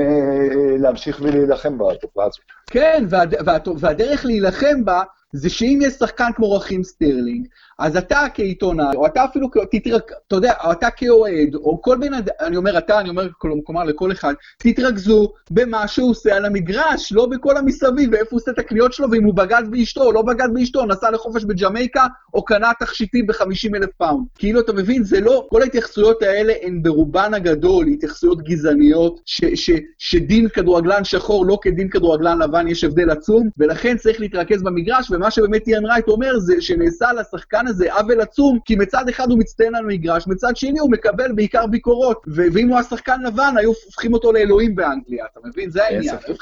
להמשיך 0.78 1.20
ולהילחם 1.22 1.78
בתופעה 1.78 2.26
הזאת. 2.26 2.40
כן, 2.70 3.04
והד, 3.08 3.34
והד, 3.46 3.68
והדרך 3.78 4.24
להילחם 4.24 4.84
בה 4.84 5.02
זה 5.34 5.50
שאם 5.50 5.78
יש 5.82 5.92
שחקן 5.92 6.30
כמו 6.36 6.52
רחים 6.52 6.84
סטרלינג, 6.84 7.46
אז 7.78 7.96
אתה 7.96 8.20
כעיתונאי, 8.34 8.96
או 8.96 9.06
אתה 9.06 9.24
אפילו, 9.24 9.48
תתרק, 9.70 10.12
אתה 10.26 10.36
יודע, 10.36 10.52
או 10.64 10.72
אתה 10.72 10.90
כאוהד, 10.90 11.54
או 11.54 11.82
כל 11.82 11.96
בן 12.00 12.14
אדם, 12.14 12.32
אני 12.40 12.56
אומר 12.56 12.78
אתה, 12.78 13.00
אני 13.00 13.08
אומר 13.08 13.28
כלומר 13.38 13.84
לכל 13.84 14.12
אחד, 14.12 14.34
תתרכזו 14.58 15.32
במה 15.50 15.88
שהוא 15.88 16.10
עושה 16.10 16.36
על 16.36 16.44
המגרש, 16.44 17.12
לא 17.12 17.26
בכל 17.26 17.56
המסביב, 17.56 18.10
ואיפה 18.12 18.28
הוא 18.30 18.36
עושה 18.36 18.50
את 18.50 18.58
הקניות 18.58 18.92
שלו, 18.92 19.10
ואם 19.10 19.24
הוא 19.24 19.34
בגד 19.34 19.62
באשתו, 19.70 20.02
או 20.02 20.12
לא 20.12 20.22
בגד 20.22 20.48
באשתו, 20.54 20.86
נסע 20.86 21.10
לחופש 21.10 21.44
בג'מייקה, 21.44 22.06
או 22.34 22.44
קנה 22.44 22.70
תכשיטים 22.80 23.26
ב-50 23.26 23.76
אלף 23.76 23.90
פאונד. 23.98 24.26
כאילו, 24.34 24.60
אתה 24.60 24.72
מבין, 24.72 25.04
זה 25.04 25.20
לא, 25.20 25.46
כל 25.50 25.62
ההתייחסויות 25.62 26.22
האלה 26.22 26.52
הן 26.62 26.82
ברובן 26.82 27.34
הגדול 27.34 27.86
התייחסויות 27.86 28.42
גזעניות, 28.42 29.20
ש, 29.26 29.44
ש, 29.54 29.70
שדין 29.98 30.48
כדורגלן 30.48 31.04
שחור 31.04 31.46
לא 31.46 31.58
כדין 31.62 31.88
כדורגלן 31.88 32.38
לבן, 32.42 32.68
יש 32.68 32.84
הבדל 32.84 33.10
עצום, 33.10 33.48
ולכן 33.58 33.96
צריך 33.96 34.20
להתרכז 34.20 34.62
במגרש, 34.62 35.10
ומה 35.10 35.23
שבאמת 35.30 35.68
איאן 35.68 35.86
רייט 35.86 36.08
אומר 36.08 36.38
זה 36.38 36.60
שנעשה 36.60 37.12
לשחקן 37.12 37.66
הזה 37.66 37.94
עוול 37.94 38.20
עצום, 38.20 38.58
כי 38.64 38.76
מצד 38.76 39.08
אחד 39.08 39.30
הוא 39.30 39.38
מצטיין 39.38 39.74
על 39.74 39.86
מגרש, 39.86 40.26
מצד 40.26 40.56
שני 40.56 40.78
הוא 40.78 40.90
מקבל 40.90 41.32
בעיקר 41.32 41.66
ביקורות, 41.66 42.22
ואם 42.26 42.68
הוא 42.68 42.76
היה 42.76 42.82
שחקן 42.82 43.22
לבן, 43.22 43.54
היו 43.56 43.68
הופכים 43.68 44.12
אותו 44.12 44.32
לאלוהים 44.32 44.74
באנגליה, 44.74 45.24
אתה 45.32 45.40
מבין? 45.44 45.70
זה 45.70 45.84
העניין, 45.84 46.16
היו 46.26 46.34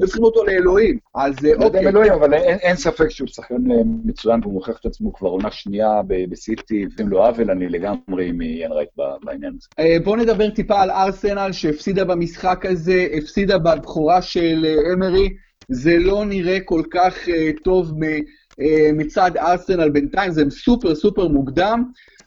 הופכים 0.00 0.24
אותו 0.24 0.44
לאלוהים. 0.44 0.98
אז 1.14 1.34
אוקיי. 1.58 1.84
לא 1.84 1.88
אלוהים, 1.88 2.12
אבל 2.12 2.34
אין 2.34 2.76
ספק 2.76 3.08
שהוא 3.08 3.28
שחקן 3.28 3.70
אה, 3.70 3.76
מצוין, 4.04 4.40
והוא 4.42 4.52
מוכיח 4.52 4.78
את 4.80 4.86
עצמו 4.86 5.12
כבר 5.12 5.28
עונה 5.28 5.50
שנייה 5.50 6.00
בסיטי, 6.30 6.86
ואם 6.98 7.08
לא 7.08 7.28
עוול, 7.28 7.50
אני 7.50 7.68
לגמרי 7.68 8.28
עם 8.28 8.40
איאן 8.40 8.72
רייט 8.72 8.90
בעניין 9.24 9.52
הזה. 9.58 9.68
אה, 9.78 9.96
בואו 10.04 10.16
נדבר 10.16 10.50
טיפה 10.50 10.80
על 10.80 10.90
ארסנל, 10.90 11.52
שהפסידה 11.52 12.04
במשחק 12.04 12.66
הזה, 12.66 13.06
הפסידה 13.18 13.58
בבכורה 13.58 14.22
של 14.22 14.64
אה, 14.64 14.92
אמרי. 14.94 15.28
זה 15.70 15.98
לא 15.98 16.24
נראה 16.24 16.60
כל 16.60 16.82
כך 16.90 17.14
uh, 17.28 17.62
טוב 17.64 17.92
uh, 17.92 18.62
מצד 18.92 19.36
ארסנל 19.36 19.88
בינתיים, 19.90 20.32
זה 20.32 20.44
סופר 20.50 20.94
סופר 20.94 21.28
מוקדם, 21.28 21.84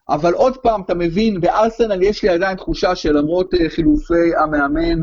אבל 0.10 0.34
עוד 0.34 0.58
פעם, 0.58 0.82
אתה 0.82 0.94
מבין, 0.94 1.42
בארסנל 1.42 2.04
יש 2.04 2.24
לי 2.24 2.30
עדיין 2.30 2.58
תחושה 2.58 2.96
שלמרות 2.96 3.54
uh, 3.54 3.58
חילופי 3.70 4.36
המאמן, 4.44 5.02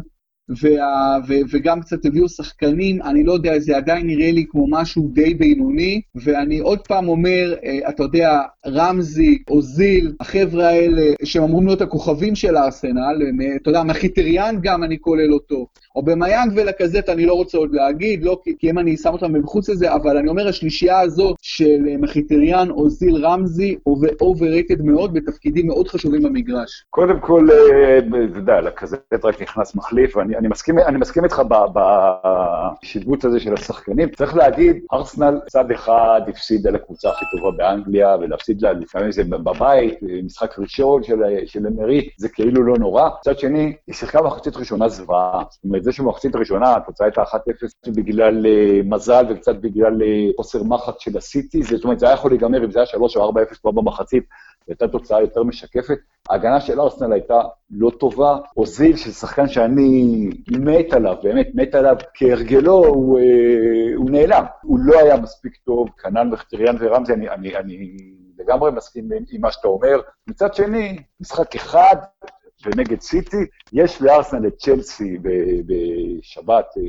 וה, 0.62 1.18
ו, 1.28 1.34
וגם 1.50 1.80
קצת 1.80 2.04
הביאו 2.04 2.28
שחקנים, 2.28 3.02
אני 3.02 3.24
לא 3.24 3.32
יודע, 3.32 3.58
זה 3.58 3.76
עדיין 3.76 4.06
נראה 4.06 4.30
לי 4.30 4.44
כמו 4.50 4.66
משהו 4.70 5.10
די 5.12 5.34
בינוני, 5.34 6.00
ואני 6.14 6.58
עוד 6.58 6.78
פעם 6.88 7.08
אומר, 7.08 7.54
אתה 7.88 8.02
יודע, 8.02 8.40
רמזי, 8.66 9.42
אוזיל, 9.50 10.12
החבר'ה 10.20 10.68
האלה, 10.68 11.12
שהם 11.24 11.42
אמורים 11.42 11.66
להיות 11.66 11.80
הכוכבים 11.80 12.34
של 12.34 12.56
הארסנל, 12.56 13.22
אתה 13.62 13.70
יודע, 13.70 13.82
מחיטריאן 13.82 14.56
גם 14.62 14.82
אני 14.82 15.00
כולל 15.00 15.32
אותו. 15.32 15.66
אובמיאנג 15.96 16.52
ולקאזט 16.56 17.08
אני 17.08 17.26
לא 17.26 17.32
רוצה 17.32 17.58
עוד 17.58 17.70
להגיד, 17.72 18.24
לא 18.24 18.40
כי, 18.58 18.70
אם 18.70 18.78
אני 18.78 18.96
שם 18.96 19.12
אותם 19.12 19.32
מחוץ 19.32 19.68
לזה, 19.68 19.94
אבל 19.94 20.16
אני 20.16 20.28
אומר, 20.28 20.48
השלישייה 20.48 21.00
הזאת 21.00 21.36
של 21.42 21.86
אה, 21.88 21.96
מחיטריאן, 21.98 22.70
אוזיל, 22.70 23.26
רמזי, 23.26 23.76
overrated 24.20 24.82
מאוד, 24.82 25.14
בתפקידים 25.14 25.66
מאוד 25.66 25.88
חשובים 25.88 26.22
במגרש. 26.22 26.84
קודם 26.90 27.20
כל, 27.20 27.48
אה, 27.50 27.98
אתה 27.98 28.38
יודע, 28.38 28.60
לקזט 28.60 29.24
רק 29.24 29.42
נכנס 29.42 29.74
מחליף, 29.74 30.16
ואני 30.16 30.36
אני 30.36 30.48
מסכים, 30.48 30.78
אני 30.78 30.98
מסכים 30.98 31.24
איתך 31.24 31.42
בשיבוץ 31.74 33.24
הזה 33.24 33.40
של 33.40 33.54
השחקנים. 33.54 34.08
צריך 34.08 34.36
להגיד, 34.36 34.76
ארסנל 34.92 35.40
צד 35.48 35.70
אחד 35.70 36.20
הפסידה 36.28 36.70
לקבוצה 36.70 37.10
הכי 37.10 37.24
טובה 37.36 37.56
באנגליה, 37.56 38.16
ולהפסיד 38.20 38.62
לה 38.62 38.72
לפעמים 38.72 39.12
זה 39.12 39.24
בבית, 39.24 39.94
משחק 40.24 40.58
ראשון 40.58 41.02
של, 41.02 41.22
של 41.46 41.66
אמרי, 41.66 42.08
זה 42.16 42.28
כאילו 42.28 42.62
לא 42.62 42.74
נורא. 42.78 43.08
מצד 43.20 43.38
שני, 43.38 43.72
היא 43.86 43.94
שיחקה 43.94 44.22
מחצית 44.22 44.56
ראשונה 44.56 44.88
זוועה. 44.88 45.42
זה 45.82 45.92
שבמחצית 45.92 46.34
הראשונה 46.34 46.76
התוצאה 46.76 47.06
הייתה 47.06 47.22
1-0 47.22 47.90
בגלל 47.94 48.46
uh, 48.46 48.86
מזל 48.88 49.24
וקצת 49.30 49.56
בגלל 49.56 50.02
uh, 50.02 50.36
חוסר 50.36 50.62
מחץ 50.62 50.94
של 50.98 51.18
הסיטי, 51.18 51.62
זאת 51.62 51.84
אומרת, 51.84 51.98
זה 51.98 52.06
היה 52.06 52.14
יכול 52.14 52.30
להיגמר 52.30 52.64
אם 52.64 52.70
זה 52.70 52.78
היה 52.78 52.86
3 52.86 53.16
או 53.16 53.32
4-0 53.32 53.60
כבר 53.60 53.70
במחצית, 53.70 54.24
זו 54.60 54.64
הייתה 54.68 54.88
תוצאה 54.88 55.20
יותר 55.20 55.42
משקפת. 55.42 55.98
ההגנה 56.30 56.60
של 56.60 56.80
ארסנל 56.80 57.12
הייתה 57.12 57.40
לא 57.70 57.90
טובה. 57.90 58.38
אוזיל, 58.56 58.96
של 58.96 59.10
שחקן 59.10 59.48
שאני 59.48 60.28
מת 60.50 60.92
עליו, 60.92 61.16
באמת 61.22 61.48
מת 61.54 61.74
עליו, 61.74 61.96
כהרגלו, 62.14 62.84
הוא, 62.86 63.18
uh, 63.18 63.22
הוא 63.96 64.10
נעלם. 64.10 64.44
הוא 64.62 64.78
לא 64.82 64.98
היה 64.98 65.16
מספיק 65.16 65.56
טוב, 65.56 65.88
כנ"ל 66.02 66.24
מחטריאן 66.24 66.76
ורמזי, 66.80 67.12
אני, 67.12 67.30
אני, 67.30 67.56
אני 67.56 67.96
לגמרי 68.38 68.70
מסכים 68.70 69.08
עם 69.30 69.40
מה 69.40 69.52
שאתה 69.52 69.68
אומר. 69.68 70.00
מצד 70.26 70.54
שני, 70.54 70.98
משחק 71.20 71.54
אחד, 71.54 71.96
ונגד 72.64 73.00
סיטי. 73.00 73.44
יש 73.72 74.02
לארסנל 74.02 74.46
את 74.46 74.56
צ'לסי 74.58 75.18
בשבת 75.66 76.66
אה, 76.76 76.82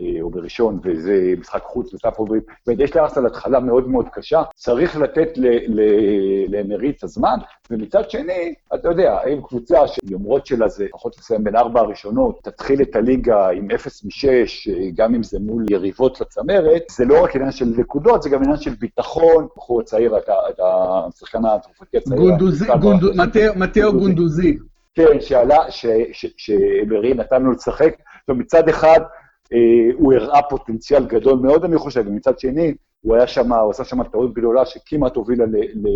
אה, 0.00 0.22
או 0.22 0.30
בראשון, 0.30 0.80
וזה 0.84 1.34
משחק 1.38 1.62
חוץ 1.62 1.94
בסאפוברית. 1.94 2.42
זאת 2.58 2.68
אומרת, 2.68 2.80
יש 2.80 2.96
לארסנל 2.96 3.26
התחלה 3.26 3.60
מאוד 3.60 3.88
מאוד 3.88 4.06
קשה, 4.12 4.42
צריך 4.54 4.96
לתת 4.96 5.28
לאמרי 6.48 6.90
את 6.90 7.04
הזמן, 7.04 7.36
ומצד 7.70 8.10
שני, 8.10 8.54
אתה 8.74 8.88
יודע, 8.88 9.12
האם 9.12 9.42
קבוצה 9.42 9.78
שיומרות 9.88 10.46
שלה 10.46 10.68
זה 10.68 10.84
לפחות 10.84 11.18
לסיים 11.18 11.44
בין 11.44 11.56
ארבע 11.56 11.80
הראשונות, 11.80 12.38
תתחיל 12.42 12.82
את 12.82 12.96
הליגה 12.96 13.48
עם 13.48 13.70
אפס 13.70 14.04
משש, 14.04 14.68
אה, 14.68 14.88
גם 14.94 15.14
אם 15.14 15.22
זה 15.22 15.38
מול 15.40 15.64
יריבות 15.70 16.20
לצמרת, 16.20 16.82
זה 16.90 17.04
לא 17.04 17.24
רק 17.24 17.36
עניין 17.36 17.52
של 17.52 17.64
נקודות, 17.76 18.22
זה 18.22 18.30
גם 18.30 18.42
עניין 18.42 18.56
של 18.56 18.74
ביטחון, 18.74 19.46
בחור 19.56 19.80
הצעיר, 19.80 20.18
את 20.18 20.60
השחקן 21.14 21.44
התרופתי 21.44 21.96
הצעיר. 21.96 22.20
גונדוזי, 22.20 22.64
מתאו 23.56 23.92
גונדוזי. 23.92 24.58
כן, 24.94 25.20
שעלה, 25.20 25.58
שאמרי 26.36 27.14
נתן 27.14 27.42
לו 27.42 27.52
לשחק. 27.52 27.94
זאת 28.28 28.36
מצד 28.36 28.68
אחד, 28.68 29.00
אה, 29.52 29.94
הוא 29.94 30.12
הראה 30.12 30.42
פוטנציאל 30.42 31.06
גדול 31.06 31.38
מאוד, 31.38 31.64
אני 31.64 31.78
חושב, 31.78 32.04
ומצד 32.06 32.38
שני, 32.38 32.74
הוא 33.00 33.16
היה 33.16 33.26
שם, 33.26 33.52
הוא 33.52 33.70
עשה 33.70 33.84
שם 33.84 34.02
טעות 34.02 34.34
גדולה 34.34 34.66
שכמעט 34.66 35.16
הובילה 35.16 35.44
ל, 35.44 35.56
ל, 35.56 35.88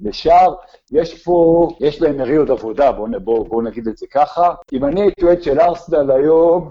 לשער. 0.00 0.54
יש 0.92 1.24
פה, 1.24 1.68
יש 1.80 2.02
לאמרי 2.02 2.36
עוד 2.36 2.50
עבודה, 2.50 2.92
בואו 2.92 3.20
בוא, 3.20 3.48
בוא 3.48 3.62
נגיד 3.62 3.88
את 3.88 3.96
זה 3.96 4.06
ככה. 4.12 4.54
אם 4.72 4.84
אני 4.84 5.00
הייתי 5.00 5.24
אוהד 5.24 5.42
של 5.42 5.60
ארסדל 5.60 6.10
היום, 6.10 6.70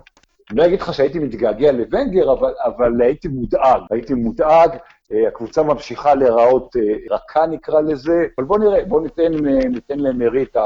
לא 0.52 0.66
אגיד 0.66 0.82
לך 0.82 0.94
שהייתי 0.94 1.20
מתגעגע 1.20 1.72
לוונגר, 1.72 2.34
אבל, 2.34 2.54
אבל 2.66 3.02
הייתי 3.02 3.28
מודאג. 3.28 3.82
הייתי 3.92 4.14
מודאג, 4.14 4.78
אה, 5.12 5.28
הקבוצה 5.28 5.64
ממשיכה 5.64 6.16
להיראות 6.16 6.76
אה, 6.76 7.16
רכה 7.16 7.46
נקרא 7.46 7.82
לזה, 7.82 8.26
אבל 8.38 8.46
בואו 8.48 8.60
נראה, 8.60 8.86
בואו 8.86 9.02
ניתן, 9.02 9.34
ניתן 9.70 10.00
לאמרי 10.00 10.44
את 10.44 10.56
ה... 10.56 10.62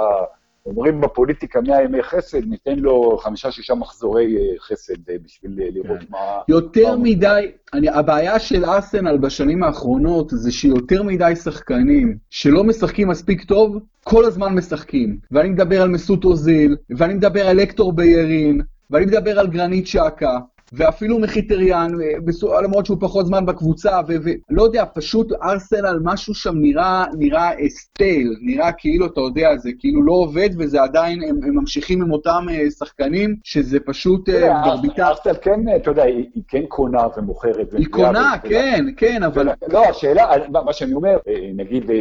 אומרים 0.66 1.02
בפוליטיקה 1.02 1.62
100 1.62 1.84
ימי 1.84 2.04
חסד, 2.04 2.48
ניתן 2.48 2.80
לו 2.80 3.18
חמישה-שישה 3.18 3.76
מחזורי 3.76 4.38
אה, 4.38 4.60
חסד 4.60 5.10
אה, 5.10 5.16
בשביל 5.24 5.60
אה, 5.62 5.68
לראות 5.74 6.00
כן. 6.00 6.06
מה... 6.10 6.42
יותר 6.48 6.96
מה 6.96 7.04
מדי, 7.04 7.52
אני, 7.74 7.90
הבעיה 7.90 8.40
של 8.40 8.66
ארסנל 8.66 9.18
בשנים 9.18 9.64
האחרונות 9.64 10.30
זה 10.30 10.52
שיותר 10.52 11.04
מדי 11.04 11.34
שחקנים 11.36 12.18
שלא 12.30 12.64
משחקים 12.64 13.08
מספיק 13.08 13.44
טוב, 13.44 13.78
כל 14.04 14.26
הזמן 14.26 14.56
משחקים. 14.56 15.18
ואני 15.32 15.50
מדבר 15.50 15.82
על 15.82 15.90
מסות 15.90 16.24
אוזיל, 16.24 16.78
ואני 16.98 17.14
מדבר 17.14 17.48
על 17.48 17.58
לקטור 17.58 17.94
ביירין, 17.94 18.62
ואני 18.90 19.06
מדבר 19.06 19.40
על 19.40 19.48
גרנית 19.48 19.88
שקה, 19.88 20.40
ואפילו 20.74 21.20
מחיטריאן, 21.20 21.92
אה, 22.02 22.62
למרות 22.62 22.86
שהוא 22.86 22.98
פחות 23.00 23.26
זמן 23.26 23.46
בקבוצה, 23.46 24.00
ולא 24.08 24.64
יודע, 24.64 24.84
פשוט 24.94 25.32
ארסנל, 25.44 26.00
משהו 26.04 26.34
שם 26.34 26.56
נראה, 26.56 27.06
נראה 27.18 27.52
סטייל, 27.68 28.36
נראה 28.42 28.72
כאילו, 28.72 29.06
אתה 29.06 29.22
יודע, 29.22 29.58
זה 29.58 29.70
כאילו 29.80 30.04
לא 30.04 30.12
עובד, 30.12 30.50
וזה 30.58 30.82
עדיין, 30.82 31.24
הם, 31.24 31.40
הם 31.44 31.56
ממשיכים 31.56 32.02
עם 32.02 32.12
אותם 32.12 32.46
אה, 32.52 32.70
שחקנים, 32.70 33.36
שזה 33.44 33.80
פשוט. 33.80 34.30
אה, 34.30 34.64
ארסנל 35.00 35.34
כן, 35.42 35.60
אתה 35.76 35.90
יודע, 35.90 36.04
היא, 36.04 36.26
היא 36.36 36.44
כן 36.48 36.66
קונה 36.68 37.08
ומוכרת. 37.18 37.74
היא 37.78 37.88
קונה, 37.92 38.34
כן, 38.44 38.86
כן, 38.98 39.24
אבל... 39.24 39.50
לא, 39.68 39.86
השאלה, 39.86 40.28
מה 40.50 40.74
שאני 40.74 40.94
אומר, 40.94 41.18
נגיד, 41.56 41.92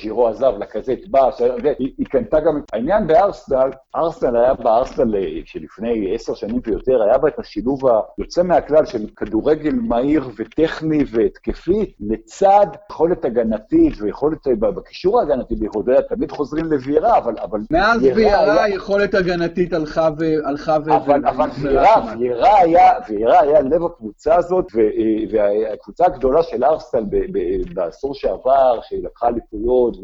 ז'ירו 0.00 0.28
עזב, 0.28 0.52
לקזט 0.58 1.06
בא, 1.10 1.30
היא 1.78 2.06
קנתה 2.06 2.40
גם, 2.40 2.60
העניין 2.72 3.06
בארסנל, 3.06 3.70
ארסנל 3.96 4.36
היה 4.36 4.54
בארסנל 4.54 5.14
שלפני 5.44 6.14
עשר 6.14 6.34
שנים 6.34 6.60
ויותר, 6.66 7.02
היה 7.02 7.18
בה 7.18 7.28
את 7.28 7.38
השילוב 7.38 7.86
ה... 7.86 8.00
היוצא 8.18 8.42
מהכלל 8.42 8.86
של 8.86 9.06
כדורגל 9.16 9.74
מהיר 9.74 10.28
וטכני 10.36 11.04
והתקפי, 11.10 11.94
לצד 12.00 12.66
יכולת 12.90 13.24
הגנתית 13.24 13.92
ויכולת 14.00 14.46
בקישור 14.58 15.20
ההגנתי, 15.20 15.56
ביכולת, 15.56 16.08
תמיד 16.08 16.30
חוזרים 16.30 16.64
לוויירה, 16.64 17.18
אבל... 17.18 17.34
אבל 17.42 17.60
מאז 17.70 18.02
ויירה 18.02 18.64
היכולת 18.64 19.14
הגנתית 19.14 19.72
הלכה 19.72 20.08
ו... 20.18 20.48
הלכה 20.48 20.76
ו... 20.86 20.96
אבל, 20.96 21.26
אבל 21.26 21.48
ויירה, 21.62 22.12
ויירה 22.18 22.58
היה, 22.58 22.92
ויירה 23.08 23.40
היה 23.40 23.60
לב 23.60 23.84
הקבוצה 23.84 24.34
הזאת, 24.36 24.66
והקבוצה 25.30 26.06
הגדולה 26.06 26.42
של 26.42 26.64
ארסנל 26.64 27.04
בעשור 27.74 28.14
שעבר, 28.14 28.80
שלקחה 28.82 29.28
אליפויות, 29.28 29.96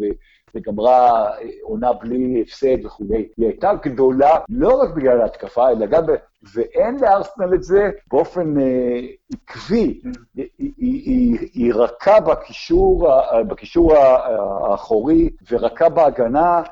וגמרה 0.55 1.30
עונה 1.62 1.92
בלי 1.92 2.42
הפסד 2.42 2.84
וכולי. 2.84 3.28
היא 3.36 3.46
הייתה 3.46 3.72
גדולה 3.82 4.38
לא 4.48 4.82
רק 4.82 4.94
בגלל 4.94 5.20
ההתקפה, 5.20 5.70
אלא 5.70 5.86
גם, 5.86 6.07
ב... 6.07 6.11
ואין 6.55 6.96
לארסנל 7.00 7.55
את 7.55 7.62
זה 7.62 7.90
באופן 8.11 8.61
אה, 8.61 9.00
עקבי. 9.32 10.00
היא, 10.34 10.48
היא, 10.76 11.38
היא, 11.55 11.74
רכה 11.74 12.20
בקישור, 12.20 13.09
בקישור 13.48 13.94
האחורי 13.96 15.30
ורכה 15.50 15.88
בהגנה. 15.88 16.62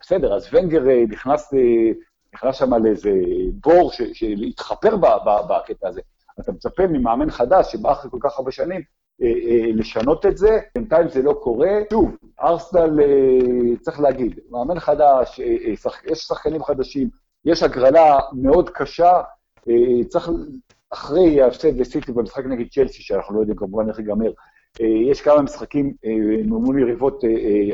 בסדר, 0.00 0.34
אז 0.34 0.48
ונגר 0.52 0.88
אה, 0.88 1.04
נכנס, 1.08 1.54
אה, 1.54 1.58
נכנס 2.34 2.56
שם 2.56 2.74
לאיזה 2.74 3.10
בור 3.62 3.90
שהתחפר 4.12 4.96
בקטע 5.48 5.88
הזה. 5.88 6.00
אתה 6.40 6.52
מצפה 6.52 6.86
ממאמן 6.86 7.30
חדש 7.30 7.72
שבא 7.72 7.92
אחרי 7.92 8.10
כל 8.10 8.18
כך 8.20 8.38
הרבה 8.38 8.50
שנים 8.50 8.80
אה, 8.80 8.80
אה, 8.80 9.03
לשנות 9.74 10.26
את 10.26 10.36
זה, 10.36 10.58
בינתיים 10.74 11.08
זה 11.08 11.22
לא 11.22 11.32
קורה. 11.42 11.70
שוב, 11.92 12.16
ארסנל, 12.40 13.00
אה, 13.00 13.76
צריך 13.80 14.00
להגיד, 14.00 14.40
מאמן 14.50 14.80
חדש, 14.80 15.40
יש 16.10 16.20
שחקנים 16.20 16.62
חדשים, 16.62 17.08
יש 17.44 17.62
הגרלה 17.62 18.18
מאוד 18.32 18.70
קשה, 18.70 19.20
צריך, 20.08 20.30
אחרי 20.90 21.42
ההפסד 21.42 21.76
לסיטי 21.76 22.12
במשחק 22.12 22.44
נגד 22.46 22.68
צ'לסי, 22.70 23.02
שאנחנו 23.02 23.34
לא 23.34 23.40
יודעים 23.40 23.58
כמובן 23.58 23.88
איך 23.88 23.98
ייגמר, 23.98 24.30
יש 25.10 25.20
כמה 25.20 25.42
משחקים 25.42 25.94
מול 26.44 26.80
יריבות 26.80 27.24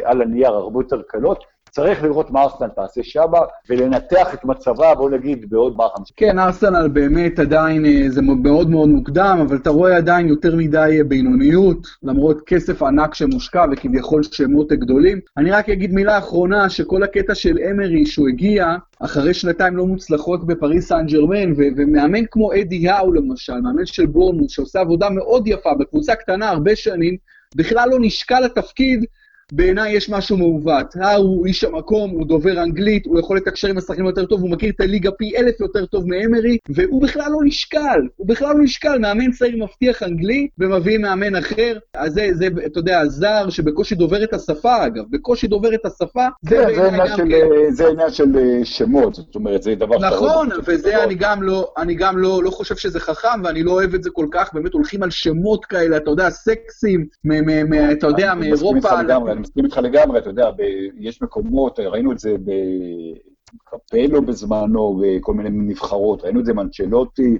על 0.04 0.22
הנייר 0.22 0.52
הרבה 0.52 0.80
יותר 0.80 1.02
קלות, 1.02 1.44
צריך 1.70 2.02
לראות 2.02 2.30
מה 2.30 2.42
ארסנל 2.42 2.68
תעשה 2.68 3.02
שמה, 3.02 3.38
ולנתח 3.68 4.34
את 4.34 4.44
מצבה, 4.44 4.94
בוא 4.94 5.10
נגיד, 5.10 5.50
בעוד 5.50 5.76
מה 5.76 5.84
חמישה. 5.96 6.12
כן, 6.16 6.38
ארסנל 6.38 6.88
באמת 6.88 7.38
עדיין, 7.38 7.86
אה, 7.86 8.04
זה 8.08 8.22
מאוד 8.22 8.70
מאוד 8.70 8.88
מוקדם, 8.88 9.38
אבל 9.46 9.56
אתה 9.56 9.70
רואה 9.70 9.96
עדיין 9.96 10.28
יותר 10.28 10.56
מדי 10.56 10.96
אה, 10.98 11.04
בינוניות, 11.04 11.86
למרות 12.02 12.40
כסף 12.46 12.82
ענק 12.82 13.14
שמושקע 13.14 13.64
וכביכול 13.72 14.22
שמות 14.22 14.72
גדולים. 14.72 15.20
אני 15.36 15.50
רק 15.50 15.68
אגיד 15.68 15.92
מילה 15.92 16.18
אחרונה, 16.18 16.68
שכל 16.68 17.02
הקטע 17.02 17.34
של 17.34 17.58
אמרי, 17.70 18.06
שהוא 18.06 18.28
הגיע 18.28 18.76
אחרי 19.00 19.34
שנתיים 19.34 19.76
לא 19.76 19.86
מוצלחות 19.86 20.46
בפריס 20.46 20.88
סן 20.88 21.06
ג'רמן, 21.06 21.52
ומאמן 21.56 22.24
כמו 22.30 22.52
אדי 22.52 22.88
האו 22.88 23.12
למשל, 23.12 23.60
מאמן 23.60 23.86
של 23.86 24.06
בורנוס, 24.06 24.52
שעושה 24.52 24.80
עבודה 24.80 25.10
מאוד 25.10 25.48
יפה 25.48 25.70
בקבוצה 25.78 26.14
קטנה 26.14 26.48
הרבה 26.48 26.76
שנים, 26.76 27.16
בכלל 27.56 27.88
לא 27.88 27.96
נשקל 28.00 28.40
לתפקיד, 28.40 29.04
בעיניי 29.52 29.92
יש 29.92 30.10
משהו 30.10 30.36
מעוות. 30.36 30.86
האו 31.00 31.22
הוא 31.22 31.46
איש 31.46 31.64
המקום, 31.64 32.10
הוא 32.10 32.26
דובר 32.26 32.62
אנגלית, 32.62 33.06
הוא 33.06 33.20
יכול 33.20 33.36
לתקשר 33.36 33.68
עם 33.68 33.78
השחקנים 33.78 34.06
יותר 34.06 34.26
טוב, 34.26 34.40
הוא 34.40 34.50
מכיר 34.50 34.70
את 34.70 34.80
הליגה 34.80 35.10
פי 35.10 35.36
אלף 35.36 35.60
יותר 35.60 35.86
טוב 35.86 36.04
מאמרי, 36.06 36.58
והוא 36.68 37.02
בכלל 37.02 37.26
לא 37.32 37.38
נשקל, 37.44 38.00
הוא 38.16 38.26
בכלל 38.26 38.48
לא 38.48 38.62
נשקל. 38.62 38.98
מאמן 38.98 39.30
צעיר 39.30 39.64
מבטיח 39.64 40.02
אנגלי, 40.02 40.48
ומביא 40.58 40.98
מאמן 40.98 41.36
אחר. 41.36 41.78
אז 41.94 42.12
זה, 42.12 42.28
זה, 42.32 42.48
אתה 42.66 42.78
יודע, 42.78 43.06
זר 43.06 43.50
שבקושי 43.50 43.94
דובר 43.94 44.24
את 44.24 44.34
השפה, 44.34 44.86
אגב, 44.86 45.04
בקושי 45.10 45.46
דובר 45.46 45.74
את 45.74 45.86
השפה, 45.86 46.26
זה 46.42 46.56
כן, 46.56 46.64
בעיניי 46.64 47.00
גם 47.00 47.06
של, 47.16 47.28
כן. 47.30 47.72
זה 47.72 47.88
עניין 47.88 48.10
של 48.10 48.36
אה, 48.36 48.64
שמות, 48.64 49.14
זאת 49.14 49.34
אומרת, 49.34 49.62
זה 49.62 49.74
דבר... 49.74 49.98
נכון, 49.98 50.48
וזה 50.66 51.04
אני 51.04 51.14
גם, 51.14 51.42
לא, 51.42 51.72
אני 51.78 51.94
גם 51.94 52.18
לא, 52.18 52.40
לא 52.44 52.50
חושב 52.50 52.76
שזה 52.76 53.00
חכם, 53.00 53.42
ואני 53.44 53.62
לא 53.62 53.72
אוהב 53.72 53.94
את 53.94 54.02
זה 54.02 54.10
כל 54.10 54.26
כך, 54.30 54.50
באמת 54.54 54.72
הולכים 54.72 55.02
על 55.02 55.10
שמות 55.10 55.64
כאלה, 55.64 55.96
אתה 55.96 56.10
יודע, 56.10 56.30
סקסים, 56.30 57.06
אתה 57.92 58.06
יודע, 58.06 58.34
מאירופה. 58.34 58.88
אני 59.40 59.48
מסכים 59.48 59.64
איתך 59.64 59.76
לגמרי, 59.76 60.18
אתה 60.18 60.30
יודע, 60.30 60.50
יש 60.98 61.22
מקומות, 61.22 61.80
ראינו 61.80 62.12
את 62.12 62.18
זה 62.18 62.36
בקפלו 63.64 64.22
בזמנו, 64.22 65.02
בכל 65.02 65.34
מיני 65.34 65.50
נבחרות, 65.52 66.22
ראינו 66.24 66.40
את 66.40 66.44
זה 66.44 66.54
מנצ'לוטי, 66.54 67.38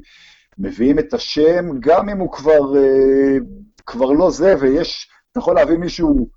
מביאים 0.59 0.99
את 0.99 1.15
השם, 1.15 1.65
גם 1.81 2.09
אם 2.09 2.19
הוא 2.19 2.33
כבר, 2.33 2.77
אה, 2.77 3.37
כבר 3.87 4.13
לא 4.13 4.31
זה, 4.31 4.55
ויש, 4.61 5.09
אתה 5.33 5.41
יכול 5.41 5.55
להביא 5.55 5.77
מישהו 5.77 6.29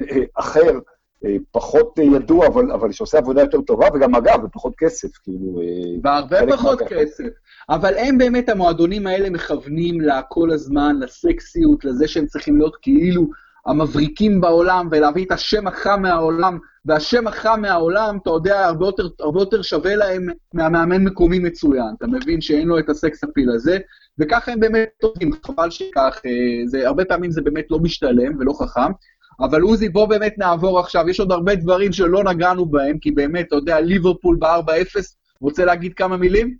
אה, 0.00 0.22
אחר, 0.34 0.78
אה, 1.24 1.36
פחות 1.50 1.98
ידוע, 1.98 2.46
אבל, 2.46 2.72
אבל 2.72 2.92
שעושה 2.92 3.18
עבודה 3.18 3.40
יותר 3.40 3.60
טובה, 3.60 3.86
וגם 3.94 4.14
אגב, 4.14 4.42
בפחות 4.42 4.74
כסף, 4.78 5.08
כאילו... 5.22 5.60
בהרבה 6.00 6.56
פחות 6.56 6.82
כסף. 6.88 7.24
אבל 7.70 7.98
הם 7.98 8.18
באמת, 8.18 8.48
המועדונים 8.48 9.06
האלה 9.06 9.30
מכוונים 9.30 10.00
לה 10.00 10.22
כל 10.22 10.50
הזמן, 10.50 10.96
לסקסיות, 11.00 11.84
לזה 11.84 12.08
שהם 12.08 12.26
צריכים 12.26 12.58
להיות 12.58 12.76
כאילו 12.82 13.26
המבריקים 13.66 14.40
בעולם, 14.40 14.88
ולהביא 14.90 15.24
את 15.24 15.32
השם 15.32 15.66
החם 15.66 16.02
מהעולם, 16.02 16.58
והשם 16.84 17.26
החם 17.26 17.58
מהעולם, 17.62 18.18
אתה 18.22 18.30
יודע, 18.30 18.66
הרבה 18.66 18.86
יותר, 18.86 19.08
הרבה 19.20 19.40
יותר 19.40 19.62
שווה 19.62 19.96
להם 19.96 20.26
מהמאמן 20.54 21.04
מקומי 21.04 21.38
מצוין. 21.38 21.94
אתה 21.98 22.06
מבין 22.06 22.40
שאין 22.40 22.68
לו 22.68 22.78
את 22.78 22.88
הסקס 22.88 23.24
אפיל 23.24 23.50
הזה, 23.50 23.78
וככה 24.18 24.52
הם 24.52 24.60
באמת 24.60 24.88
טובים, 25.00 25.30
חבל 25.46 25.70
שכך, 25.70 26.20
אה, 26.26 26.66
זה, 26.66 26.88
הרבה 26.88 27.04
פעמים 27.04 27.30
זה 27.30 27.42
באמת 27.42 27.64
לא 27.70 27.78
משתלם 27.78 28.38
ולא 28.38 28.52
חכם. 28.52 28.92
אבל 29.40 29.60
עוזי, 29.60 29.88
בוא 29.88 30.06
באמת 30.06 30.34
נעבור 30.38 30.80
עכשיו, 30.80 31.08
יש 31.08 31.20
עוד 31.20 31.32
הרבה 31.32 31.54
דברים 31.54 31.92
שלא 31.92 32.24
נגענו 32.24 32.66
בהם, 32.66 32.98
כי 32.98 33.10
באמת, 33.10 33.46
אתה 33.46 33.56
יודע, 33.56 33.80
ליברפול 33.80 34.36
ב-4-0, 34.36 35.00
רוצה 35.40 35.64
להגיד 35.64 35.94
כמה 35.94 36.16
מילים? 36.16 36.54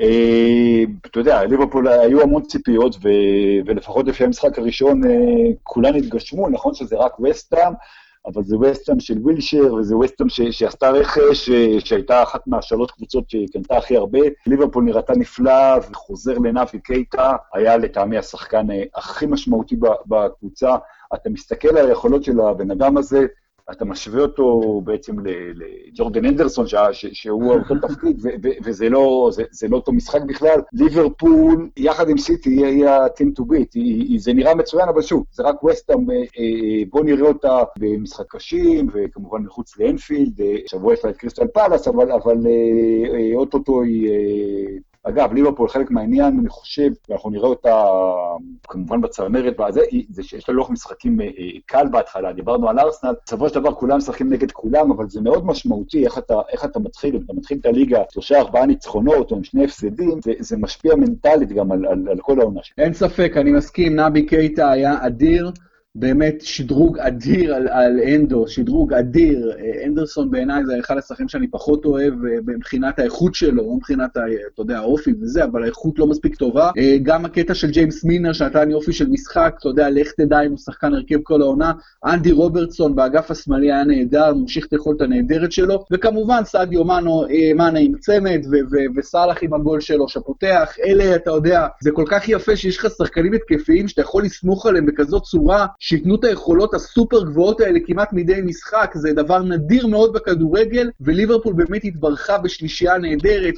אה, 0.00 0.84
אתה 1.06 1.20
יודע, 1.20 1.44
ליברפול 1.44 1.88
היו 1.88 2.22
המון 2.22 2.42
ציפיות, 2.42 2.96
ולפחות 3.66 4.06
לפי 4.06 4.24
המשחק 4.24 4.58
הראשון 4.58 5.04
אה, 5.04 5.10
כולן 5.62 5.94
התגשמו, 5.94 6.48
נכון 6.48 6.74
שזה 6.74 6.96
רק 6.96 7.20
וסטאם, 7.20 7.72
אבל 8.26 8.42
זה 8.42 8.56
וסטאם 8.58 9.00
של 9.00 9.18
ווילשר, 9.18 9.74
וזה 9.74 9.96
וסטאם 9.96 10.28
שעשתה 10.28 10.90
רכש, 10.90 11.50
אה, 11.50 11.80
שהייתה 11.80 12.22
אחת 12.22 12.46
מהשלוש 12.46 12.90
קבוצות 12.90 13.30
שקנתה 13.30 13.76
הכי 13.76 13.96
הרבה. 13.96 14.18
ליברפול 14.46 14.84
נראתה 14.84 15.12
נפלא, 15.16 15.76
וחוזר 15.90 16.38
לנאפי 16.38 16.78
קייטה, 16.80 17.32
היה 17.54 17.76
לטעמי 17.76 18.18
השחקן 18.18 18.66
הכי 18.94 19.26
משמעותי 19.26 19.76
בקבוצה. 20.06 20.76
אתה 21.14 21.30
מסתכל 21.30 21.76
על 21.76 21.88
היכולות 21.88 22.24
של 22.24 22.40
הבן 22.40 22.70
אדם 22.70 22.96
הזה, 22.96 23.26
אתה 23.72 23.84
משווה 23.84 24.22
אותו 24.22 24.80
בעצם 24.84 25.16
לג'ורדן 25.24 26.24
אנדרסון, 26.24 26.66
שהוא 26.92 27.54
אותו 27.54 27.74
תפקיד, 27.88 28.26
וזה 28.64 28.88
לא, 28.88 29.30
זה, 29.32 29.42
זה 29.50 29.68
לא 29.68 29.76
אותו 29.76 29.92
משחק 29.92 30.20
בכלל. 30.22 30.60
ליברפול, 30.72 31.68
יחד 31.76 32.08
עם 32.08 32.18
סיטי, 32.18 32.66
היא 32.66 32.86
ה-team 32.86 33.40
to 33.40 33.42
beat. 33.42 33.78
זה 34.16 34.32
נראה 34.32 34.54
מצוין, 34.54 34.88
אבל 34.88 35.02
שוב, 35.02 35.24
זה 35.32 35.42
רק 35.42 35.64
וסטאם, 35.64 36.10
אה, 36.10 36.16
אה, 36.16 36.82
בואו 36.90 37.04
נראה 37.04 37.28
אותה 37.28 37.62
במשחק 37.78 38.24
קשים, 38.28 38.88
וכמובן 38.92 39.42
מחוץ 39.42 39.78
לאנפילד, 39.78 40.40
אה, 40.40 40.56
שבוע 40.66 40.92
יש 40.92 41.04
לה 41.04 41.10
את 41.10 41.16
קריסטל 41.16 41.46
פלאס, 41.46 41.88
אבל 41.88 42.46
אוטוטו 43.34 43.82
היא 43.82 44.10
אגב, 45.08 45.32
ליברפול 45.32 45.68
חלק 45.68 45.90
מהעניין, 45.90 46.38
אני 46.40 46.48
חושב, 46.48 46.90
ואנחנו 47.08 47.30
נראה 47.30 47.48
אותה 47.48 47.84
כמובן 48.68 49.00
בצמרת, 49.00 49.60
וזה, 49.60 49.80
זה 50.10 50.22
שיש 50.22 50.48
לה 50.48 50.54
לוח 50.54 50.70
משחקים 50.70 51.20
אה, 51.20 51.26
אה, 51.26 51.30
קל 51.66 51.86
בהתחלה, 51.90 52.32
דיברנו 52.32 52.68
על 52.68 52.78
ארסנל, 52.78 53.14
בסופו 53.26 53.48
של 53.48 53.60
דבר 53.60 53.74
כולם 53.74 53.96
משחקים 53.96 54.32
נגד 54.32 54.52
כולם, 54.52 54.90
אבל 54.90 55.08
זה 55.08 55.20
מאוד 55.20 55.46
משמעותי 55.46 56.04
איך 56.04 56.18
אתה, 56.18 56.34
איך 56.52 56.64
אתה 56.64 56.78
מתחיל, 56.78 57.16
אם 57.16 57.22
אתה 57.24 57.32
מתחיל 57.32 57.58
את 57.60 57.66
הליגה, 57.66 58.02
שלושה 58.10 58.38
ארבעה 58.38 58.66
ניצחונות 58.66 59.30
או 59.30 59.36
עם 59.36 59.44
שני 59.44 59.64
הפסדים, 59.64 60.20
זה, 60.24 60.32
זה 60.38 60.56
משפיע 60.56 60.94
מנטלית 60.94 61.52
גם 61.52 61.72
על, 61.72 61.86
על, 61.86 62.08
על 62.08 62.18
כל 62.20 62.40
העונה 62.40 62.60
שלך. 62.62 62.78
אין 62.78 62.92
ספק, 62.92 63.32
אני 63.36 63.52
מסכים, 63.52 64.00
נבי 64.00 64.26
קייטה 64.26 64.70
היה 64.70 65.06
אדיר. 65.06 65.50
באמת 65.98 66.40
שדרוג 66.40 66.98
אדיר 66.98 67.54
על, 67.54 67.68
על 67.68 68.00
אנדו, 68.14 68.48
שדרוג 68.48 68.92
אדיר. 68.92 69.52
אנדרסון 69.86 70.30
בעיניי 70.30 70.64
זה 70.64 70.78
אחד 70.80 70.98
השחקנים 70.98 71.28
שאני 71.28 71.48
פחות 71.48 71.84
אוהב 71.84 72.14
אה, 72.24 72.36
מבחינת 72.46 72.98
האיכות 72.98 73.34
שלו, 73.34 73.56
לא 73.56 73.76
מבחינת, 73.76 74.16
ה, 74.16 74.20
אתה 74.54 74.62
יודע, 74.62 74.78
האופי 74.78 75.12
וזה, 75.20 75.44
אבל 75.44 75.62
האיכות 75.62 75.98
לא 75.98 76.06
מספיק 76.06 76.36
טובה. 76.36 76.70
אה, 76.78 76.96
גם 77.02 77.24
הקטע 77.24 77.54
של 77.54 77.70
ג'יימס 77.70 78.04
מינר 78.04 78.32
שנתן 78.32 78.70
יופי 78.70 78.92
של 78.92 79.08
משחק, 79.08 79.54
אתה 79.60 79.68
יודע, 79.68 79.90
לך 79.90 80.12
תדע 80.12 80.40
אם 80.40 80.50
הוא 80.50 80.58
שחקן 80.58 80.94
הרכב 80.94 81.18
כל 81.22 81.42
העונה. 81.42 81.72
אנדי 82.04 82.32
רוברטסון 82.32 82.94
באגף 82.94 83.30
השמאלי 83.30 83.72
היה 83.72 83.84
נהדר, 83.84 84.34
ממשיך 84.34 84.66
את 84.66 84.72
היכולת 84.72 85.00
הנהדרת 85.00 85.52
שלו, 85.52 85.84
וכמובן 85.92 86.44
סעדיו 86.44 86.84
מאנו, 86.84 87.24
אה, 87.30 87.54
מאנה 87.54 87.78
עם 87.78 87.92
צמד, 87.98 88.40
וסאלח 88.96 89.38
עם 89.42 89.54
הגול 89.54 89.80
שלו 89.80 90.08
שפותח. 90.08 90.74
אלה, 90.86 91.16
אתה 91.16 91.30
יודע, 91.30 91.66
זה 91.80 91.90
כל 91.90 92.04
כך 92.06 92.28
יפה 92.28 92.56
שיש 92.56 92.78
לך 92.78 92.86
שחקנים 92.98 93.32
התקפיים 93.32 93.88
שאתה 93.88 94.00
יכול 94.00 94.24
לסמוך 94.24 94.66
עליהם 94.66 94.86
בכזאת 94.86 95.22
צורה, 95.22 95.66
שייתנו 95.86 96.14
את 96.14 96.24
היכולות 96.24 96.74
הסופר 96.74 97.24
גבוהות 97.24 97.60
האלה 97.60 97.78
כמעט 97.86 98.12
מדי 98.12 98.40
משחק, 98.44 98.92
זה 98.94 99.12
דבר 99.12 99.42
נדיר 99.42 99.86
מאוד 99.86 100.12
בכדורגל, 100.12 100.90
וליברפול 101.00 101.52
באמת 101.52 101.84
התברכה 101.84 102.38
בשלישייה 102.38 102.98
נהדרת, 102.98 103.54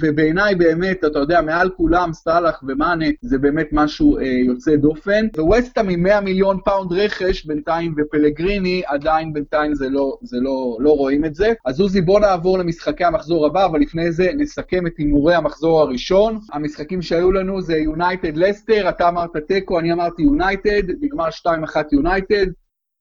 ובעיניי 0.00 0.54
באמת, 0.54 1.04
אתה 1.04 1.18
יודע, 1.18 1.40
מעל 1.40 1.70
כולם, 1.76 2.12
סאלח 2.12 2.62
ומאנה, 2.68 3.06
זה 3.22 3.38
באמת 3.38 3.68
משהו 3.72 4.18
אה, 4.18 4.24
יוצא 4.24 4.76
דופן. 4.76 5.26
וווסטהאם 5.38 5.88
עם 5.88 6.02
100 6.02 6.20
מיליון 6.20 6.58
פאונד 6.64 6.92
רכש 6.92 7.46
בינתיים, 7.46 7.94
ופלגריני, 7.98 8.82
עדיין 8.86 9.32
בינתיים 9.32 9.74
זה 9.74 9.88
לא, 9.88 10.16
זה 10.22 10.36
לא, 10.40 10.76
לא 10.80 10.90
רואים 10.90 11.24
את 11.24 11.34
זה. 11.34 11.52
אז 11.64 11.80
עוזי, 11.80 12.00
בוא 12.00 12.20
נעבור 12.20 12.58
למשחקי 12.58 13.04
המחזור 13.04 13.46
הבא, 13.46 13.66
אבל 13.66 13.80
לפני 13.80 14.12
זה 14.12 14.30
נסכם 14.36 14.86
את 14.86 14.92
הימורי 14.98 15.34
המחזור 15.34 15.80
הראשון. 15.80 16.38
המשחקים 16.52 17.02
שהיו 17.02 17.32
לנו 17.32 17.62
זה 17.62 17.76
יונייטד 17.76 18.36
לסטר, 18.36 18.88
אתה 18.88 19.08
אמרת 19.08 19.36
תיקו, 19.48 19.78
אני 19.78 19.92
אמרתי 19.92 20.22
יונייטד, 20.22 20.82
נגמר 21.00 21.30
2-1 21.46 21.48
יונייטד. 21.92 22.46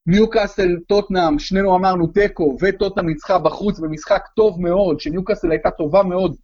ניוקאסל, 0.08 0.78
טוטנאם, 0.88 1.40
שנינו 1.40 1.76
אמרנו 1.76 2.08
תיקו, 2.08 2.58
וטוטנאם 2.62 3.06
ניצחה 3.08 3.40
בחוץ 3.40 3.80
במשחק 3.80 4.22
טוב 4.36 4.62
מאוד, 4.62 5.00
שניוקאסל 5.00 5.52
הייתה 5.52 5.72
טובה 5.72 6.04
מאוד, 6.04 6.36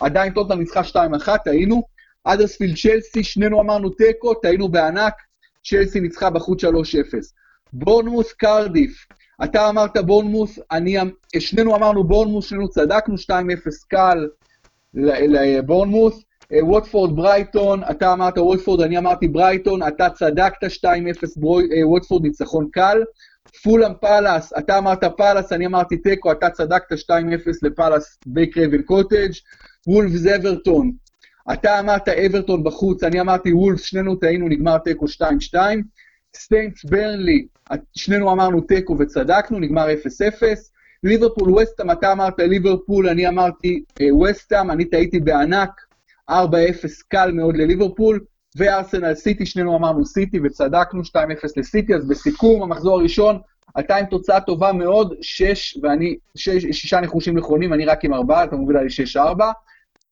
עדיין 0.00 0.32
טוטנאם 0.32 0.58
ניצחה 0.58 0.80
2-1, 0.82 1.38
טעינו. 1.44 1.82
אדרספילד 2.24 2.76
צ'לסי, 2.76 3.24
שנינו 3.24 3.60
אמרנו 3.60 3.90
תיקו, 3.90 4.34
טעינו 4.34 4.68
בענק, 4.68 5.14
צ'לסי 5.64 6.00
ניצחה 6.00 6.30
בחוץ 6.30 6.64
3-0. 6.64 6.68
בורנמות' 7.72 8.32
קרדיף, 8.32 9.06
אתה 9.44 9.68
אמרת 9.68 9.96
בורנמות', 9.96 10.58
אני, 10.70 10.96
שנינו 11.38 11.76
אמרנו 11.76 12.04
בורנמות', 12.04 12.46
שנינו 12.46 12.68
צדקנו, 12.68 13.14
2-0 13.14 13.28
קל 13.88 14.28
לבורנמות'. 14.94 16.24
אה, 16.52 16.64
ווטפורד 16.64 17.16
ברייטון, 17.16 17.82
אתה 17.90 18.12
אמרת 18.12 18.38
ווטפורד, 18.38 18.80
אני 18.80 18.98
אמרתי 18.98 19.28
ברייטון, 19.28 19.82
אתה 19.82 20.10
צדקת 20.10 20.64
2-0 20.64 20.86
אה, 20.86 21.88
ווטפורד 21.88 22.22
ניצחון 22.22 22.68
קל. 22.72 23.02
פולאם 23.62 23.92
פאלאס, 24.00 24.52
אתה 24.58 24.78
אמרת 24.78 25.04
פאלאס, 25.16 25.52
אני 25.52 25.66
אמרתי 25.66 25.96
תיקו, 25.96 26.32
אתה 26.32 26.50
צדקת 26.50 26.92
2-0 26.92 27.14
לפאלאס 27.62 28.18
בקרייבן 28.26 28.82
קוטג'. 28.82 29.30
וולפס 29.86 30.26
אברטון, 30.26 30.92
אתה 31.52 31.80
אמרת 31.80 32.08
אברטון 32.08 32.64
בחוץ, 32.64 33.04
אני 33.04 33.20
אמרתי 33.20 33.52
וולפס, 33.52 33.82
שנינו 33.82 34.16
טעינו, 34.16 34.48
נגמר 34.48 34.78
תיקו 34.78 35.06
2-2. 35.06 35.56
סיינטס 36.36 36.84
ברנלי, 36.84 37.46
שנינו 37.94 38.32
אמרנו 38.32 38.60
תיקו 38.60 38.96
וצדקנו, 38.98 39.58
נגמר 39.58 39.86
0-0. 39.86 39.92
ליברפול 41.04 41.50
ווסטהאם, 41.54 41.90
אתה 41.90 42.12
אמרת 42.12 42.38
ליברפול, 42.38 43.08
אני 43.08 43.28
אמרתי 43.28 43.84
ווסטהאם, 44.22 44.70
אני 44.70 44.84
טעיתי 44.84 45.20
בענק, 45.20 45.70
4-0 46.32 46.34
קל 47.08 47.32
מאוד 47.32 47.56
לליברפול, 47.56 48.20
וארסנל 48.56 49.14
סיטי, 49.14 49.46
שנינו 49.46 49.76
אמרנו 49.76 50.04
סיטי 50.04 50.40
וצדקנו, 50.44 51.00
2-0 51.00 51.04
לסיטי, 51.56 51.94
אז 51.94 52.08
בסיכום, 52.08 52.62
המחזור 52.62 52.98
הראשון, 52.98 53.38
אתה 53.78 53.96
עם 53.96 54.06
תוצאה 54.06 54.40
טובה 54.40 54.72
מאוד, 54.72 55.14
6, 55.20 55.78
ואני, 55.82 56.16
6, 56.36 56.66
6 56.72 56.94
ניחושים 56.94 57.38
נכונים, 57.38 57.72
אני 57.72 57.84
רק 57.84 58.04
עם 58.04 58.14
4, 58.14 58.44
אתה 58.44 58.56
מוביל 58.56 58.76
עלי 58.76 58.88
6-4. 59.16 59.18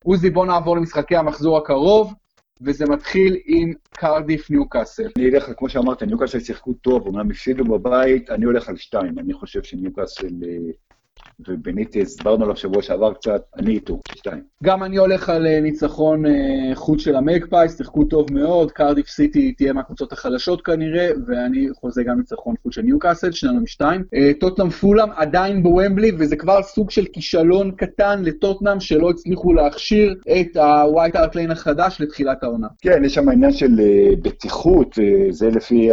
עוזי, 0.04 0.30
בוא 0.30 0.46
נעבור 0.46 0.76
למשחקי 0.76 1.16
המחזור 1.16 1.58
הקרוב, 1.58 2.14
וזה 2.60 2.84
מתחיל 2.86 3.36
עם 3.44 3.72
קרדיף 3.90 4.50
ניוקאסל. 4.50 5.08
אני 5.16 5.28
אלך, 5.28 5.50
כמו 5.56 5.68
שאמרת, 5.68 6.02
ניוקאסל 6.02 6.40
שיחקו 6.40 6.72
טוב, 6.72 7.06
אומנם 7.06 7.30
הפסידו 7.30 7.64
בבית, 7.64 8.30
אני 8.30 8.44
הולך 8.44 8.68
על 8.68 8.76
2, 8.76 9.18
אני 9.18 9.32
חושב 9.32 9.62
שניוקאסל... 9.62 10.28
ובניטי 11.48 12.02
הסברנו 12.02 12.44
עליו 12.44 12.56
שבוע 12.56 12.82
שעבר 12.82 13.12
קצת, 13.12 13.42
אני 13.56 13.70
איתו, 13.70 14.00
שתיים. 14.14 14.42
גם 14.62 14.82
אני 14.82 14.96
הולך 14.96 15.28
על 15.28 15.46
אה, 15.46 15.60
ניצחון 15.60 16.26
אה, 16.26 16.30
חוץ 16.74 17.00
של 17.00 17.16
המגפייס, 17.16 17.76
שיחקו 17.76 18.04
טוב 18.04 18.32
מאוד, 18.32 18.72
קרדיף 18.72 19.08
סיטי 19.08 19.52
תהיה 19.52 19.72
מהקבוצות 19.72 20.12
החלשות 20.12 20.62
כנראה, 20.62 21.10
ואני 21.26 21.68
חוזה 21.80 22.02
גם 22.04 22.18
ניצחון 22.18 22.54
חוץ 22.62 22.74
של 22.74 22.82
ניוקאסל, 22.82 23.32
שנינו 23.32 23.60
משתיים. 23.60 24.04
אה, 24.14 24.30
טוטנאם 24.40 24.70
פולאם 24.70 25.08
עדיין 25.16 25.62
בוומבלי, 25.62 26.12
וזה 26.18 26.36
כבר 26.36 26.62
סוג 26.62 26.90
של 26.90 27.04
כישלון 27.12 27.70
קטן 27.70 28.22
לטוטנאם, 28.22 28.80
שלא 28.80 29.10
הצליחו 29.10 29.52
להכשיר 29.52 30.14
את 30.40 30.56
הווייט 30.56 31.16
הארט 31.16 31.34
ליין 31.34 31.50
החדש 31.50 32.00
לתחילת 32.00 32.42
העונה. 32.42 32.66
כן, 32.82 33.02
יש 33.04 33.14
שם 33.14 33.28
עניין 33.28 33.52
של 33.52 33.80
בטיחות, 34.22 34.98
זה 35.30 35.50
לפי 35.50 35.90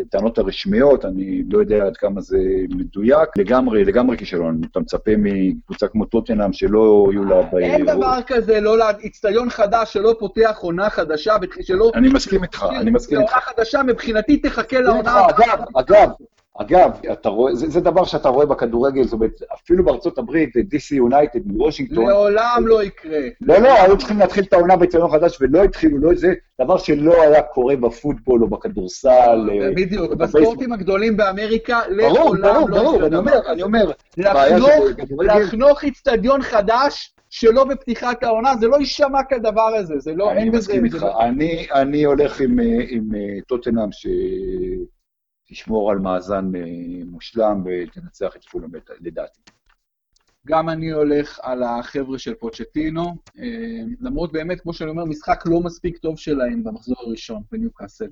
הטענות 0.00 0.38
הרשמיות, 0.38 1.04
אני 1.04 1.42
לא 1.50 1.58
יודע 1.58 1.86
עד 1.86 1.96
כמה 1.96 2.20
זה 2.20 2.38
מדויק, 2.70 3.28
לגמרי, 3.38 3.84
לגמרי 3.84 4.16
כישלון. 4.16 4.39
אתה 4.70 4.80
מצפה 4.80 5.10
מקבוצה 5.18 5.88
כמו 5.88 6.04
טוטנאם 6.04 6.52
שלא 6.52 7.08
יהיו 7.10 7.24
לה... 7.24 7.40
אין 7.58 7.86
דבר 7.86 8.18
כזה, 8.26 8.60
לא 8.60 8.76
איצטדיון 9.00 9.50
חדש 9.50 9.92
שלא 9.92 10.14
פותח 10.18 10.58
עונה 10.60 10.90
חדשה, 10.90 11.36
שלא... 11.62 11.90
אני 11.94 12.08
מסכים 12.08 12.42
איתך, 12.42 12.66
אני 12.80 12.90
מסכים 12.90 13.20
איתך. 13.20 13.32
עונה 13.32 13.40
חדשה 13.40 13.82
מבחינתי 13.82 14.36
תחכה 14.36 14.80
לעונה... 14.80 15.26
אגב, 15.28 15.64
אגב, 15.76 16.08
אגב, 16.60 16.90
אתה 17.12 17.28
רואה, 17.28 17.54
זה, 17.54 17.68
זה 17.68 17.80
דבר 17.80 18.04
שאתה 18.04 18.28
רואה 18.28 18.46
בכדורגל, 18.46 19.04
זאת 19.04 19.12
אומרת, 19.12 19.30
אפילו 19.54 19.84
בארצות 19.84 20.18
הברית, 20.18 20.56
DC 20.56 20.94
יונייטד 20.94 21.46
מוושינגטון. 21.46 22.06
לעולם 22.06 22.62
לא 22.66 22.82
יקרה. 22.82 23.20
לא, 23.40 23.58
לא, 23.58 23.68
היו 23.68 23.98
צריכים 23.98 24.18
להתחיל 24.18 24.44
את 24.44 24.52
העונה 24.52 24.76
בציון 24.76 25.10
חדש 25.10 25.38
ולא 25.40 25.64
התחילו, 25.64 25.98
לא, 25.98 26.14
זה 26.14 26.34
דבר 26.60 26.78
שלא 26.78 27.22
היה 27.22 27.42
קורה 27.42 27.76
בפוטבול 27.76 28.42
או 28.42 28.48
בכדורסל. 28.48 29.48
אה, 29.52 29.70
בדיוק, 29.76 30.12
בספורטים 30.12 30.72
הגדולים 30.72 31.16
באמריקה, 31.16 31.80
לעולם 31.88 32.36
לא 32.36 32.48
יקרה. 32.48 32.52
ברור, 32.52 32.66
ברור, 32.66 32.98
ברור, 32.98 33.06
אני 33.06 33.16
אומר, 33.16 33.40
אני 33.52 33.62
אומר. 33.62 33.90
לחנוך 35.20 35.84
איצטדיון 35.84 36.42
חדש, 36.42 37.14
שלא 37.30 37.64
בפתיחת 37.64 38.22
העונה, 38.22 38.56
זה 38.60 38.66
לא 38.66 38.76
יישמע 38.76 39.22
כדבר 39.28 39.74
הזה, 39.76 39.94
זה 39.98 40.14
לא, 40.14 40.32
אני 40.32 40.50
מסכים 40.50 40.84
איתך, 40.84 41.06
אני 41.74 42.04
הולך 42.04 42.40
עם 42.40 42.58
אה, 43.14 43.40
טוטנאם, 43.46 43.92
תשמור 45.50 45.90
על 45.90 45.98
מאזן 45.98 46.50
אה, 46.56 46.60
מושלם 47.06 47.64
ותנצח 47.66 48.36
את 48.36 48.44
פולאם 48.44 48.70
לדעתי. 49.00 49.40
גם 50.46 50.68
אני 50.68 50.90
הולך 50.90 51.38
על 51.42 51.62
החבר'ה 51.62 52.18
של 52.18 52.34
פוצ'טינו, 52.34 53.04
אה, 53.38 53.44
למרות 54.00 54.32
באמת, 54.32 54.60
כמו 54.60 54.72
שאני 54.72 54.90
אומר, 54.90 55.04
משחק 55.04 55.42
לא 55.46 55.60
מספיק 55.60 55.98
טוב 55.98 56.18
שלהם 56.18 56.64
במחזור 56.64 56.96
הראשון 57.00 57.42
בניוקאסל. 57.52 58.08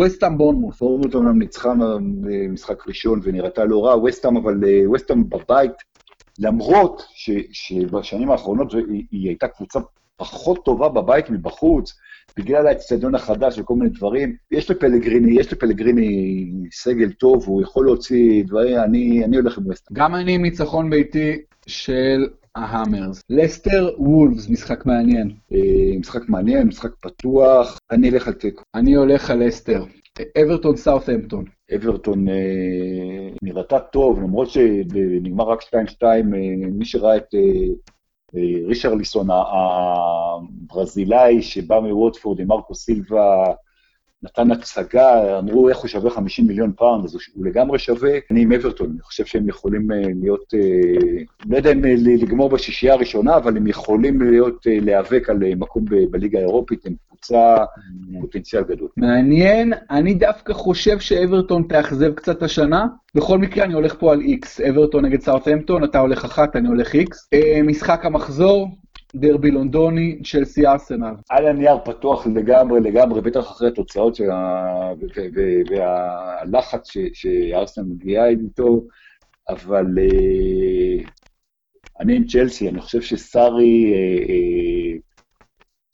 וסטאם 0.00 0.38
בורנמוס. 0.38 0.80
בורנמוס 0.80 1.14
אומנם 1.14 1.38
ניצחה 1.38 1.74
במשחק 2.20 2.88
ראשון 2.88 3.20
ונראתה 3.22 3.64
לא 3.64 3.84
רע, 3.84 4.02
וסטאם, 4.02 4.36
אבל 4.36 4.64
אה, 4.64 4.90
וסטאם 4.90 5.28
בבית, 5.28 5.72
למרות 6.38 7.02
ש, 7.14 7.30
שבשנים 7.52 8.30
האחרונות 8.30 8.72
היא, 8.72 9.06
היא 9.10 9.28
הייתה 9.28 9.48
קבוצה 9.48 9.78
פחות 10.16 10.64
טובה 10.64 10.88
בבית 10.88 11.30
מבחוץ, 11.30 11.94
בגלל 12.38 12.66
האצטדיון 12.66 13.14
החדש 13.14 13.58
וכל 13.58 13.74
מיני 13.74 13.90
דברים. 13.90 14.36
יש 14.50 14.70
לפלגריני, 14.70 15.40
יש 15.40 15.52
לפלגריני 15.52 16.50
סגל 16.72 17.12
טוב, 17.12 17.44
הוא 17.46 17.62
יכול 17.62 17.86
להוציא 17.86 18.44
דברים, 18.44 18.76
אני, 18.76 19.24
אני 19.24 19.36
הולך 19.36 19.58
עם 19.58 19.66
ווסטהאם. 19.66 19.96
גם 19.98 20.14
אני 20.14 20.34
עם 20.34 20.42
ניצחון 20.42 20.90
ביתי 20.90 21.36
של 21.66 22.28
ההאמרס. 22.54 23.22
לסטר 23.30 23.90
וולפס, 23.98 24.48
משחק 24.48 24.86
מעניין. 24.86 25.30
אה, 25.52 25.98
משחק 25.98 26.28
מעניין, 26.28 26.68
משחק 26.68 26.90
פתוח, 27.00 27.78
אני 27.90 28.10
אלך 28.10 28.28
על 28.28 28.34
תיקו. 28.34 28.62
אני 28.74 28.94
הולך 28.94 29.30
על 29.30 29.46
לסטר. 29.46 29.84
אברטון 30.42 30.76
סאות'המפטון. 30.76 31.44
אברטון 31.76 32.28
אה, 32.28 33.30
נראתה 33.42 33.78
טוב, 33.78 34.20
למרות 34.20 34.50
שנגמר 34.50 35.44
רק 35.44 35.62
2-2, 35.62 36.02
אה, 36.02 36.20
מי 36.72 36.84
שראה 36.84 37.16
את 37.16 37.34
אה, 37.34 37.40
ריצ'רליסון 38.66 39.28
הברזילאי 40.70 41.42
שבא 41.42 41.80
מווטפורד 41.80 42.40
עם 42.40 42.48
מרקו 42.48 42.74
סילבה, 42.74 43.44
נתן 44.22 44.50
הצגה, 44.50 45.38
אמרו 45.38 45.68
איך 45.68 45.78
הוא 45.78 45.88
שווה 45.88 46.10
50 46.10 46.46
מיליון 46.46 46.72
פאונד, 46.76 47.04
אז 47.04 47.14
הוא 47.34 47.46
לגמרי 47.46 47.78
שווה. 47.78 48.10
אני 48.30 48.42
עם 48.42 48.52
אברטון, 48.52 48.90
אני 48.90 49.00
חושב 49.00 49.24
שהם 49.24 49.48
יכולים 49.48 49.92
אה, 49.92 50.02
להיות, 50.22 50.54
אה, 50.54 51.22
לא 51.46 51.56
יודע 51.56 51.72
אם 51.72 51.84
אה, 51.84 51.94
לגמור 51.96 52.48
בשישייה 52.48 52.94
הראשונה, 52.94 53.36
אבל 53.36 53.56
הם 53.56 53.66
יכולים 53.66 54.22
להיות, 54.22 54.66
להיאבק 54.66 55.30
על 55.30 55.54
מקום 55.56 55.84
בליגה 56.10 56.38
האירופית, 56.38 56.86
הם 56.86 56.94
קבוצה 57.08 57.56
פוטנציאל 58.20 58.62
גדול. 58.62 58.88
מעניין, 58.96 59.72
אני 59.90 60.14
דווקא 60.14 60.52
חושב 60.52 60.98
שאברטון 60.98 61.62
תאכזב 61.68 62.14
קצת 62.14 62.42
השנה. 62.42 62.86
בכל 63.14 63.38
מקרה 63.38 63.64
אני 63.64 63.74
הולך 63.74 63.94
פה 63.98 64.12
על 64.12 64.20
איקס, 64.20 64.60
אברטון 64.60 65.04
נגד 65.04 65.20
סאוטהמפטון, 65.20 65.84
אתה 65.84 65.98
הולך 65.98 66.24
אחת, 66.24 66.56
אני 66.56 66.68
הולך 66.68 66.94
איקס. 66.94 67.28
משחק 67.64 68.06
המחזור, 68.06 68.68
דרבי 69.16 69.50
לונדוני, 69.50 70.18
צ'לסי 70.24 70.66
ארסנל. 70.66 71.14
על 71.30 71.46
הנייר 71.46 71.78
פתוח 71.84 72.26
לגמרי, 72.26 72.80
לגמרי, 72.80 73.20
בטח 73.20 73.40
אחרי 73.40 73.68
התוצאות 73.68 74.14
של 74.14 74.30
ה... 74.30 74.92
והלחץ 75.70 76.88
שארסנל 77.12 77.84
מגיעה 77.84 78.28
איתו, 78.28 78.82
אבל 79.48 79.84
uh, 79.84 81.10
אני 82.00 82.16
עם 82.16 82.24
צ'לסי, 82.26 82.68
אני 82.68 82.80
חושב 82.80 83.00
שסארי, 83.00 83.92
uh, 83.92 84.26
uh, 84.26 85.24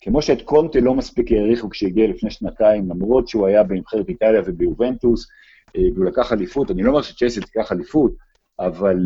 כמו 0.02 0.22
שאת 0.22 0.42
קונטה 0.42 0.80
לא 0.80 0.94
מספיק 0.94 1.32
העריכו 1.32 1.70
כשהגיע 1.70 2.08
לפני 2.08 2.30
שנתיים, 2.30 2.90
למרות 2.90 3.28
שהוא 3.28 3.46
היה 3.46 3.62
בנבחרת 3.62 4.08
איטליה 4.08 4.42
וביובנטוס, 4.46 5.26
והוא 5.94 6.04
לקח 6.04 6.32
אליפות, 6.32 6.70
אני 6.70 6.82
לא 6.82 6.90
אומר 6.90 7.02
שצ'לסי 7.02 7.40
תיקח 7.40 7.72
אליפות, 7.72 8.12
אבל, 8.60 8.96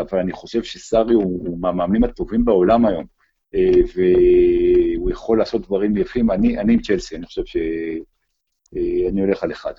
אבל 0.00 0.18
אני 0.18 0.32
חושב 0.32 0.62
שסארי 0.62 1.14
הוא, 1.14 1.48
הוא 1.48 1.58
מהמאמנים 1.60 2.04
הטובים 2.04 2.44
בעולם 2.44 2.86
היום. 2.86 3.15
אה, 3.56 3.70
והוא 3.94 5.10
יכול 5.10 5.38
לעשות 5.38 5.66
דברים 5.66 5.96
יפים. 5.96 6.30
אני, 6.30 6.58
אני 6.58 6.72
עם 6.72 6.80
צ'לסי, 6.80 7.16
אני 7.16 7.26
חושב 7.26 7.44
שאני 7.44 9.20
אה, 9.20 9.24
הולך 9.26 9.42
על 9.42 9.52
אחד. 9.52 9.72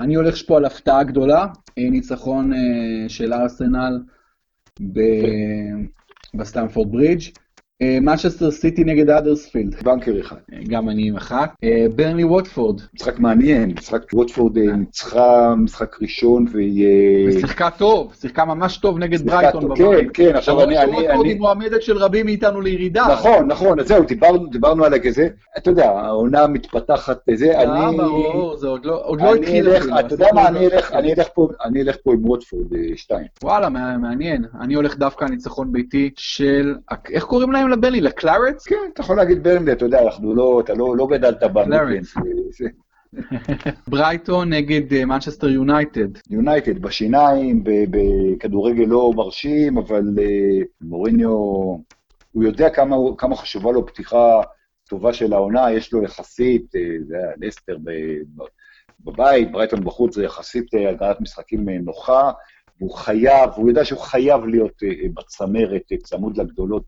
אני 0.00 0.14
הולך 0.14 0.34
פה 0.46 0.56
על 0.56 0.64
הפתעה 0.64 1.04
גדולה, 1.04 1.46
ניצחון 1.76 2.52
של 3.08 3.32
ארסנל 3.32 3.98
בסטמפורד 6.34 6.92
ברידג'. 6.92 7.20
מנצ'סטר 7.82 8.50
סיטי 8.50 8.84
נגד 8.84 9.10
אדרספילד. 9.10 9.74
בנקר 9.82 10.20
אחד. 10.20 10.36
גם 10.68 10.88
אני 10.88 11.08
עם 11.08 11.16
אחת. 11.16 11.54
ברנלי 11.96 12.24
ווטפורד. 12.24 12.80
משחק 12.94 13.18
מעניין, 13.18 13.72
משחק 13.78 14.02
ווטפורד 14.12 14.58
ניצחה 14.58 15.54
משחק 15.56 15.96
ראשון 16.02 16.46
והיא... 16.52 17.28
ושיחקה 17.28 17.70
טוב, 17.70 18.14
שיחקה 18.20 18.44
ממש 18.44 18.76
טוב 18.76 18.98
נגד 18.98 19.26
ברייטון. 19.26 19.76
כן, 19.76 20.06
כן, 20.14 20.36
עכשיו 20.36 20.62
אני... 20.62 20.76
ווטפורד 20.78 21.26
היא 21.26 21.38
מועמדת 21.38 21.82
של 21.82 21.96
רבים 21.96 22.26
מאיתנו 22.26 22.60
לירידה. 22.60 23.06
נכון, 23.12 23.46
נכון, 23.46 23.84
זהו, 23.84 24.04
דיברנו 24.50 24.84
על 24.84 24.98
כזה. 25.04 25.28
אתה 25.58 25.70
יודע, 25.70 25.90
העונה 25.90 26.46
מתפתחת 26.46 27.18
זה, 27.34 27.60
אני... 27.60 27.96
ברור, 27.96 28.56
זה 28.56 28.68
עוד 28.68 28.86
לא 29.20 29.34
התחיל. 29.34 29.68
אתה 30.00 30.14
יודע 30.14 30.26
מה, 30.34 30.48
אני 31.64 31.82
אלך 31.82 31.96
פה 32.04 32.12
עם 32.12 32.24
ווטפורד 32.24 32.66
2. 32.96 33.26
וואלה, 33.42 33.68
מעניין. 33.98 34.44
אני 34.60 34.74
הולך 34.74 34.96
דווקא 34.96 35.24
ניצחון 35.24 35.72
ביתי 35.72 36.10
של... 36.16 36.74
איך 37.10 37.24
קוראים 37.24 37.52
להם? 37.52 37.65
לברנלי? 37.68 38.00
לקלארטס? 38.00 38.66
כן, 38.66 38.76
אתה 38.94 39.00
יכול 39.00 39.16
להגיד 39.16 39.42
ברנלי, 39.42 39.72
אתה 39.72 39.84
יודע, 39.84 40.02
אנחנו 40.02 40.34
לא, 40.34 40.60
אתה 40.64 40.74
לא, 40.74 40.96
לא 40.96 41.06
גדלת 41.06 41.42
בקלארטס. 41.42 42.14
ברייטון 43.90 44.52
נגד 44.52 45.04
מנצ'סטר 45.04 45.48
יונייטד. 45.48 46.08
יונייטד 46.30 46.78
בשיניים, 46.78 47.64
בכדורגל 47.64 48.84
לא 48.84 49.12
מרשים, 49.16 49.78
אבל 49.78 50.02
מוריניו, 50.80 51.30
הוא 52.32 52.44
יודע 52.44 52.70
כמה, 52.70 52.96
כמה 53.18 53.36
חשובה 53.36 53.72
לו 53.72 53.86
פתיחה 53.86 54.40
טובה 54.88 55.12
של 55.12 55.32
העונה, 55.32 55.72
יש 55.72 55.92
לו 55.92 56.02
יחסית, 56.02 56.66
זה 57.06 57.16
היה 57.16 57.32
לסטר 57.40 57.76
בבית, 59.00 59.52
ברייטון 59.52 59.84
בחוץ 59.84 60.14
זה 60.14 60.24
יחסית 60.24 60.66
הגרלת 60.88 61.20
משחקים 61.20 61.68
נוחה. 61.68 62.30
והוא 62.80 62.94
חייב, 62.94 63.50
הוא 63.56 63.68
יודע 63.68 63.84
שהוא 63.84 64.00
חייב 64.00 64.44
להיות 64.44 64.82
uh, 64.82 65.08
בצמרת, 65.14 65.82
uh, 65.92 65.96
צמוד 66.02 66.38
לגדולות 66.38 66.84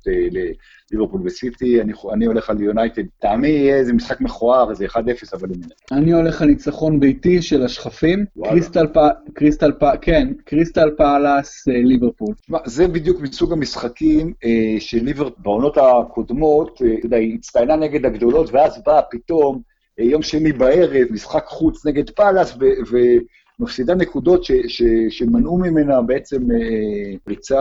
לליברפול 0.90 1.20
וסיטי, 1.24 1.80
אני, 1.80 1.92
אני 2.12 2.26
הולך 2.26 2.50
על 2.50 2.62
יונייטד. 2.62 3.02
לטעמי 3.18 3.48
יהיה 3.48 3.76
איזה 3.76 3.92
משחק 3.92 4.20
מכוער, 4.20 4.70
איזה 4.70 4.86
1-0, 4.86 4.98
אבל... 5.32 5.48
אני 5.92 6.12
הולך 6.12 6.42
על 6.42 6.48
ניצחון 6.48 7.00
ביתי 7.00 7.42
של 7.42 7.62
השחפים, 7.64 8.24
קריסטל, 8.44 8.86
פ... 8.86 8.98
קריסטל 9.34 9.72
פ... 9.72 9.84
כן, 10.00 10.32
קריסטל 10.44 10.90
פאלאס 10.96 11.66
ליברפול. 11.66 12.34
זה 12.64 12.88
בדיוק 12.88 13.20
מסוג 13.20 13.52
המשחקים 13.52 14.32
של 14.78 15.04
ליברפול, 15.04 15.32
בעונות 15.38 15.78
הקודמות, 15.78 16.82
אתה 16.98 17.06
יודע, 17.06 17.16
היא 17.16 17.34
הצטיינה 17.34 17.76
נגד 17.76 18.06
הגדולות, 18.06 18.50
ואז 18.52 18.82
באה 18.86 19.02
פתאום, 19.02 19.62
יום 19.98 20.22
שני 20.22 20.52
בערב, 20.52 21.06
משחק 21.10 21.44
חוץ 21.46 21.86
נגד 21.86 22.10
פאלאס, 22.10 22.56
ו... 22.60 22.64
ו- 22.90 23.18
מפסידה 23.60 23.94
נקודות 23.94 24.44
ש, 24.44 24.52
ש, 24.68 24.82
שמנעו 25.10 25.58
ממנה 25.58 26.02
בעצם 26.02 26.50
אה, 26.50 27.16
פריצה 27.24 27.60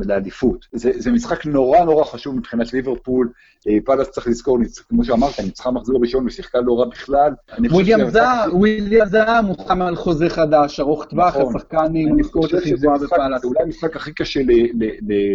לאליפות. 0.00 0.66
זה, 0.72 0.92
זה 0.96 1.12
משחק 1.12 1.46
נורא 1.46 1.84
נורא 1.84 2.04
חשוב 2.04 2.36
מבחינת 2.36 2.72
ליברפול. 2.72 3.32
אה, 3.68 3.78
פאלאס 3.84 4.10
צריך 4.10 4.26
לזכור, 4.26 4.58
כמו 4.88 5.04
שאמרת, 5.04 5.40
ניצחה 5.40 5.70
מחזור 5.70 6.00
ראשון 6.02 6.26
ושיחקה 6.26 6.60
לא 6.60 6.80
רע 6.80 6.84
בכלל. 6.86 7.32
ווילפריד 8.52 9.06
זאהה 9.06 9.42
חתום 9.42 9.82
על 9.82 9.96
חוזה 9.96 10.30
חדש, 10.30 10.80
ארוך 10.80 11.04
טווח, 11.04 11.36
נכון. 11.36 11.56
השחקן 11.56 11.92
עם 11.94 12.20
משכורת 12.20 12.54
הכי 12.54 12.70
גבוהה 12.70 12.98
בפאלאס. 12.98 13.40
זה 13.40 13.46
אולי 13.46 13.62
המשחק 13.62 13.96
הכי 13.96 14.12
קשה 14.12 14.40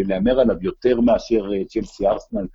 להמר 0.05 0.39
עליו 0.39 0.55
יותר 0.61 1.01
מאשר 1.01 1.51
אה, 1.53 1.65
צ'לסי 1.65 2.07
ארסנל. 2.07 2.45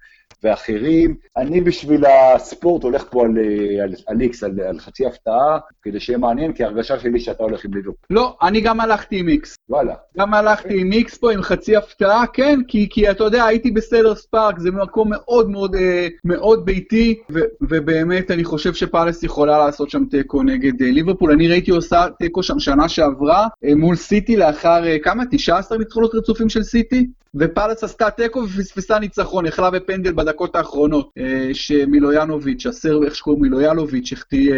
ואחרים. 0.43 1.15
אני 1.37 1.61
בשביל 1.61 2.05
הספורט 2.07 2.83
הולך 2.83 3.05
פה 3.11 3.25
על, 3.25 3.39
על, 3.83 3.95
על 4.07 4.21
איקס, 4.21 4.45
על, 4.45 4.61
על 4.61 4.79
חצי 4.79 5.07
הפתעה, 5.07 5.59
כדי 5.83 6.01
שיהיה 6.01 6.19
מעניין, 6.19 6.53
כי 6.53 6.65
הרגשה 6.65 6.99
שלי 6.99 7.21
שאתה 7.21 7.43
הולך 7.43 7.65
עם 7.65 7.75
ליברפול. 7.75 8.07
לא, 8.11 8.37
אני 8.43 8.61
גם 8.61 8.81
הלכתי 8.81 9.19
עם 9.19 9.29
איקס. 9.29 9.57
וואלה. 9.69 9.95
גם 10.19 10.35
הלכתי 10.35 10.81
עם 10.81 10.93
איקס 10.93 11.19
פה, 11.19 11.33
עם 11.33 11.43
חצי 11.43 11.77
הפתעה, 11.77 12.27
כן, 12.27 12.61
כי, 12.69 12.89
כי 12.91 13.11
אתה 13.11 13.25
יודע, 13.25 13.45
הייתי 13.45 13.71
בסלרס 13.71 14.27
פארק, 14.27 14.59
זה 14.59 14.71
מקום 14.71 15.11
מאוד 15.11 15.51
מאוד 15.51 15.75
אה, 15.75 16.09
מאוד 16.25 16.65
ביתי, 16.65 17.19
ו, 17.31 17.39
ובאמת 17.61 18.31
אני 18.31 18.45
חושב 18.45 18.75
שפאלס 18.75 19.23
יכולה 19.23 19.59
לעשות 19.59 19.91
שם 19.91 20.05
תיקו 20.05 20.43
נגד 20.43 20.83
אה, 20.83 20.91
ליברפול. 20.91 21.33
אני 21.33 21.49
ראיתי 21.49 21.71
עושה 21.71 22.07
תיקו 22.19 22.43
שם 22.43 22.59
שנה 22.59 22.89
שעברה, 22.89 23.49
אה, 23.65 23.75
מול 23.75 23.97
סיטי 23.97 24.37
לאחר 24.37 24.87
אה, 24.87 24.99
כמה? 24.99 25.25
19 25.31 25.79
ניצחונות 25.79 26.15
רצופים 26.15 26.49
של 26.49 26.63
סיטי? 26.63 27.07
ופאלס 27.35 27.85
עשתה 27.85 28.11
תיקו 28.11 28.43
ופספסה 28.43 28.99
ניצחון, 28.99 29.47
יכלה 29.47 29.71
בפנדל 29.71 30.13
בדקות 30.13 30.57
האחרונות, 30.57 31.11
שמילויאנוביץ', 31.53 32.67
הסר, 32.67 33.05
איך 33.05 33.15
שקוראים 33.15 33.43
מילויאנוביץ', 33.43 34.13
החטיא 34.13 34.55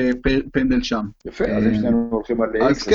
פנדל 0.52 0.82
שם. 0.82 1.06
יפה, 1.26 1.44
אז 1.44 1.64
אם 1.64 1.74
שנינו 1.74 2.08
הולכים 2.10 2.42
על 2.42 2.48
איקס, 2.68 2.88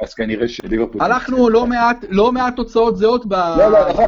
אז 0.00 0.14
כנראה 0.14 0.48
שליברפול... 0.48 1.02
הלכנו 1.02 1.48
לא 2.10 2.32
מעט 2.32 2.56
תוצאות 2.56 2.96
זהות 2.96 3.26
ב... 3.26 3.32
לא, 3.32 3.72
לא, 3.72 3.88
נכון, 3.88 4.04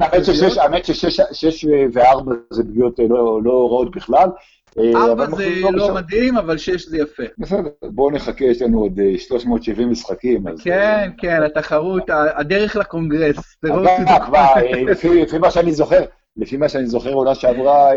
האמת 0.62 0.85
ששש 0.85 1.64
וארבע 1.93 2.33
זה 2.51 2.62
פגיעות 2.64 2.99
לא 3.45 3.68
רעות 3.70 3.97
בכלל. 3.97 4.29
ארבע 4.79 5.27
זה 5.37 5.49
לא 5.73 5.95
מדהים, 5.95 6.37
אבל 6.37 6.59
שש 6.59 6.87
זה 6.87 6.99
יפה. 6.99 7.23
בסדר, 7.39 7.68
בואו 7.83 8.11
נחכה, 8.11 8.45
יש 8.45 8.62
לנו 8.62 8.81
עוד 8.81 9.01
370 9.18 9.91
משחקים. 9.91 10.45
כן, 10.64 11.11
כן, 11.18 11.43
התחרות, 11.43 12.03
הדרך 12.11 12.77
לקונגרס. 12.77 13.57
לפי 15.03 15.39
מה 15.39 15.51
שאני 15.51 15.73
זוכר, 15.73 16.03
לפי 16.37 16.57
מה 16.57 16.68
שאני 16.68 16.87
זוכר, 16.87 17.12
עונה 17.12 17.35
שעברה, 17.35 17.91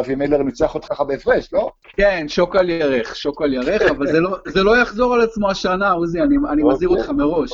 אבי 0.00 0.14
מלר 0.14 0.42
ניצח 0.42 0.74
אותך 0.74 0.86
ככה 0.86 1.04
בהפרש, 1.04 1.52
לא? 1.52 1.70
כן, 1.96 2.24
שוק 2.28 2.56
על 2.56 2.70
ירך, 2.70 3.16
שוק 3.16 3.42
על 3.42 3.52
ירך, 3.52 3.82
אבל 3.82 4.06
זה 4.46 4.62
לא 4.62 4.76
יחזור 4.76 5.14
על 5.14 5.20
עצמו 5.20 5.50
השנה, 5.50 5.90
עוזי, 5.90 6.20
אני 6.22 6.62
מזהיר 6.62 6.88
אותך 6.88 7.10
מראש. 7.10 7.50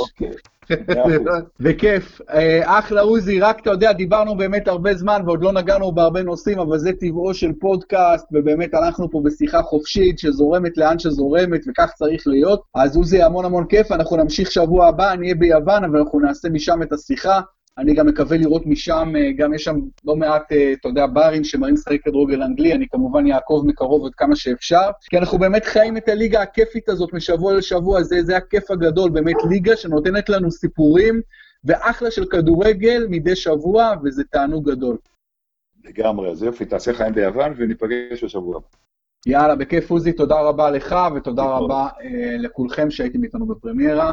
וכיף. 1.61 2.21
אחלה 2.65 3.01
עוזי, 3.01 3.41
רק 3.41 3.61
אתה 3.61 3.71
יודע, 3.71 3.93
דיברנו 3.93 4.37
באמת 4.37 4.69
הרבה 4.69 4.95
זמן 4.95 5.23
ועוד 5.27 5.43
לא 5.43 5.53
נגענו 5.53 5.93
בהרבה 5.93 6.23
נושאים, 6.23 6.59
אבל 6.59 6.79
זה 6.79 6.93
טבעו 7.01 7.35
של 7.35 7.53
פודקאסט, 7.61 8.27
ובאמת 8.33 8.75
אנחנו 8.75 9.11
פה 9.11 9.21
בשיחה 9.25 9.63
חופשית 9.63 10.19
שזורמת 10.19 10.79
לאן 10.79 10.99
שזורמת, 10.99 11.61
וכך 11.69 11.91
צריך 11.95 12.23
להיות. 12.27 12.63
אז 12.75 12.97
עוזי, 12.97 13.23
המון 13.23 13.45
המון 13.45 13.67
כיף, 13.67 13.93
אנחנו 13.93 14.17
נמשיך 14.17 14.51
שבוע 14.51 14.87
הבא, 14.87 15.15
נהיה 15.15 15.35
ביוון, 15.35 15.85
אבל 15.85 15.99
אנחנו 15.99 16.21
נעשה 16.21 16.49
משם 16.49 16.83
את 16.83 16.93
השיחה. 16.93 17.41
אני 17.81 17.95
גם 17.95 18.07
מקווה 18.07 18.37
לראות 18.37 18.67
משם, 18.67 19.13
גם 19.37 19.55
יש 19.55 19.65
שם 19.65 19.77
לא 20.05 20.17
מעט, 20.17 20.53
אתה 20.73 20.89
יודע, 20.89 21.07
ברים 21.07 21.45
שמראים 21.45 21.75
לשחק 21.75 22.03
כדורגל 22.05 22.43
אנגלי, 22.43 22.73
אני 22.75 22.87
כמובן 22.91 23.33
אעקוב 23.33 23.67
מקרוב 23.67 24.07
עד 24.07 24.15
כמה 24.15 24.37
שאפשר, 24.37 24.91
כי 25.11 25.19
אנחנו 25.19 25.39
באמת 25.39 25.65
חיים 25.65 25.97
את 25.97 26.09
הליגה 26.09 26.43
הכיפית 26.43 26.89
הזאת 26.89 27.13
משבוע 27.13 27.55
לשבוע, 27.55 28.03
זה, 28.03 28.23
זה 28.23 28.37
הכיף 28.37 28.71
הגדול, 28.71 29.11
באמת 29.11 29.37
ליגה 29.51 29.77
שנותנת 29.77 30.29
לנו 30.29 30.51
סיפורים, 30.51 31.21
ואחלה 31.65 32.11
של 32.11 32.25
כדורגל 32.25 33.07
מדי 33.11 33.37
שבוע, 33.37 33.93
וזה 34.05 34.25
תענוג 34.25 34.71
גדול. 34.71 34.97
לגמרי, 35.85 36.31
אז 36.31 36.43
יופי, 36.43 36.65
תעשה 36.65 36.93
חיים 36.95 37.15
ביוון 37.15 37.55
וניפגש 37.57 38.25
בשבוע. 38.25 38.61
יאללה, 39.27 39.57
בכיף 39.57 39.91
עוזי, 39.91 40.13
תודה 40.13 40.41
רבה 40.41 40.71
לך, 40.71 40.97
ותודה 41.17 41.45
רבה 41.45 41.89
uh, 41.89 42.03
לכולכם 42.39 42.91
שהייתם 42.91 43.25
איתנו 43.25 43.47
בפרמיירה. 43.47 44.13